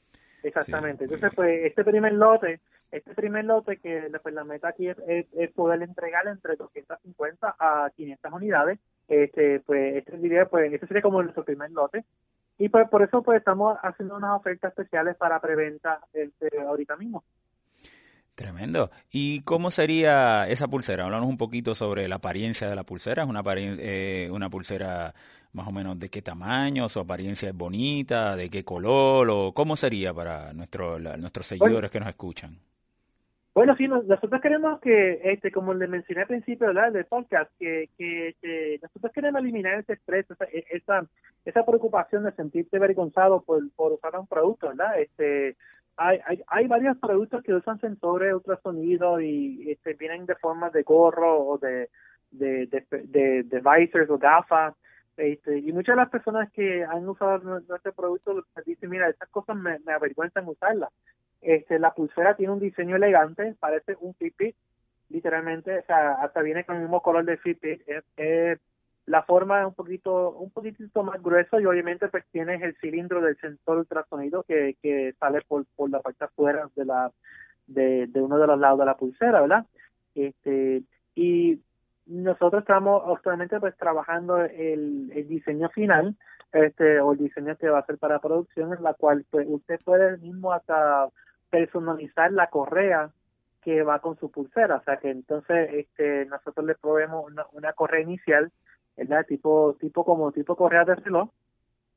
exactamente. 0.42 1.04
Entonces, 1.04 1.32
pues 1.34 1.64
este 1.64 1.84
primer 1.84 2.12
lote, 2.12 2.60
este 2.90 3.14
primer 3.14 3.44
lote 3.44 3.76
que 3.78 4.10
pues, 4.22 4.34
la 4.34 4.44
meta 4.44 4.68
aquí 4.68 4.88
es, 4.88 4.96
es, 5.06 5.50
poder 5.52 5.82
entregar 5.82 6.26
entre 6.26 6.56
250 6.56 7.56
a 7.58 7.90
500 7.96 8.32
unidades, 8.32 8.78
este 9.08 9.60
pues 9.60 9.96
este 9.96 10.18
diría 10.18 10.46
pues 10.46 10.72
este 10.72 10.86
sería 10.86 11.02
como 11.02 11.22
nuestro 11.22 11.44
primer 11.44 11.70
lote 11.70 12.04
y 12.58 12.68
pues 12.68 12.88
por 12.88 13.02
eso 13.02 13.22
pues 13.22 13.38
estamos 13.38 13.78
haciendo 13.82 14.16
unas 14.16 14.38
ofertas 14.38 14.70
especiales 14.70 15.16
para 15.16 15.40
preventa 15.40 16.00
este, 16.12 16.60
ahorita 16.60 16.96
mismo. 16.96 17.24
Tremendo. 18.34 18.90
¿Y 19.10 19.40
cómo 19.42 19.70
sería 19.70 20.48
esa 20.48 20.68
pulsera? 20.68 21.04
Háblanos 21.04 21.28
un 21.28 21.36
poquito 21.36 21.74
sobre 21.74 22.08
la 22.08 22.16
apariencia 22.16 22.68
de 22.68 22.74
la 22.74 22.84
pulsera. 22.84 23.22
¿Es 23.22 23.28
una, 23.28 23.42
eh, 23.56 24.28
una 24.32 24.48
pulsera 24.48 25.14
más 25.52 25.68
o 25.68 25.72
menos 25.72 25.98
de 25.98 26.08
qué 26.08 26.22
tamaño? 26.22 26.88
¿Su 26.88 27.00
apariencia 27.00 27.48
es 27.50 27.54
bonita? 27.54 28.36
¿De 28.36 28.48
qué 28.48 28.64
color? 28.64 29.28
¿O 29.30 29.52
cómo 29.52 29.76
sería 29.76 30.14
para 30.14 30.52
nuestro, 30.52 30.98
nuestros 30.98 31.46
seguidores 31.46 31.90
que 31.90 32.00
nos 32.00 32.08
escuchan? 32.08 32.58
Bueno, 33.52 33.74
sí, 33.76 33.88
nosotros 33.88 34.40
queremos 34.40 34.80
que, 34.80 35.20
este, 35.24 35.50
como 35.50 35.74
le 35.74 35.88
mencioné 35.88 36.22
al 36.22 36.28
principio 36.28 36.72
del 36.72 37.04
podcast, 37.06 37.50
que, 37.58 37.88
que, 37.98 38.78
nosotros 38.80 39.12
queremos 39.12 39.40
eliminar 39.40 39.80
ese 39.80 39.94
estrés, 39.94 40.24
esa, 40.70 41.04
esa, 41.44 41.66
preocupación 41.66 42.22
de 42.22 42.32
sentirte 42.32 42.76
avergonzado 42.76 43.42
por, 43.42 43.68
por 43.72 43.92
usar 43.92 44.16
un 44.16 44.28
producto, 44.28 44.68
¿verdad? 44.68 45.00
Este, 45.00 45.56
hay, 45.96 46.20
hay, 46.26 46.42
hay 46.46 46.66
varios 46.68 46.96
productos 46.98 47.42
que 47.42 47.52
usan 47.52 47.80
sensores 47.80 48.32
ultrasonidos 48.32 49.20
y 49.20 49.68
este, 49.72 49.94
vienen 49.94 50.26
de 50.26 50.36
forma 50.36 50.70
de 50.70 50.84
gorro 50.84 51.40
o 51.48 51.58
de, 51.58 51.90
de, 52.30 52.66
de, 52.66 53.42
de, 53.42 53.60
visors 53.60 54.10
o 54.10 54.18
gafas. 54.18 54.74
Este, 55.16 55.58
y 55.58 55.72
muchas 55.72 55.96
de 55.96 56.02
las 56.02 56.10
personas 56.10 56.50
que 56.52 56.84
han 56.84 57.06
usado 57.08 57.60
nuestro 57.60 57.92
producto 57.94 58.44
dicen, 58.64 58.90
mira, 58.90 59.08
estas 59.08 59.28
cosas 59.30 59.56
me, 59.56 59.80
me 59.80 59.92
avergüenzan 59.92 60.46
usarlas 60.46 60.90
este, 61.40 61.78
la 61.78 61.92
pulsera 61.94 62.36
tiene 62.36 62.52
un 62.52 62.60
diseño 62.60 62.96
elegante, 62.96 63.54
parece 63.58 63.96
un 64.00 64.14
Fitbit, 64.14 64.54
literalmente, 65.08 65.78
o 65.78 65.84
sea, 65.84 66.12
hasta 66.14 66.42
viene 66.42 66.64
con 66.64 66.76
el 66.76 66.82
mismo 66.82 67.00
color 67.02 67.24
de 67.24 67.36
Fitbit. 67.38 67.82
la 69.06 69.22
forma 69.22 69.60
es 69.60 69.66
un 69.66 69.74
poquito, 69.74 70.30
un 70.32 70.50
poquitito 70.50 71.02
más 71.02 71.20
grueso 71.22 71.58
y 71.60 71.66
obviamente 71.66 72.08
pues 72.08 72.24
tienes 72.30 72.62
el 72.62 72.76
cilindro 72.76 73.20
del 73.20 73.36
sensor 73.38 73.78
ultrasonido 73.78 74.44
que, 74.44 74.76
que 74.82 75.14
sale 75.18 75.40
por, 75.48 75.64
por 75.76 75.90
la 75.90 76.00
parte 76.00 76.24
afuera 76.24 76.68
de 76.76 76.84
la, 76.84 77.10
de, 77.66 78.06
de 78.06 78.20
uno 78.20 78.38
de 78.38 78.46
los 78.46 78.58
lados 78.58 78.78
de 78.78 78.84
la 78.84 78.96
pulsera, 78.96 79.40
¿verdad? 79.40 79.66
Este, 80.14 80.82
y 81.14 81.60
nosotros 82.06 82.62
estamos 82.62 83.02
actualmente 83.06 83.58
pues 83.60 83.76
trabajando 83.76 84.40
el, 84.42 85.10
el 85.14 85.28
diseño 85.28 85.68
final 85.70 86.16
este 86.52 87.00
o 87.00 87.12
el 87.12 87.18
diseño 87.18 87.56
que 87.56 87.68
va 87.68 87.78
a 87.78 87.86
ser 87.86 87.98
para 87.98 88.18
producción 88.18 88.72
en 88.72 88.82
la 88.82 88.94
cual 88.94 89.24
pues 89.30 89.46
usted 89.48 89.78
puede 89.84 90.18
mismo 90.18 90.52
hasta 90.52 91.08
personalizar 91.50 92.32
la 92.32 92.48
correa 92.48 93.10
que 93.62 93.82
va 93.82 93.98
con 94.00 94.18
su 94.18 94.30
pulsera, 94.30 94.76
o 94.76 94.84
sea 94.84 94.96
que 94.96 95.10
entonces 95.10 95.70
este 95.74 96.24
nosotros 96.26 96.64
le 96.64 96.74
proveemos 96.74 97.30
una, 97.52 97.72
correa 97.74 98.00
inicial, 98.00 98.50
¿verdad? 98.96 99.26
Tipo 99.26 99.76
tipo 99.78 100.04
como 100.04 100.32
tipo 100.32 100.56
correa 100.56 100.84
de 100.84 100.94
reloj 100.94 101.30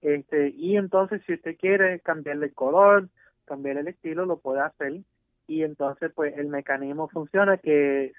Este, 0.01 0.49
y 0.49 0.75
entonces 0.77 1.21
si 1.25 1.33
usted 1.35 1.57
quiere 1.57 1.99
cambiarle 2.01 2.47
el 2.47 2.53
color, 2.53 3.09
cambiar 3.45 3.77
el 3.77 3.87
estilo, 3.87 4.25
lo 4.25 4.37
puede 4.37 4.61
hacer. 4.61 5.01
Y 5.47 5.63
entonces 5.63 6.11
pues 6.13 6.37
el 6.37 6.47
mecanismo 6.47 7.07
funciona 7.07 7.57
que 7.57 8.13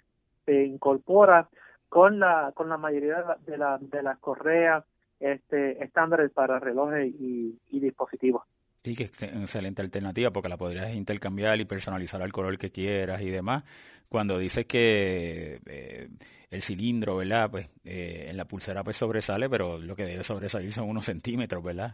se 0.47 0.65
incorpora 0.65 1.49
con 1.89 2.19
la 2.21 2.53
con 2.55 2.69
la 2.69 2.79
mayoría 2.79 3.37
de, 3.47 3.59
la, 3.59 3.79
de 3.81 4.03
las 4.03 4.19
correas 4.19 4.85
este, 5.21 5.83
estándares 5.83 6.31
para 6.33 6.59
relojes 6.59 7.13
y, 7.19 7.59
dispositivos. 7.71 8.45
Sí, 8.85 8.95
que 8.95 9.05
es 9.05 9.23
excelente 9.23 9.81
alternativa 9.81 10.31
porque 10.31 10.51
la 10.51 10.59
podrías 10.59 10.95
intercambiar 10.95 11.59
y 11.59 11.65
personalizar 11.65 12.21
al 12.21 12.33
color 12.33 12.59
que 12.59 12.71
quieras 12.71 13.23
y 13.23 13.31
demás. 13.31 13.65
Cuando 14.11 14.37
dices 14.37 14.67
que 14.67 15.59
eh, 15.65 16.09
el 16.51 16.61
cilindro, 16.61 17.17
¿verdad? 17.17 17.51
Pues 17.51 17.75
eh, 17.87 18.27
en 18.29 18.37
la 18.37 18.45
pulsera 18.45 18.85
pues 18.85 18.99
sobresale, 18.99 19.49
pero 19.49 19.79
lo 19.79 19.97
que 19.97 20.05
debe 20.05 20.23
sobresalir 20.23 20.71
son 20.71 20.87
unos 20.87 21.07
centímetros, 21.07 21.65
¿verdad? 21.65 21.93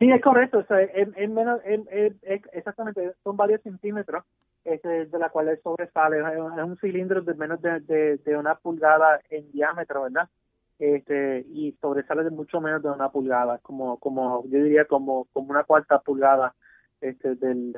Sí, 0.00 0.10
es 0.10 0.20
correcto. 0.20 0.58
O 0.58 0.64
sea, 0.64 0.80
es, 0.82 1.30
menos, 1.30 1.60
exactamente, 2.52 3.12
son 3.22 3.36
varios 3.36 3.62
centímetros 3.62 4.24
este, 4.64 5.06
de 5.06 5.18
la 5.20 5.28
cual 5.28 5.56
sobresale. 5.62 6.18
Es 6.18 6.64
un 6.64 6.76
cilindro 6.78 7.22
de 7.22 7.34
menos 7.34 7.62
de 7.62 8.36
una 8.36 8.56
pulgada 8.56 9.20
en 9.30 9.52
diámetro, 9.52 10.02
¿verdad? 10.02 10.28
Este 10.78 11.46
y 11.48 11.72
sobresale 11.80 12.24
de 12.24 12.30
mucho 12.30 12.60
menos 12.60 12.82
de 12.82 12.90
una 12.90 13.10
pulgada, 13.10 13.58
como 13.58 13.98
como 13.98 14.44
yo 14.48 14.62
diría 14.62 14.84
como 14.84 15.26
como 15.32 15.50
una 15.50 15.64
cuarta 15.64 16.00
pulgada 16.00 16.54
este 17.00 17.34
del, 17.34 17.72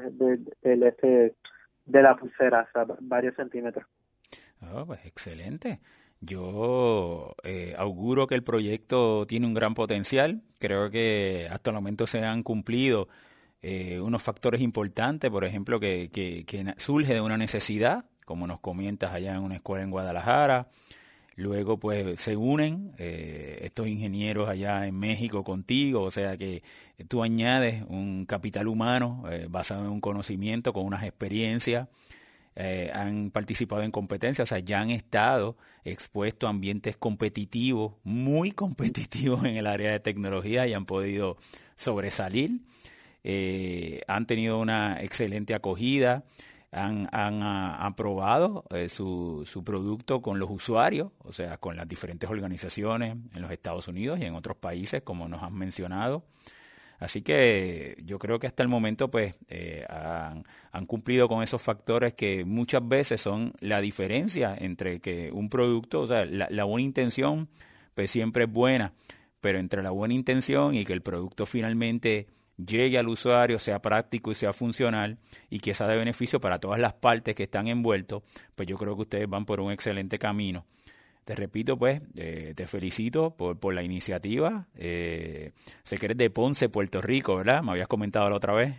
del, 0.63 0.83
este 0.83 1.35
de 1.87 2.03
la 2.03 2.17
pulsera, 2.17 2.69
o 2.69 2.73
sea, 2.73 2.97
varios 3.01 3.35
centímetros. 3.37 3.87
Oh, 4.73 4.87
pues 4.87 5.05
excelente. 5.07 5.81
Yo 6.21 7.35
eh, 7.45 7.75
auguro 7.79 8.27
que 8.27 8.35
el 8.35 8.43
proyecto 8.43 9.25
tiene 9.27 9.47
un 9.47 9.55
gran 9.55 9.75
potencial. 9.75 10.43
Creo 10.59 10.91
que 10.91 11.49
hasta 11.51 11.71
el 11.71 11.75
momento 11.75 12.07
se 12.07 12.25
han 12.25 12.43
cumplido 12.43 13.09
eh, 13.63 14.01
unos 14.01 14.23
factores 14.23 14.61
importantes, 14.61 15.31
por 15.31 15.45
ejemplo, 15.45 15.79
que, 15.79 16.11
que, 16.13 16.45
que 16.45 16.75
surge 16.77 17.15
de 17.15 17.21
una 17.21 17.37
necesidad, 17.37 18.05
como 18.25 18.47
nos 18.47 18.61
comentas 18.61 19.13
allá 19.13 19.35
en 19.37 19.43
una 19.43 19.57
escuela 19.57 19.85
en 19.85 19.91
Guadalajara, 19.91 20.69
Luego, 21.39 21.79
pues, 21.79 22.21
se 22.21 22.37
unen 22.37 22.91
eh, 22.99 23.61
estos 23.63 23.87
ingenieros 23.87 24.49
allá 24.49 24.89
en 24.89 24.99
México 24.99 25.45
contigo, 25.45 26.03
o 26.03 26.11
sea 26.11 26.37
que 26.37 26.65
tú 27.07 27.23
añades 27.23 27.85
un 27.87 28.27
capital 28.27 28.67
humano 28.67 29.23
eh, 29.31 29.47
basado 29.49 29.85
en 29.85 29.91
un 29.93 30.01
conocimiento, 30.01 30.73
con 30.73 30.85
unas 30.85 31.05
experiencias, 31.05 31.87
eh, 32.57 32.91
han 32.93 33.31
participado 33.31 33.83
en 33.83 33.93
competencias, 33.93 34.49
o 34.49 34.53
sea, 34.53 34.59
ya 34.59 34.81
han 34.81 34.91
estado 34.91 35.57
expuestos 35.85 36.49
a 36.49 36.51
ambientes 36.51 36.97
competitivos, 36.97 37.95
muy 38.03 38.51
competitivos 38.65 39.45
en 39.45 39.55
el 39.55 39.69
área 39.69 39.93
de 39.93 40.01
tecnología 40.01 40.67
y 40.67 40.75
han 40.75 40.87
podido 40.87 41.37
sobresalir. 41.77 42.63
han 44.09 44.27
tenido 44.27 44.59
una 44.59 45.01
excelente 45.03 45.55
acogida 45.55 46.25
han, 46.71 47.09
han 47.13 47.43
ah, 47.43 47.87
aprobado 47.87 48.65
eh, 48.71 48.89
su, 48.89 49.45
su 49.47 49.65
producto 49.65 50.21
con 50.21 50.39
los 50.39 50.51
usuarios, 50.51 51.13
o 51.19 51.33
sea, 51.33 51.59
con 51.59 51.77
las 51.77 51.89
diferentes 51.89 52.29
organizaciones 52.29 53.17
en 53.35 53.43
los 53.43 53.51
Estados 53.51 53.89
Unidos 53.89 54.19
y 54.21 54.25
en 54.25 54.35
otros 54.35 54.57
países, 54.57 55.03
como 55.03 55.29
nos 55.29 55.43
han 55.43 55.55
mencionado. 55.55 56.25
Así 56.99 57.23
que 57.23 57.97
yo 58.05 58.19
creo 58.19 58.41
que 58.41 58.49
hasta 58.49 58.65
el 58.65 58.69
momento 58.69 59.09
pues 59.09 59.37
eh, 59.49 59.87
han, 59.89 60.43
han, 60.73 60.87
cumplido 60.87 61.29
con 61.29 61.45
esos 61.45 61.63
factores 61.63 62.13
que 62.15 62.45
muchas 62.45 62.87
veces 62.87 63.21
son 63.21 63.53
la 63.61 63.81
diferencia 63.81 64.57
entre 64.59 65.01
que 65.01 65.31
un 65.33 65.49
producto, 65.49 66.01
o 66.01 66.09
sea, 66.09 66.25
la, 66.25 66.49
la 66.51 66.65
buena 66.65 66.85
intención 66.85 67.49
pues 67.95 68.11
siempre 68.11 68.45
es 68.45 68.51
buena, 68.51 68.95
pero 69.41 69.61
entre 69.61 69.83
la 69.83 69.91
buena 69.91 70.15
intención 70.15 70.75
y 70.75 70.85
que 70.85 70.93
el 70.93 71.03
producto 71.03 71.47
finalmente 71.47 72.27
llegue 72.59 72.99
al 72.99 73.09
usuario, 73.09 73.59
sea 73.59 73.81
práctico 73.81 74.31
y 74.31 74.35
sea 74.35 74.53
funcional 74.53 75.19
y 75.49 75.61
que 75.61 75.75
sea 75.75 75.87
de 75.87 75.97
beneficio 75.97 76.41
para 76.41 76.59
todas 76.59 76.81
las 76.81 76.93
partes 76.95 77.35
que 77.35 77.45
están 77.45 77.69
envueltos, 77.69 78.23
pues 78.55 78.69
yo 78.69 78.77
creo 78.77 78.97
que 78.97 79.03
ustedes 79.03 79.29
van 79.29 79.47
por 79.47 79.61
un 79.61 79.73
excelente 79.73 80.19
camino. 80.19 80.67
Te 81.25 81.35
repito, 81.35 81.77
pues, 81.77 82.01
eh, 82.17 82.55
te 82.57 82.67
felicito 82.67 83.37
por, 83.37 83.59
por 83.61 83.75
la 83.75 83.83
iniciativa. 83.83 84.67
Eh, 84.77 85.53
sé 85.83 85.99
que 85.99 86.07
eres 86.07 86.17
de 86.17 86.31
Ponce, 86.31 86.71
Puerto 86.71 87.03
Rico, 87.03 87.37
¿verdad? 87.37 87.63
Me 87.63 87.73
habías 87.73 87.87
comentado 87.87 88.31
la 88.31 88.37
otra 88.37 88.55
vez. 88.55 88.75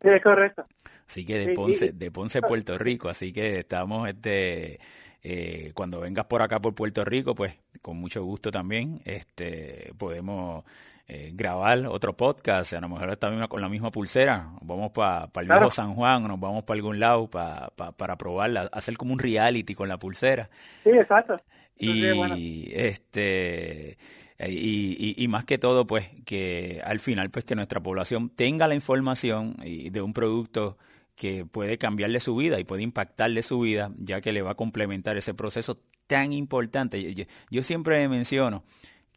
Sí, 0.00 0.08
es 0.08 0.22
correcto. 0.22 0.64
Así 1.06 1.26
que 1.26 1.36
de 1.36 1.54
Ponce, 1.54 1.92
de 1.92 2.10
Ponce, 2.10 2.40
Puerto 2.40 2.78
Rico. 2.78 3.10
Así 3.10 3.34
que 3.34 3.58
estamos, 3.58 4.08
este, 4.08 4.80
eh, 5.22 5.72
cuando 5.74 6.00
vengas 6.00 6.24
por 6.24 6.40
acá 6.40 6.58
por 6.58 6.74
Puerto 6.74 7.04
Rico, 7.04 7.34
pues, 7.34 7.58
con 7.82 7.98
mucho 7.98 8.24
gusto 8.24 8.50
también, 8.50 9.02
este, 9.04 9.92
podemos 9.98 10.64
eh, 11.10 11.30
grabar 11.32 11.86
otro 11.86 12.14
podcast, 12.14 12.74
a 12.74 12.82
lo 12.82 12.88
mejor 12.90 13.16
también 13.16 13.46
con 13.46 13.62
la 13.62 13.70
misma 13.70 13.90
pulsera, 13.90 14.50
vamos 14.60 14.90
para 14.92 15.30
el 15.40 15.48
viejo 15.48 15.70
San 15.70 15.94
Juan, 15.94 16.24
nos 16.24 16.38
vamos 16.38 16.64
para 16.64 16.76
algún 16.76 17.00
lado 17.00 17.30
para 17.30 17.70
para 17.70 18.16
probarla, 18.16 18.68
hacer 18.72 18.98
como 18.98 19.14
un 19.14 19.18
reality 19.18 19.74
con 19.74 19.88
la 19.88 19.98
pulsera. 19.98 20.50
Sí, 20.84 20.90
exacto. 20.90 21.36
Y 21.78 22.70
este 22.74 23.96
y, 24.38 25.14
y, 25.16 25.28
más 25.28 25.46
que 25.46 25.56
todo, 25.56 25.86
pues 25.86 26.10
que 26.26 26.82
al 26.84 27.00
final, 27.00 27.30
pues 27.30 27.46
que 27.46 27.54
nuestra 27.54 27.80
población 27.80 28.28
tenga 28.28 28.68
la 28.68 28.74
información 28.74 29.56
de 29.56 30.02
un 30.02 30.12
producto 30.12 30.76
que 31.16 31.46
puede 31.46 31.78
cambiarle 31.78 32.20
su 32.20 32.36
vida 32.36 32.60
y 32.60 32.64
puede 32.64 32.82
impactarle 32.82 33.42
su 33.42 33.60
vida, 33.60 33.92
ya 33.96 34.20
que 34.20 34.32
le 34.32 34.42
va 34.42 34.50
a 34.50 34.56
complementar 34.56 35.16
ese 35.16 35.32
proceso 35.32 35.78
tan 36.06 36.34
importante. 36.34 37.14
yo 37.50 37.62
siempre 37.62 38.06
menciono 38.08 38.62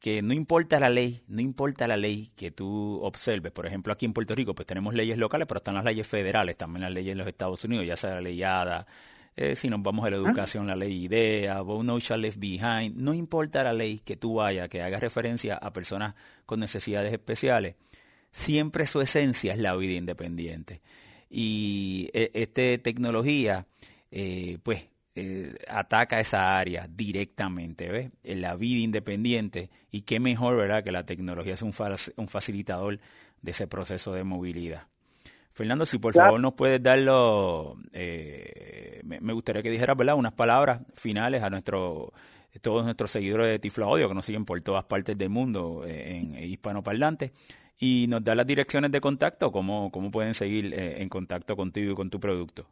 que 0.02 0.24
no 0.24 0.34
importa 0.34 0.80
la 0.80 0.90
ley, 0.90 1.22
no 1.28 1.42
importa 1.42 1.88
la 1.88 1.96
ley 1.96 2.32
que 2.36 2.50
tú 2.50 3.00
observes. 3.04 3.52
Por 3.52 3.68
ejemplo, 3.68 3.94
aquí 3.94 4.08
en 4.08 4.14
Puerto 4.14 4.34
Rico, 4.34 4.56
pues 4.56 4.66
tenemos 4.66 4.96
leyes 4.96 5.16
locales, 5.16 5.48
pero 5.48 5.60
están 5.60 5.76
las 5.76 5.86
leyes 5.86 6.08
federales, 6.08 6.58
también 6.58 6.82
las 6.82 6.92
leyes 6.92 7.12
en 7.12 7.20
los 7.20 7.28
Estados 7.28 7.64
Unidos, 7.64 7.86
ya 7.86 7.96
sea 7.96 8.16
la 8.16 8.22
ley 8.22 8.42
ADA, 8.42 8.88
eh, 9.36 9.56
si 9.56 9.70
nos 9.70 9.84
vamos 9.84 10.04
a 10.04 10.10
la 10.10 10.16
educación, 10.18 10.66
la 10.66 10.76
ley 10.76 11.06
IDEA, 11.06 11.64
No 11.64 12.00
Child 12.00 12.20
Left 12.20 12.40
Behind, 12.40 12.96
no 12.96 13.14
importa 13.14 13.64
la 13.64 13.74
ley 13.74 14.00
que 14.00 14.18
tú 14.18 14.36
vayas, 14.36 14.70
que 14.70 14.82
haga 14.82 15.00
referencia 15.00 15.56
a 15.56 15.72
personas 15.72 16.16
con 16.48 16.60
necesidades 16.60 17.14
especiales, 17.14 17.76
siempre 18.32 18.88
su 18.88 19.02
esencia 19.02 19.54
es 19.54 19.60
la 19.60 19.76
vida 19.76 19.94
independiente. 19.94 20.82
Y 21.30 22.10
eh, 22.14 22.32
esta 22.34 22.84
tecnología, 22.84 23.68
eh, 24.10 24.58
pues 24.64 24.88
eh, 25.14 25.54
ataca 25.68 26.22
esa 26.22 26.58
área 26.58 26.88
directamente, 26.90 27.90
¿ves? 27.90 28.12
En 28.24 28.42
la 28.42 28.56
vida 28.56 28.80
independiente 28.80 29.70
y 29.92 30.04
qué 30.04 30.22
mejor, 30.22 30.56
¿verdad? 30.56 30.84
Que 30.84 30.94
la 30.94 31.06
tecnología 31.06 31.54
es 31.54 31.62
un, 31.62 31.74
un 32.16 32.28
facilitador 32.30 33.00
de 33.42 33.52
ese 33.52 33.68
proceso 33.68 34.14
de 34.14 34.24
movilidad. 34.24 34.88
Fernando, 35.50 35.86
si 35.86 35.98
por 35.98 36.14
favor 36.14 36.40
nos 36.40 36.54
puedes 36.54 36.82
darlo, 36.82 37.76
eh, 37.92 39.02
me, 39.04 39.34
gustaría 39.34 39.62
que 39.62 39.70
dijeras, 39.70 39.98
¿verdad? 39.98 40.16
Unas 40.16 40.32
palabras 40.32 40.82
finales 40.94 41.44
a 41.44 41.50
nuestro, 41.50 42.14
todos 42.62 42.86
nuestros 42.86 43.12
seguidores 43.12 43.48
de 43.48 43.60
Tiflo 43.60 43.88
Audio 43.88 44.08
que 44.08 44.16
nos 44.16 44.26
siguen 44.26 44.46
por 44.46 44.62
todas 44.62 44.86
partes 44.86 45.18
del 45.18 45.30
mundo 45.30 45.84
eh, 45.86 46.20
en, 46.20 46.38
hispanoparlante 46.38 47.34
y 47.78 48.06
nos 48.08 48.24
da 48.24 48.34
las 48.34 48.48
direcciones 48.48 48.92
de 48.92 49.02
contacto, 49.02 49.52
cómo, 49.52 49.92
cómo 49.92 50.10
pueden 50.10 50.34
seguir 50.34 50.74
en 50.74 51.10
contacto 51.10 51.58
contigo 51.58 51.92
y 51.92 51.96
con 51.96 52.10
tu 52.10 52.20
producto. 52.20 52.66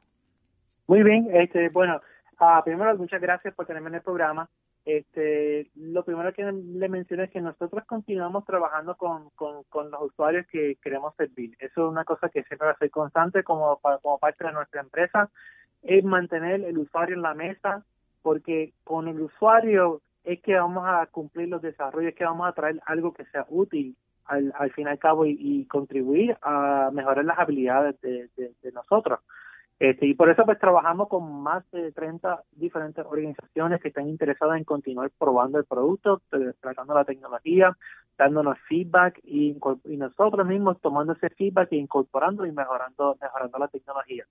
Muy 0.87 1.03
bien, 1.03 1.27
este, 1.33 1.69
bueno, 1.69 1.99
Ah, 2.39 2.61
primero, 2.63 2.95
muchas 2.97 3.21
gracias 3.21 3.53
por 3.53 3.65
tenerme 3.65 3.89
en 3.89 3.95
el 3.95 4.01
programa. 4.01 4.49
Este, 4.85 5.69
lo 5.75 6.05
primero 6.05 6.31
que 6.33 6.43
le 6.43 6.87
menciono 6.87 7.23
es 7.23 7.29
que 7.29 7.41
nosotros 7.41 7.83
continuamos 7.85 8.45
trabajando 8.45 8.95
con, 8.95 9.29
con, 9.31 9.91
los 9.91 10.01
usuarios 10.01 10.47
que 10.47 10.77
queremos 10.81 11.13
servir. 11.15 11.55
Eso 11.59 11.85
es 11.85 11.91
una 11.91 12.05
cosa 12.05 12.29
que 12.29 12.43
siempre 12.43 12.67
va 12.67 12.71
a 12.71 12.77
ser 12.77 12.89
constante 12.89 13.43
como, 13.43 13.77
como 13.77 14.17
parte 14.19 14.45
de 14.45 14.53
nuestra 14.53 14.79
empresa, 14.79 15.29
es 15.83 16.03
mantener 16.03 16.63
el 16.63 16.77
usuario 16.77 17.15
en 17.15 17.23
la 17.23 17.33
mesa, 17.33 17.83
porque 18.21 18.73
con 18.85 19.09
el 19.09 19.19
usuario 19.19 20.01
es 20.23 20.41
que 20.41 20.55
vamos 20.55 20.85
a 20.87 21.07
cumplir 21.07 21.49
los 21.49 21.61
desarrollos, 21.61 22.11
es 22.11 22.15
que 22.15 22.23
vamos 22.25 22.47
a 22.47 22.53
traer 22.53 22.81
algo 22.85 23.13
que 23.13 23.25
sea 23.25 23.45
útil 23.49 23.97
al, 24.25 24.53
al 24.57 24.71
fin 24.71 24.87
y 24.87 24.89
al 24.89 24.99
cabo 24.99 25.25
y, 25.25 25.65
contribuir 25.65 26.37
a 26.41 26.89
mejorar 26.93 27.25
las 27.25 27.37
habilidades 27.37 27.99
de 28.01 28.71
nosotros. 28.73 29.19
Este, 29.79 30.07
y 30.07 30.13
por 30.13 30.29
eso 30.29 30.43
pues 30.43 30.59
trabajamos 30.59 31.07
con 31.07 31.41
más 31.41 31.63
de 31.71 31.93
30 31.93 32.43
diferentes 32.51 33.05
organizaciones 33.05 33.81
que 33.81 33.87
están 33.87 34.09
interesadas 34.09 34.57
en 34.57 34.65
continuar 34.65 35.09
probando 35.17 35.57
el 35.57 35.63
producto, 35.63 36.21
eh, 36.33 36.51
tratando 36.59 36.93
la 36.93 37.05
tecnología, 37.05 37.77
dándonos 38.17 38.59
feedback 38.67 39.21
y, 39.23 39.57
nosotros 39.85 40.45
mismos 40.45 40.81
tomando 40.81 41.13
ese 41.13 41.29
feedback 41.29 41.71
e 41.71 41.77
incorporando 41.77 42.45
y 42.45 42.51
mejorando, 42.51 43.17
mejorando 43.21 43.57
la 43.57 43.69
tecnología. 43.69 44.25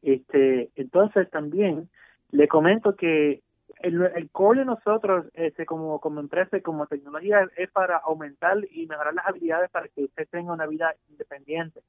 Este, 0.00 0.70
entonces 0.74 1.28
también 1.30 1.90
le 2.30 2.48
comento 2.48 2.96
que 2.96 3.42
el, 3.80 4.00
el 4.02 4.30
core 4.30 4.60
de 4.60 4.64
nosotros 4.64 5.26
este, 5.34 5.66
como, 5.66 6.00
como 6.00 6.20
empresa 6.20 6.56
y 6.56 6.62
como 6.62 6.86
tecnología 6.86 7.46
es 7.56 7.70
para 7.70 7.98
aumentar 7.98 8.56
y 8.70 8.86
mejorar 8.86 9.12
las 9.12 9.26
habilidades 9.26 9.70
para 9.70 9.88
que 9.88 10.04
usted 10.04 10.26
tenga 10.30 10.54
una 10.54 10.66
vida 10.66 10.94
independiente. 11.10 11.82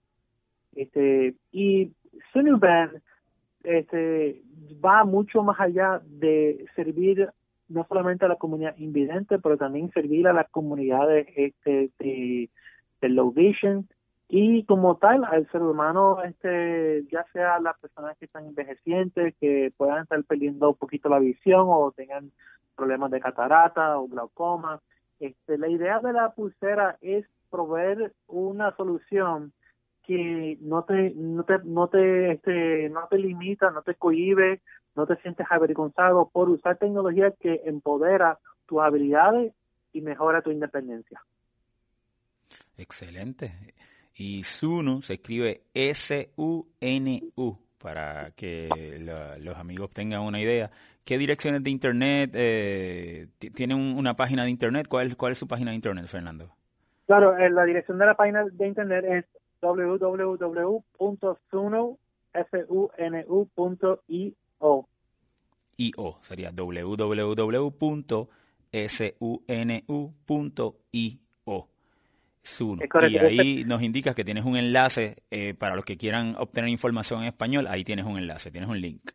Este, 0.75 1.35
y 1.51 1.91
Sunuban 2.31 3.01
este, 3.63 4.41
va 4.83 5.03
mucho 5.03 5.43
más 5.43 5.59
allá 5.59 6.01
de 6.05 6.65
servir 6.75 7.29
no 7.69 7.85
solamente 7.87 8.25
a 8.25 8.27
la 8.27 8.35
comunidad 8.35 8.77
invidente, 8.77 9.39
pero 9.39 9.57
también 9.57 9.91
servir 9.91 10.27
a 10.27 10.33
las 10.33 10.49
comunidades 10.49 11.27
este, 11.35 11.89
de, 11.99 12.49
de 13.01 13.09
low 13.09 13.31
vision. 13.31 13.87
Y 14.27 14.63
como 14.65 14.97
tal 14.97 15.23
al 15.25 15.49
ser 15.51 15.61
humano, 15.61 16.21
este, 16.23 17.03
ya 17.11 17.25
sea 17.33 17.59
las 17.59 17.77
personas 17.79 18.17
que 18.17 18.25
están 18.25 18.45
envejecientes, 18.47 19.35
que 19.39 19.71
puedan 19.77 20.03
estar 20.03 20.23
perdiendo 20.23 20.69
un 20.69 20.75
poquito 20.75 21.09
la 21.09 21.19
visión 21.19 21.65
o 21.67 21.91
tengan 21.95 22.31
problemas 22.75 23.11
de 23.11 23.19
catarata 23.19 23.99
o 23.99 24.07
glaucoma, 24.07 24.81
este, 25.19 25.57
la 25.57 25.69
idea 25.69 25.99
de 25.99 26.13
la 26.13 26.31
pulsera 26.33 26.97
es 27.01 27.25
proveer 27.49 28.13
una 28.27 28.75
solución 28.75 29.53
que 30.05 30.57
no 30.61 30.83
te 30.83 31.13
no 31.15 31.43
te 31.43 31.59
no 31.63 31.87
te 31.87 32.31
este 32.33 32.89
no 32.89 33.07
te 33.09 33.17
limita, 33.17 33.71
no 33.71 33.81
te 33.81 33.95
cohibe, 33.95 34.61
no 34.95 35.07
te 35.07 35.15
sientes 35.17 35.47
avergonzado 35.49 36.29
por 36.31 36.49
usar 36.49 36.77
tecnología 36.77 37.31
que 37.39 37.61
empodera 37.65 38.39
tus 38.65 38.81
habilidades 38.81 39.53
y 39.91 40.01
mejora 40.01 40.41
tu 40.41 40.51
independencia. 40.51 41.21
Excelente. 42.77 43.51
Y 44.15 44.43
Sunu 44.43 45.01
se 45.01 45.13
escribe 45.13 45.61
S-U-N-U 45.73 47.57
para 47.77 48.31
que 48.31 48.69
los 49.41 49.57
amigos 49.57 49.91
tengan 49.91 50.21
una 50.21 50.39
idea. 50.39 50.69
¿Qué 51.05 51.17
direcciones 51.17 51.63
de 51.63 51.69
internet 51.69 52.31
eh, 52.33 53.27
tiene 53.53 53.75
una 53.75 54.15
página 54.15 54.43
de 54.43 54.49
internet? 54.49 54.87
¿Cuál 54.87 55.07
es, 55.07 55.15
¿Cuál 55.15 55.33
es 55.33 55.37
su 55.37 55.47
página 55.47 55.71
de 55.71 55.75
internet, 55.75 56.05
Fernando? 56.07 56.55
Claro, 57.07 57.37
eh, 57.37 57.49
la 57.49 57.65
dirección 57.65 57.97
de 57.97 58.05
la 58.05 58.15
página 58.15 58.45
de 58.45 58.67
internet 58.67 59.03
es 59.05 59.25
www.sunu.io. 59.63 60.47
IO 65.77 66.17
sería 66.21 66.51
www.sunu.io. 66.51 67.67
Suno. 72.45 72.81
Y 73.09 73.17
ahí 73.17 73.63
nos 73.63 73.81
indicas 73.81 74.13
que 74.15 74.25
tienes 74.25 74.43
un 74.43 74.57
enlace 74.57 75.15
eh, 75.31 75.53
para 75.53 75.77
los 75.77 75.85
que 75.85 75.95
quieran 75.95 76.35
obtener 76.37 76.69
información 76.69 77.21
en 77.21 77.27
español. 77.27 77.67
Ahí 77.69 77.85
tienes 77.85 78.05
un 78.05 78.17
enlace, 78.17 78.51
tienes 78.51 78.69
un 78.69 78.81
link. 78.81 79.11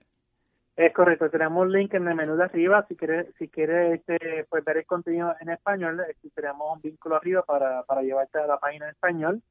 Es 0.79 0.95
correcto, 0.95 1.29
tenemos 1.29 1.61
un 1.67 1.73
link 1.73 1.93
en 1.95 2.09
el 2.09 2.15
menú 2.15 2.37
de 2.37 2.45
arriba. 2.45 2.87
Si 2.89 2.95
quieres, 2.95 3.27
si 3.37 3.49
quieres 3.49 3.95
este, 4.01 4.47
pues, 4.49 4.65
ver 4.65 4.79
el 4.79 4.87
contenido 4.87 5.35
en 5.41 5.51
español, 5.51 6.01
este, 6.09 6.31
tenemos 6.31 6.73
un 6.73 6.81
vínculo 6.81 7.17
arriba 7.17 7.43
para, 7.43 7.83
para 7.83 8.03
llevarte 8.03 8.39
a 8.39 8.47
la 8.47 8.59
página 8.59 8.87
en 8.87 8.93
español. 8.93 9.43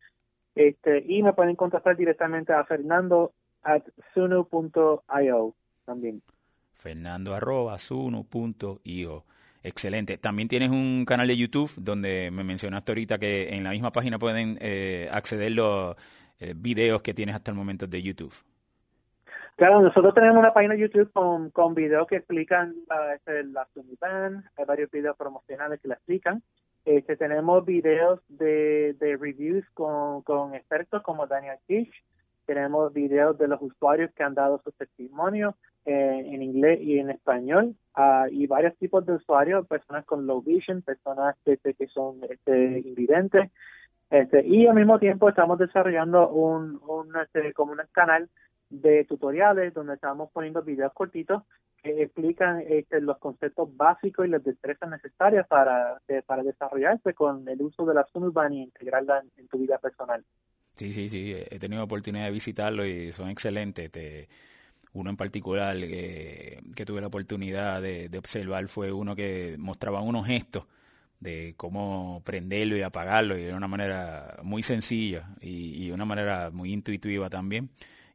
Este, 0.58 1.03
y 1.08 1.24
me 1.24 1.34
pueden 1.34 1.55
contactar 1.55 1.95
directamente 1.95 2.53
a 2.53 2.64
fernando 2.66 3.32
at 3.64 3.84
suno.io 4.14 5.55
también. 5.86 6.22
Fernando 6.74 7.34
arroba 7.34 7.78
suno.io. 7.78 9.24
Excelente. 9.64 10.18
También 10.18 10.47
tienes 10.47 10.70
un 10.70 11.05
canal 11.05 11.28
de 11.28 11.36
YouTube 11.36 11.72
donde 11.78 12.30
me 12.32 12.43
mencionaste 12.43 12.91
ahorita 12.91 13.18
que 13.18 13.55
en 13.55 13.64
la 13.64 13.72
misma 13.72 13.91
página 13.91 14.18
pueden 14.18 14.58
eh, 14.62 15.10
acceder 15.12 15.51
los 15.51 15.95
eh, 16.39 16.53
videos 16.55 17.01
que 17.01 17.14
tienes 17.14 17.36
hasta 17.36 17.51
el 17.51 17.58
momento 17.58 17.88
de 17.88 18.01
YouTube. 18.01 18.34
Claro, 19.58 19.82
nosotros 19.82 20.14
tenemos 20.14 20.38
una 20.38 20.53
página 20.53 20.76
de 20.76 20.82
YouTube 20.82 21.12
con, 21.12 21.49
con 21.49 21.74
videos 21.74 22.08
que 22.08 22.18
explican 22.18 22.76
uh, 22.89 23.16
este, 23.16 23.43
la 23.45 23.68
Band, 23.99 24.45
hay 24.55 24.66
varios 24.66 24.91
videos 24.91 25.18
promocionales 25.18 25.82
que 25.82 25.88
la 25.88 25.95
explican. 25.95 26.43
Este, 26.88 27.17
tenemos 27.17 27.65
videos 27.65 28.21
de, 28.29 28.95
reviews 29.19 29.65
con, 29.73 30.55
expertos 30.55 31.03
como 31.03 31.27
Daniel 31.27 31.57
Kish. 31.67 31.91
Tenemos 32.45 32.93
videos 32.93 33.38
de 33.38 33.49
los 33.49 33.61
usuarios 33.61 34.09
que 34.13 34.23
han 34.23 34.33
dado 34.33 34.61
su 34.63 34.71
testimonio 34.71 35.57
eh, 35.83 36.23
en 36.25 36.41
inglés 36.41 36.79
y 36.81 36.99
en 36.99 37.09
español. 37.09 37.75
Uh, 37.97 38.31
y 38.31 38.47
varios 38.47 38.73
tipos 38.77 39.05
de 39.05 39.15
usuarios, 39.15 39.67
personas 39.67 40.05
con 40.05 40.25
low 40.25 40.41
vision, 40.41 40.81
personas 40.81 41.35
que, 41.43 41.57
que 41.57 41.88
son 41.88 42.21
este, 42.29 42.79
invidentes. 42.79 43.51
Este, 44.09 44.47
y 44.47 44.65
al 44.67 44.75
mismo 44.75 44.97
tiempo 44.97 45.27
estamos 45.27 45.59
desarrollando 45.59 46.29
un 46.29 46.79
este, 47.21 47.51
como 47.51 47.73
un 47.73 47.81
canal 47.91 48.29
de 48.70 49.05
tutoriales 49.05 49.74
donde 49.74 49.95
estamos 49.95 50.30
poniendo 50.32 50.61
videos 50.61 50.93
cortitos 50.93 51.43
que 51.82 52.03
explican 52.03 52.61
este, 52.68 52.99
los 53.01 53.18
conceptos 53.18 53.76
básicos 53.76 54.26
y 54.26 54.30
las 54.30 54.43
destrezas 54.43 54.89
necesarias 54.89 55.47
para, 55.47 56.01
para 56.26 56.43
desarrollarse 56.43 57.13
con 57.13 57.47
el 57.47 57.61
uso 57.61 57.86
de 57.86 57.93
la 57.93 58.05
Sunurban 58.11 58.53
y 58.53 58.63
integrarla 58.63 59.24
en, 59.38 59.47
tu 59.47 59.59
vida 59.59 59.78
personal. 59.78 60.24
Sí, 60.76 60.91
sí, 60.91 61.07
sí, 61.09 61.36
he 61.49 61.59
tenido 61.59 61.84
oportunidad 61.84 62.26
de 62.26 62.32
visitarlo 62.32 62.86
y 62.86 63.11
son 63.11 63.30
excelentes. 63.30 63.91
Te, 63.91 64.28
uno 64.93 65.09
en 65.09 65.18
particular 65.18 65.78
que, 65.78 66.59
que 66.76 66.86
tuve 66.86 67.01
la 67.01 67.07
oportunidad 67.07 67.82
de, 67.82 68.09
observar 68.18 68.68
fue 68.68 68.91
uno 68.91 69.15
que 69.15 69.55
mostraba 69.59 70.01
unos 70.01 70.26
gestos 70.28 70.65
de 71.20 71.55
cómo 71.57 72.22
prenderlo 72.24 72.78
y 72.78 72.82
apagarlo 72.82 73.38
y 73.38 73.43
de 73.43 73.53
una 73.53 73.68
manera 73.68 74.38
muy 74.43 74.61
sencilla 74.61 75.30
y, 75.41 75.86
y 75.86 75.91
una 75.91 76.05
manera 76.05 76.51
muy 76.51 76.74
intuitiva 76.74 77.30
también. 77.30 77.70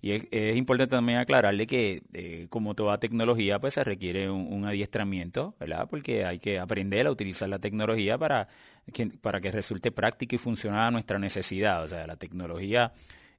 Y 0.05 0.11
es, 0.33 0.57
importante 0.57 0.97
también 0.97 1.19
aclararle 1.19 1.65
que, 1.65 2.03
eh, 2.13 2.49
como 2.51 2.75
toda 2.75 2.99
tecnología, 2.99 3.61
pues 3.61 3.75
se 3.75 3.85
requiere 3.85 4.29
un, 4.29 4.65
adiestramiento, 4.65 5.55
¿verdad? 5.61 5.89
Porque 5.89 6.25
hay 6.25 6.41
que 6.41 6.59
aprender 6.59 7.07
a 7.07 7.13
utilizar 7.13 7.49
la 7.49 7.61
tecnología 7.61 8.19
para 8.19 8.49
que, 8.93 9.07
para 9.07 9.41
que 9.41 9.53
resulte 9.53 9.93
práctica 9.93 10.35
y 10.35 10.39
funcional 10.39 10.89
a 10.89 10.91
nuestra 10.91 11.21
necesidad. 11.21 11.85
O 11.85 11.89
sea, 11.89 12.05
la 12.09 12.17
tecnología 12.17 12.93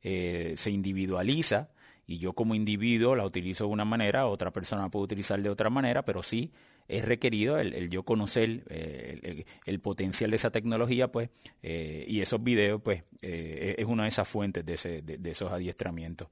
eh, 0.03 0.53
se 0.55 0.71
individualiza 0.71 1.69
y 2.07 2.17
yo 2.19 2.31
como 2.31 2.55
individuo 2.55 3.17
la 3.17 3.25
utilizo 3.25 3.65
de 3.65 3.71
una 3.71 3.83
manera, 3.83 4.25
otra 4.27 4.51
persona 4.51 4.89
puede 4.89 5.03
utilizar 5.03 5.41
de 5.41 5.49
otra 5.49 5.69
manera, 5.69 6.05
pero 6.05 6.23
sí 6.23 6.53
es 6.87 7.03
requerido 7.03 7.59
el, 7.59 7.89
yo 7.89 8.03
conocer 8.03 8.63
eh, 8.69 9.43
el, 9.65 9.79
potencial 9.81 10.29
de 10.29 10.37
esa 10.37 10.51
tecnología, 10.51 11.11
pues, 11.11 11.29
y 11.61 12.21
esos 12.21 12.41
videos, 12.41 12.81
pues, 12.81 13.03
es 13.21 13.85
una 13.85 14.03
de 14.03 14.09
esas 14.09 14.27
fuentes 14.29 14.65
de, 14.65 14.73
ese, 14.73 15.01
de 15.01 15.29
esos 15.29 15.51
adiestramientos. 15.51 16.29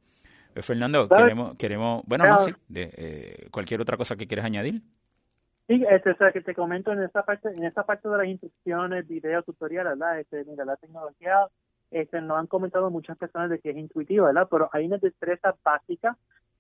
Eh, 0.55 0.61
Fernando, 0.61 1.07
queremos, 1.07 1.55
queremos, 1.57 2.03
bueno, 2.05 2.25
no, 2.25 2.39
sí, 2.41 2.53
de, 2.67 2.91
eh, 2.97 3.47
cualquier 3.51 3.81
otra 3.81 3.97
cosa 3.97 4.15
que 4.15 4.27
quieras 4.27 4.45
añadir. 4.45 4.81
Sí, 5.67 5.83
este, 5.89 6.11
o 6.11 6.15
sea, 6.17 6.31
que 6.31 6.41
te 6.41 6.53
comento 6.53 6.91
en 6.91 7.01
esta 7.03 7.23
parte, 7.23 7.49
en 7.49 7.63
esta 7.63 7.83
parte 7.83 8.09
de 8.09 8.17
las 8.17 8.27
instrucciones, 8.27 9.07
video, 9.07 9.41
tutoriales, 9.43 9.97
¿verdad? 9.97 10.19
Este, 10.19 10.43
mira, 10.43 10.65
la 10.65 10.75
tecnología, 10.75 11.47
este, 11.91 12.19
nos 12.19 12.37
han 12.37 12.47
comentado 12.47 12.89
muchas 12.89 13.17
personas 13.17 13.49
de 13.49 13.59
que 13.59 13.69
es 13.69 13.77
intuitiva, 13.77 14.27
¿verdad? 14.27 14.47
Pero 14.51 14.69
hay 14.73 14.85
una 14.85 14.97
destreza 14.97 15.55
básica 15.63 16.17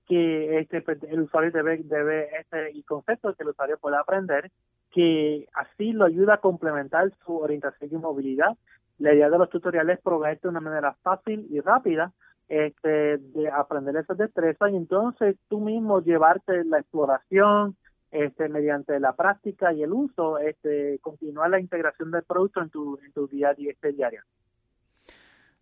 que 0.07 0.59
este, 0.59 0.81
pues, 0.81 1.03
el 1.03 1.21
usuario 1.21 1.51
debe, 1.51 1.79
debe, 1.83 2.29
este, 2.39 2.71
y 2.71 2.83
conceptos 2.83 3.35
que 3.35 3.43
el 3.43 3.49
usuario 3.49 3.77
pueda 3.77 3.99
aprender, 3.99 4.49
que 4.91 5.47
así 5.53 5.91
lo 5.91 6.05
ayuda 6.05 6.35
a 6.35 6.41
complementar 6.41 7.11
su 7.25 7.37
orientación 7.37 7.91
y 7.91 7.97
movilidad. 7.97 8.57
La 8.99 9.13
idea 9.13 9.29
de 9.29 9.37
los 9.37 9.49
tutoriales 9.49 9.97
es 9.97 10.03
proveerte 10.03 10.43
de 10.43 10.49
una 10.49 10.61
manera 10.61 10.93
fácil 11.01 11.47
y 11.49 11.59
rápida 11.59 12.13
este, 12.51 13.17
de 13.17 13.49
aprender 13.49 13.95
esas 13.95 14.17
destrezas 14.17 14.73
y 14.73 14.75
entonces 14.75 15.37
tú 15.47 15.61
mismo 15.61 16.01
llevarte 16.01 16.65
la 16.65 16.79
exploración 16.79 17.77
este, 18.11 18.49
mediante 18.49 18.99
la 18.99 19.15
práctica 19.15 19.71
y 19.71 19.83
el 19.83 19.93
uso, 19.93 20.37
este, 20.37 20.99
continuar 20.99 21.49
la 21.49 21.61
integración 21.61 22.11
del 22.11 22.23
producto 22.23 22.61
en 22.61 22.69
tu, 22.69 22.99
en 23.05 23.13
tu 23.13 23.25
día 23.29 23.49
a 23.49 23.53
día 23.53 23.71
este 23.71 23.93
diario. 23.93 24.21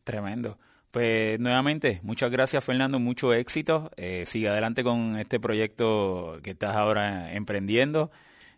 Tremendo. 0.04 0.58
Pues 0.90 1.40
nuevamente, 1.40 2.00
muchas 2.02 2.32
gracias 2.32 2.66
Fernando, 2.66 2.98
mucho 2.98 3.36
éxito. 3.36 3.92
Eh, 3.96 4.24
sigue 4.26 4.50
adelante 4.50 4.84
con 4.84 5.16
este 5.20 5.40
proyecto 5.40 6.40
que 6.42 6.50
estás 6.50 6.76
ahora 6.76 7.32
emprendiendo. 7.34 8.10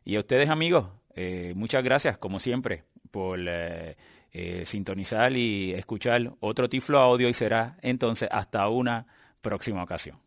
Y 0.05 0.15
a 0.15 0.19
ustedes 0.19 0.49
amigos, 0.49 0.87
eh, 1.15 1.51
muchas 1.57 1.83
gracias 1.83 2.17
como 2.17 2.39
siempre 2.39 2.85
por 3.11 3.37
eh, 3.45 3.97
eh, 4.31 4.63
sintonizar 4.65 5.35
y 5.35 5.73
escuchar 5.73 6.33
otro 6.39 6.69
Tiflo 6.69 6.99
Audio 6.99 7.27
y 7.27 7.33
será 7.33 7.77
entonces 7.81 8.29
hasta 8.31 8.67
una 8.69 9.07
próxima 9.41 9.83
ocasión. 9.83 10.17